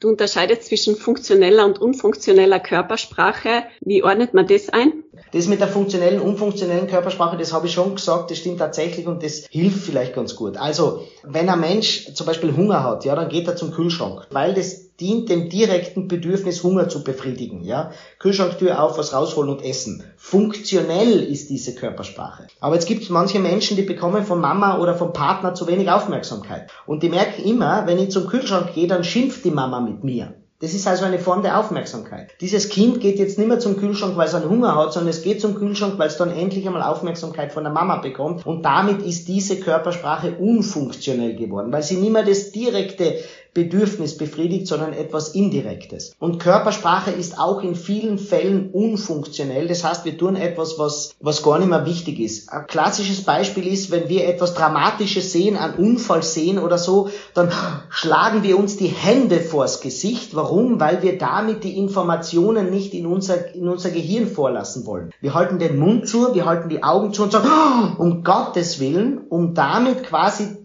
Du 0.01 0.09
unterscheidest 0.09 0.65
zwischen 0.65 0.95
funktioneller 0.95 1.67
und 1.67 1.81
unfunktioneller 1.81 2.61
Körpersprache. 2.61 3.65
Wie 3.81 4.05
ordnet 4.05 4.33
man 4.33 4.47
das 4.47 4.69
ein? 4.69 4.93
Das 5.33 5.49
mit 5.49 5.61
der 5.61 5.67
funktionellen, 5.67 6.21
unfunktionellen 6.21 6.87
Körpersprache, 6.87 7.37
das 7.37 7.53
habe 7.53 7.67
ich 7.67 7.73
schon 7.73 7.97
gesagt, 7.97 8.31
das 8.31 8.39
stimmt 8.39 8.59
tatsächlich 8.59 9.09
und 9.09 9.25
das 9.25 9.47
hilft 9.51 9.85
vielleicht 9.85 10.15
ganz 10.15 10.37
gut. 10.37 10.57
Also, 10.57 11.03
wenn 11.25 11.49
ein 11.49 11.61
Mensch 11.61 12.15
zum 12.15 12.27
Beispiel 12.27 12.55
Hunger 12.57 12.85
hat, 12.85 13.05
ja, 13.05 13.17
dann 13.17 13.29
geht 13.29 13.49
er 13.49 13.57
zum 13.57 13.73
Kühlschrank, 13.73 14.27
weil 14.31 14.55
das 14.55 14.88
dient 15.01 15.29
dem 15.29 15.49
direkten 15.49 16.09
Bedürfnis, 16.09 16.63
Hunger 16.63 16.89
zu 16.89 17.05
befriedigen, 17.05 17.63
ja. 17.63 17.93
Kühlschranktür 18.19 18.83
auf, 18.83 18.99
was 18.99 19.13
rausholen 19.13 19.51
und 19.51 19.65
essen. 19.65 20.03
Funktionell 20.17 21.23
ist 21.23 21.51
diese 21.51 21.75
Körpersprache. 21.75 22.49
Aber 22.61 22.75
jetzt 22.75 22.87
gibt 22.87 23.09
manche 23.11 23.39
Menschen, 23.39 23.77
die 23.77 23.83
bekommen 23.83 24.25
von 24.25 24.41
Mama 24.41 24.79
oder 24.79 24.95
vom 24.95 25.13
Partner 25.13 25.55
zu 25.55 25.67
wenig 25.67 25.91
Aufmerksamkeit. 25.91 26.71
Und 26.87 27.03
die 27.03 27.09
merken 27.09 27.45
immer, 27.45 27.87
wenn 27.87 27.99
ich 27.99 28.11
zum 28.11 28.27
Kühlschrank 28.27 28.75
gehe, 28.75 28.89
dann 28.89 29.05
schimpft 29.05 29.45
die 29.45 29.51
Mama 29.51 29.81
mit 29.81 30.03
mir. 30.03 30.35
Das 30.61 30.75
ist 30.75 30.89
also 30.89 31.05
eine 31.05 31.21
Form 31.21 31.43
der 31.43 31.61
Aufmerksamkeit. 31.61 32.33
Dieses 32.41 32.69
Kind 32.69 32.99
geht 33.01 33.21
jetzt 33.21 33.39
nicht 33.39 33.47
mehr 33.47 33.61
zum 33.61 33.77
Kühlschrank, 33.77 34.17
weil 34.17 34.27
es 34.27 34.35
einen 34.35 34.51
Hunger 34.51 34.75
hat, 34.75 34.93
sondern 34.93 35.11
es 35.11 35.23
geht 35.23 35.41
zum 35.41 35.55
Kühlschrank, 35.55 36.01
weil 36.01 36.09
es 36.09 36.17
dann 36.17 36.33
endlich 36.33 36.67
einmal 36.67 36.83
Aufmerksamkeit 36.83 37.53
von 37.53 37.63
der 37.63 37.73
Mama 37.73 37.99
bekommt. 37.99 38.45
Und 38.45 38.65
damit 38.65 39.03
ist 39.03 39.29
diese 39.29 39.61
Körpersprache 39.61 40.33
unfunktionell 40.33 41.37
geworden, 41.37 41.71
weil 41.71 41.85
sie 41.85 41.99
nicht 41.99 42.13
mehr 42.13 42.25
das 42.25 42.51
direkte 42.51 43.19
Bedürfnis 43.55 44.17
befriedigt, 44.17 44.67
sondern 44.67 44.93
etwas 44.93 45.31
Indirektes. 45.31 46.15
Und 46.19 46.39
Körpersprache 46.39 47.11
ist 47.11 47.39
auch 47.39 47.63
in 47.63 47.75
vielen 47.75 48.19
Fällen 48.19 48.71
unfunktionell. 48.71 49.69
Das 49.69 49.85
heißt, 49.85 50.05
wir 50.05 50.17
tun 50.17 50.37
etwas, 50.37 50.79
was, 50.79 51.15
was 51.21 51.43
gar 51.43 51.59
nicht 51.59 51.69
mehr 51.69 51.87
wichtig 51.87 52.21
ist. 52.21 52.53
Ein 52.53 52.67
klassisches 52.67 53.23
Beispiel 53.23 53.67
ist, 53.67 53.91
wenn 53.91 54.09
wir 54.09 54.29
etwas 54.29 54.55
Dramatisches 54.55 55.33
sehen, 55.33 55.57
einen 55.57 55.75
Unfall 55.75 56.23
sehen 56.23 56.59
oder 56.59 56.79
so, 56.79 57.11
dann 57.35 57.51
schlagen 57.91 58.43
wir 58.43 58.59
uns 58.59 58.77
die 58.77 58.87
Hände 58.87 59.41
vors 59.41 59.81
Gesicht. 59.81 60.35
Warum? 60.35 60.81
Weil 60.81 61.03
wir 61.03 61.19
damit 61.19 61.65
die 61.65 61.77
Informationen 61.77 62.71
nicht 62.71 62.95
in 62.95 63.07
unser, 63.07 63.55
in 63.55 63.69
unser 63.69 63.91
Gehirn 63.91 64.27
vorlassen 64.27 64.87
wollen. 64.87 65.11
Wir 65.21 65.35
halten 65.35 65.59
den 65.59 65.79
Mund 65.79 66.09
zu, 66.09 66.35
wir 66.35 66.45
halten 66.45 66.69
die 66.69 66.83
Augen 66.83 67.13
zu 67.13 67.25
und 67.25 67.33
sagen, 67.33 67.97
um 67.99 68.23
Gottes 68.23 68.81
Willen, 68.81 69.19
um 69.29 69.55
damit 69.55 70.05
quasi 70.05 70.58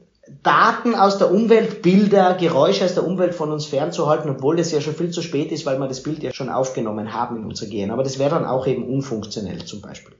Daten 0.43 0.93
aus 0.93 1.17
der 1.17 1.31
Umwelt, 1.31 1.81
Bilder, 1.81 2.33
Geräusche 2.33 2.83
aus 2.83 2.93
der 2.93 3.07
Umwelt 3.07 3.33
von 3.33 3.51
uns 3.51 3.65
fernzuhalten, 3.65 4.29
obwohl 4.29 4.57
das 4.57 4.71
ja 4.71 4.81
schon 4.81 4.93
viel 4.93 5.09
zu 5.09 5.21
spät 5.21 5.51
ist, 5.53 5.65
weil 5.65 5.79
wir 5.79 5.87
das 5.87 6.03
Bild 6.03 6.21
ja 6.21 6.33
schon 6.33 6.49
aufgenommen 6.49 7.13
haben 7.13 7.37
in 7.37 7.45
unser 7.45 7.67
Gehirn. 7.67 7.91
Aber 7.91 8.03
das 8.03 8.19
wäre 8.19 8.31
dann 8.31 8.45
auch 8.45 8.67
eben 8.67 8.85
unfunktionell 8.85 9.63
zum 9.63 9.79
Beispiel. 9.79 10.15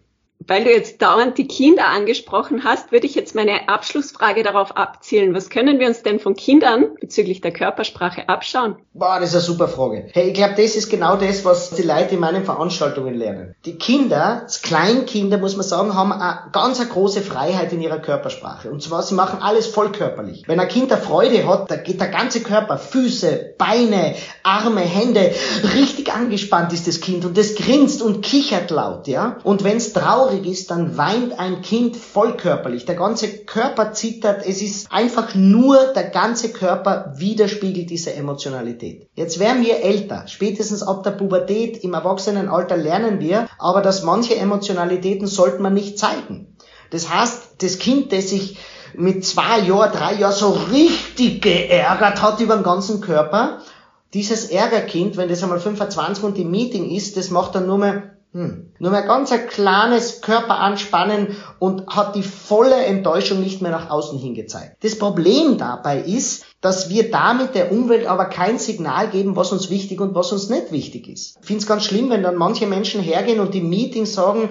Weil 0.47 0.63
du 0.63 0.71
jetzt 0.71 1.01
dauernd 1.01 1.38
die 1.38 1.47
Kinder 1.47 1.88
angesprochen 1.88 2.63
hast, 2.63 2.91
würde 2.91 3.06
ich 3.06 3.15
jetzt 3.15 3.36
meine 3.36 3.69
Abschlussfrage 3.69 4.43
darauf 4.43 4.75
abzielen. 4.75 5.34
Was 5.34 5.49
können 5.49 5.79
wir 5.79 5.88
uns 5.88 6.03
denn 6.03 6.19
von 6.19 6.36
Kindern 6.36 6.95
bezüglich 6.99 7.41
der 7.41 7.51
Körpersprache 7.51 8.27
abschauen? 8.29 8.75
Boah, 8.93 9.19
das 9.19 9.29
ist 9.29 9.36
eine 9.36 9.43
super 9.43 9.67
Frage. 9.67 10.10
Hey, 10.12 10.29
ich 10.29 10.34
glaube, 10.34 10.56
das 10.58 10.75
ist 10.75 10.89
genau 10.89 11.15
das, 11.15 11.45
was 11.45 11.71
die 11.71 11.84
Leute 11.84 12.15
in 12.15 12.19
meinen 12.19 12.43
Veranstaltungen 12.43 13.15
lernen. 13.15 13.56
Die 13.65 13.77
Kinder, 13.77 14.45
Kleinkinder, 14.62 15.38
muss 15.38 15.56
man 15.56 15.65
sagen, 15.65 15.95
haben 15.95 16.12
eine 16.12 16.51
ganz 16.51 16.79
eine 16.79 16.89
große 16.89 17.21
Freiheit 17.21 17.71
in 17.73 17.82
ihrer 17.82 17.99
Körpersprache. 17.99 18.71
Und 18.71 18.82
zwar, 18.84 19.03
sie 19.03 19.15
machen 19.15 19.39
alles 19.41 19.67
vollkörperlich. 19.67 20.43
Wenn 20.47 20.60
ein 20.60 20.67
Kind 20.67 20.91
eine 20.91 21.01
Freude 21.01 21.47
hat, 21.47 21.71
da 21.71 21.75
geht 21.75 22.01
der 22.01 22.10
ganze 22.10 22.41
Körper, 22.41 22.77
Füße, 22.77 23.56
Beine, 23.58 24.15
Arme, 24.43 24.82
Hände, 24.82 25.32
richtig 25.75 26.13
angespannt 26.13 26.73
ist 26.73 26.88
das 26.88 27.01
Kind 27.01 27.25
und 27.25 27.38
das 27.38 27.56
grinst 27.56 28.01
und 28.01 28.21
kichert 28.21 28.71
laut, 28.71 29.08
ja. 29.08 29.38
Und 29.43 29.63
wenn 29.63 29.77
es 29.77 29.93
traurig 29.93 30.33
traurig 30.34 30.46
ist, 30.48 30.72
dann 30.72 30.98
weint 30.98 31.39
ein 31.39 31.62
Kind 31.62 31.96
vollkörperlich. 31.96 32.86
Der 32.86 32.96
ganze 32.96 33.46
Körper 33.46 33.93
zittert. 33.93 34.46
Es 34.46 34.62
ist 34.62 34.91
einfach 34.91 35.36
nur 35.36 35.93
der 35.96 36.06
ganze 36.06 36.50
Körper 36.50 37.13
widerspiegelt 37.17 37.89
diese 37.89 38.13
Emotionalität. 38.13 39.08
Jetzt 39.15 39.39
werden 39.39 39.63
wir 39.63 39.82
älter. 39.82 40.28
Spätestens 40.28 40.84
ab 40.84 41.04
der 41.04 41.12
Pubertät 41.12 41.84
im 41.84 41.93
Erwachsenenalter 41.93 42.78
lernen 42.78 43.19
wir, 43.19 43.48
aber 43.58 43.82
dass 43.82 44.04
manche 44.04 44.36
Emotionalitäten 44.36 45.28
sollte 45.28 45.62
man 45.62 45.74
nicht 45.74 45.98
zeigen. 45.98 46.56
Das 46.91 47.13
heißt, 47.13 47.56
das 47.60 47.80
Kind, 47.80 48.12
das 48.12 48.30
sich 48.30 48.58
mit 48.96 49.26
zwei 49.26 49.60
Jahren, 49.60 49.91
drei 49.91 50.13
Jahren 50.15 50.34
so 50.34 50.52
richtig 50.72 51.41
geärgert 51.41 52.22
hat 52.22 52.39
über 52.39 52.56
den 52.56 52.63
ganzen 52.63 53.02
Körper, 53.02 53.60
dieses 54.13 54.52
Ärgerkind, 54.52 55.17
wenn 55.17 55.28
das 55.28 55.41
einmal 55.41 55.60
25 55.60 56.24
und 56.24 56.38
im 56.38 56.52
Meeting 56.52 56.91
ist, 56.91 57.17
das 57.17 57.32
macht 57.32 57.56
dann 57.56 57.65
nur 57.65 57.80
mehr 57.80 58.12
hm. 58.34 58.72
Nur 58.80 58.89
mehr 58.89 59.04
ganz 59.04 59.32
ein 59.32 59.48
kleines 59.48 60.22
Körperanspannen 60.22 61.36
und 61.60 61.88
hat 61.88 62.16
die 62.16 62.24
volle 62.24 62.84
Enttäuschung 62.84 63.39
nicht 63.39 63.62
mehr 63.62 63.70
nach 63.70 63.91
außen 63.91 64.18
hin 64.18 64.34
gezeigt. 64.34 64.78
Das 64.84 64.97
Problem 64.97 65.60
dabei 65.60 65.99
ist, 65.99 66.43
dass 66.60 66.89
wir 66.89 67.12
damit 67.12 67.53
der 67.53 67.72
Umwelt 67.72 68.07
aber 68.07 68.26
kein 68.26 68.57
Signal 68.57 69.10
geben, 69.10 69.36
was 69.36 69.51
uns 69.51 69.70
wichtig 69.70 70.01
und 70.01 70.16
was 70.16 70.32
uns 70.32 70.49
nicht 70.49 70.72
wichtig 70.72 71.07
ist. 71.07 71.38
Ich 71.41 71.45
finde 71.45 71.62
es 71.62 71.68
ganz 71.68 71.84
schlimm, 71.84 72.10
wenn 72.10 72.24
dann 72.24 72.36
manche 72.36 72.66
Menschen 72.66 73.01
hergehen 73.01 73.39
und 73.39 73.53
im 73.53 73.70
Meeting 73.70 74.07
sagen, 74.07 74.49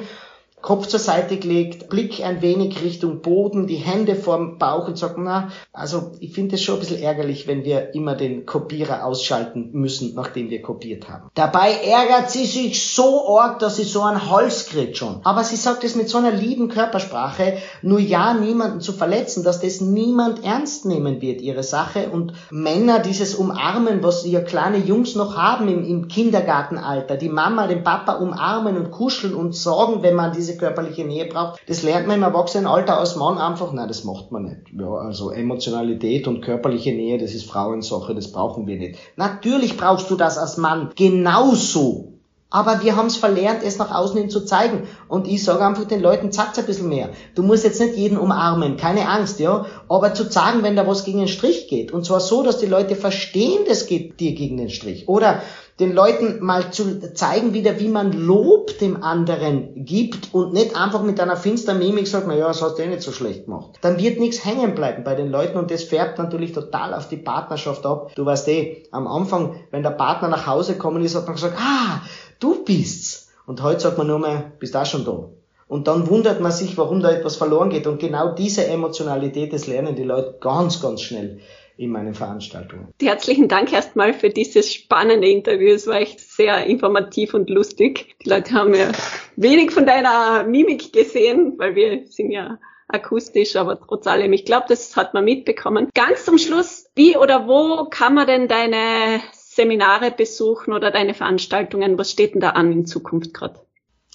Kopf 0.62 0.86
zur 0.86 1.00
Seite 1.00 1.38
gelegt, 1.38 1.88
Blick 1.88 2.24
ein 2.24 2.40
wenig 2.40 2.82
Richtung 2.82 3.20
Boden, 3.20 3.66
die 3.66 3.76
Hände 3.76 4.14
vorm 4.14 4.58
Bauch 4.58 4.86
und 4.86 4.96
sagt, 4.96 5.18
na, 5.18 5.48
also 5.72 6.12
ich 6.20 6.32
finde 6.32 6.54
es 6.54 6.62
schon 6.62 6.76
ein 6.76 6.80
bisschen 6.80 7.02
ärgerlich, 7.02 7.48
wenn 7.48 7.64
wir 7.64 7.94
immer 7.94 8.14
den 8.14 8.46
Kopierer 8.46 9.04
ausschalten 9.04 9.70
müssen, 9.72 10.14
nachdem 10.14 10.50
wir 10.50 10.62
kopiert 10.62 11.08
haben. 11.08 11.30
Dabei 11.34 11.72
ärgert 11.72 12.30
sie 12.30 12.46
sich 12.46 12.86
so 12.86 13.36
arg, 13.36 13.58
dass 13.58 13.76
sie 13.76 13.82
so 13.82 14.02
einen 14.02 14.30
Hals 14.30 14.66
kriegt 14.66 14.96
schon. 14.96 15.20
Aber 15.24 15.42
sie 15.42 15.56
sagt 15.56 15.82
es 15.82 15.96
mit 15.96 16.08
so 16.08 16.18
einer 16.18 16.30
lieben 16.30 16.68
Körpersprache, 16.68 17.58
nur 17.82 17.98
ja, 17.98 18.32
niemanden 18.32 18.80
zu 18.80 18.92
verletzen, 18.92 19.42
dass 19.42 19.60
das 19.60 19.80
niemand 19.80 20.44
ernst 20.44 20.86
nehmen 20.86 21.20
wird, 21.20 21.40
ihre 21.40 21.64
Sache. 21.64 22.10
Und 22.10 22.34
Männer 22.50 23.00
dieses 23.00 23.34
Umarmen, 23.34 24.04
was 24.04 24.24
ja 24.24 24.40
kleine 24.40 24.78
Jungs 24.78 25.16
noch 25.16 25.36
haben 25.36 25.66
im, 25.66 25.84
im 25.84 26.06
Kindergartenalter, 26.06 27.16
die 27.16 27.28
Mama, 27.28 27.66
den 27.66 27.82
Papa 27.82 28.12
umarmen 28.12 28.76
und 28.76 28.92
kuscheln 28.92 29.34
und 29.34 29.56
sorgen, 29.56 30.02
wenn 30.02 30.14
man 30.14 30.32
diese 30.32 30.51
diese 30.52 30.58
körperliche 30.58 31.04
Nähe 31.04 31.26
braucht. 31.26 31.60
Das 31.66 31.82
lernt 31.82 32.06
man 32.06 32.16
im 32.16 32.22
Erwachsenenalter 32.22 32.98
als 32.98 33.16
Mann 33.16 33.38
einfach, 33.38 33.72
nein, 33.72 33.88
das 33.88 34.04
macht 34.04 34.32
man 34.32 34.44
nicht. 34.44 34.60
Ja, 34.78 34.92
also 34.94 35.30
Emotionalität 35.30 36.28
und 36.28 36.42
körperliche 36.42 36.92
Nähe, 36.92 37.18
das 37.18 37.34
ist 37.34 37.48
Frauensache, 37.48 38.14
das 38.14 38.32
brauchen 38.32 38.66
wir 38.66 38.76
nicht. 38.76 38.98
Natürlich 39.16 39.76
brauchst 39.76 40.10
du 40.10 40.16
das 40.16 40.38
als 40.38 40.56
Mann 40.56 40.90
genauso. 40.96 42.08
Aber 42.50 42.82
wir 42.82 42.96
haben 42.96 43.06
es 43.06 43.16
verlernt, 43.16 43.62
es 43.62 43.78
nach 43.78 43.94
außen 43.94 44.18
hin 44.18 44.28
zu 44.28 44.44
zeigen. 44.44 44.86
Und 45.08 45.26
ich 45.26 45.42
sage 45.42 45.64
einfach 45.64 45.84
den 45.84 46.02
Leuten, 46.02 46.32
zeigt's 46.32 46.58
ein 46.58 46.66
bisschen 46.66 46.90
mehr. 46.90 47.08
Du 47.34 47.42
musst 47.42 47.64
jetzt 47.64 47.80
nicht 47.80 47.96
jeden 47.96 48.18
umarmen, 48.18 48.76
keine 48.76 49.08
Angst, 49.08 49.40
ja. 49.40 49.64
Aber 49.88 50.12
zu 50.12 50.30
sagen, 50.30 50.62
wenn 50.62 50.76
da 50.76 50.86
was 50.86 51.04
gegen 51.04 51.20
den 51.20 51.28
Strich 51.28 51.66
geht. 51.68 51.92
Und 51.92 52.04
zwar 52.04 52.20
so, 52.20 52.42
dass 52.42 52.58
die 52.58 52.66
Leute 52.66 52.94
verstehen, 52.94 53.64
das 53.66 53.86
geht 53.86 54.20
dir 54.20 54.34
gegen 54.34 54.58
den 54.58 54.68
Strich. 54.68 55.08
Oder 55.08 55.40
den 55.82 55.94
Leuten 55.94 56.44
mal 56.44 56.70
zu 56.70 57.12
zeigen 57.12 57.54
wieder, 57.54 57.80
wie 57.80 57.88
man 57.88 58.12
Lob 58.12 58.78
dem 58.78 59.02
anderen 59.02 59.84
gibt 59.84 60.32
und 60.32 60.52
nicht 60.52 60.76
einfach 60.76 61.02
mit 61.02 61.18
einer 61.18 61.36
finsteren 61.36 61.80
Mimik 61.80 62.06
sagt, 62.06 62.28
na 62.28 62.36
ja, 62.36 62.46
das 62.46 62.62
hast 62.62 62.78
du 62.78 62.82
eh 62.82 62.86
nicht 62.86 63.02
so 63.02 63.10
schlecht 63.10 63.46
gemacht. 63.46 63.80
Dann 63.80 63.98
wird 63.98 64.20
nichts 64.20 64.44
hängen 64.44 64.76
bleiben 64.76 65.02
bei 65.02 65.16
den 65.16 65.28
Leuten 65.28 65.58
und 65.58 65.72
das 65.72 65.82
färbt 65.82 66.18
natürlich 66.18 66.52
total 66.52 66.94
auf 66.94 67.08
die 67.08 67.16
Partnerschaft 67.16 67.84
ab. 67.84 68.12
Du 68.14 68.24
weißt 68.24 68.46
eh, 68.46 68.84
am 68.92 69.08
Anfang, 69.08 69.56
wenn 69.72 69.82
der 69.82 69.90
Partner 69.90 70.28
nach 70.28 70.46
Hause 70.46 70.74
gekommen 70.74 71.02
ist, 71.02 71.16
hat 71.16 71.26
man 71.26 71.34
gesagt, 71.34 71.58
ah, 71.58 72.02
du 72.38 72.62
bist's. 72.64 73.30
Und 73.44 73.60
heute 73.64 73.80
sagt 73.80 73.98
man 73.98 74.06
nur 74.06 74.20
mehr, 74.20 74.52
bist 74.60 74.76
auch 74.76 74.86
schon 74.86 75.04
da. 75.04 75.30
Und 75.66 75.88
dann 75.88 76.08
wundert 76.08 76.40
man 76.40 76.52
sich, 76.52 76.78
warum 76.78 77.00
da 77.00 77.10
etwas 77.10 77.34
verloren 77.34 77.70
geht. 77.70 77.88
Und 77.88 77.98
genau 77.98 78.34
diese 78.34 78.68
Emotionalität, 78.68 79.52
das 79.52 79.66
lernen 79.66 79.96
die 79.96 80.04
Leute 80.04 80.36
ganz, 80.40 80.80
ganz 80.80 81.00
schnell 81.00 81.40
in 81.76 81.90
meinen 81.90 82.14
Veranstaltungen. 82.14 82.88
Herzlichen 83.00 83.48
Dank 83.48 83.72
erstmal 83.72 84.12
für 84.14 84.30
dieses 84.30 84.72
spannende 84.72 85.28
Interview. 85.28 85.74
Es 85.74 85.86
war 85.86 86.00
echt 86.00 86.20
sehr 86.20 86.66
informativ 86.66 87.34
und 87.34 87.50
lustig. 87.50 88.14
Die 88.24 88.28
Leute 88.28 88.52
haben 88.54 88.74
ja 88.74 88.92
wenig 89.36 89.70
von 89.70 89.86
deiner 89.86 90.44
Mimik 90.44 90.92
gesehen, 90.92 91.54
weil 91.58 91.74
wir 91.74 92.06
sind 92.06 92.30
ja 92.30 92.58
akustisch, 92.88 93.56
aber 93.56 93.80
trotz 93.80 94.06
allem, 94.06 94.32
ich 94.32 94.44
glaube, 94.44 94.66
das 94.68 94.96
hat 94.96 95.14
man 95.14 95.24
mitbekommen. 95.24 95.88
Ganz 95.94 96.24
zum 96.24 96.38
Schluss, 96.38 96.90
wie 96.94 97.16
oder 97.16 97.48
wo 97.48 97.86
kann 97.88 98.14
man 98.14 98.26
denn 98.26 98.48
deine 98.48 99.20
Seminare 99.32 100.10
besuchen 100.10 100.72
oder 100.72 100.90
deine 100.90 101.14
Veranstaltungen? 101.14 101.98
Was 101.98 102.10
steht 102.10 102.34
denn 102.34 102.40
da 102.40 102.50
an 102.50 102.72
in 102.72 102.86
Zukunft 102.86 103.34
gerade? 103.34 103.60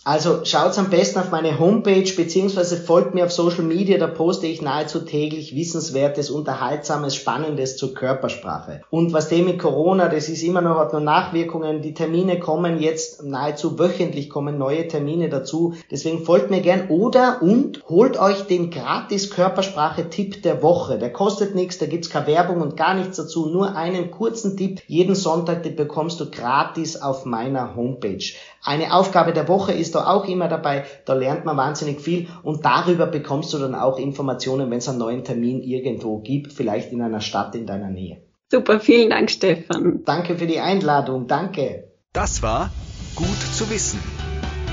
Also 0.08 0.46
schaut 0.46 0.78
am 0.78 0.90
besten 0.90 1.20
auf 1.20 1.32
meine 1.32 1.60
Homepage 1.60 2.10
beziehungsweise 2.16 2.78
folgt 2.78 3.14
mir 3.14 3.26
auf 3.26 3.32
Social 3.34 3.66
Media, 3.66 3.98
da 3.98 4.08
poste 4.08 4.48
ich 4.48 4.62
nahezu 4.62 5.00
täglich 5.00 5.54
Wissenswertes, 5.54 6.30
Unterhaltsames, 6.30 7.14
Spannendes 7.14 7.76
zur 7.76 7.94
Körpersprache. 7.94 8.84
Und 8.90 9.12
was 9.12 9.28
dem 9.28 9.44
mit 9.44 9.60
Corona, 9.60 10.08
das 10.08 10.30
ist 10.30 10.44
immer 10.44 10.62
noch, 10.62 10.78
hat 10.78 10.94
noch 10.94 11.02
Nachwirkungen, 11.02 11.82
die 11.82 11.94
Termine 11.94 12.40
kommen 12.40 12.80
jetzt 12.80 13.22
nahezu 13.26 13.78
wöchentlich, 13.80 14.30
kommen 14.30 14.58
neue 14.58 14.88
Termine 14.88 15.28
dazu. 15.28 15.74
Deswegen 15.92 16.24
folgt 16.24 16.52
mir 16.52 16.62
gern 16.62 16.88
oder 16.88 17.42
und 17.42 17.84
holt 17.90 18.18
euch 18.18 18.44
den 18.44 18.72
gratis 18.72 19.30
Körpersprache-Tipp 19.30 20.42
der 20.42 20.64
Woche. 20.64 21.00
Der 21.00 21.12
kostet 21.12 21.54
nichts, 21.54 21.80
da 21.80 21.86
gibt's 21.86 22.10
keine 22.10 22.28
Werbung 22.28 22.62
und 22.62 22.78
gar 22.78 22.94
nichts 22.94 23.18
dazu, 23.18 23.48
nur 23.48 23.76
einen 23.76 24.10
kurzen 24.10 24.56
Tipp. 24.56 24.82
Jeden 24.88 25.16
Sonntag, 25.16 25.64
den 25.64 25.76
bekommst 25.76 26.22
du 26.22 26.32
gratis 26.32 26.96
auf 26.96 27.26
meiner 27.26 27.76
Homepage. 27.76 28.24
Eine 28.68 28.94
Aufgabe 28.94 29.32
der 29.32 29.48
Woche 29.48 29.72
ist 29.72 29.96
da 29.96 30.08
auch 30.08 30.28
immer 30.28 30.50
dabei, 30.50 30.84
da 31.06 31.14
lernt 31.14 31.46
man 31.46 31.56
wahnsinnig 31.56 32.02
viel 32.02 32.28
und 32.44 32.66
darüber 32.66 33.06
bekommst 33.06 33.54
du 33.54 33.60
dann 33.60 33.76
auch 33.76 33.98
Informationen, 33.98 34.70
wenn 34.70 34.80
es 34.80 34.90
einen 34.90 34.98
neuen 34.98 35.24
Termin 35.24 35.64
irgendwo 35.64 36.20
gibt, 36.20 36.52
vielleicht 36.52 36.92
in 36.92 37.02
einer 37.02 37.22
Stadt 37.22 37.56
in 37.56 37.66
deiner 37.66 37.90
Nähe. 37.90 38.18
Super, 38.52 38.82
vielen 38.82 39.10
Dank, 39.10 39.32
Stefan. 39.32 40.02
Danke 40.04 40.38
für 40.38 40.48
die 40.48 40.60
Einladung, 40.60 41.28
danke. 41.28 41.94
Das 42.12 42.44
war 42.44 42.70
Gut 43.16 43.40
zu 43.54 43.70
wissen, 43.70 44.00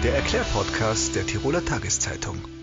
der 0.03 0.17
Erklärpodcast 0.17 1.15
der 1.15 1.25
Tiroler 1.25 1.65
Tageszeitung. 1.65 2.54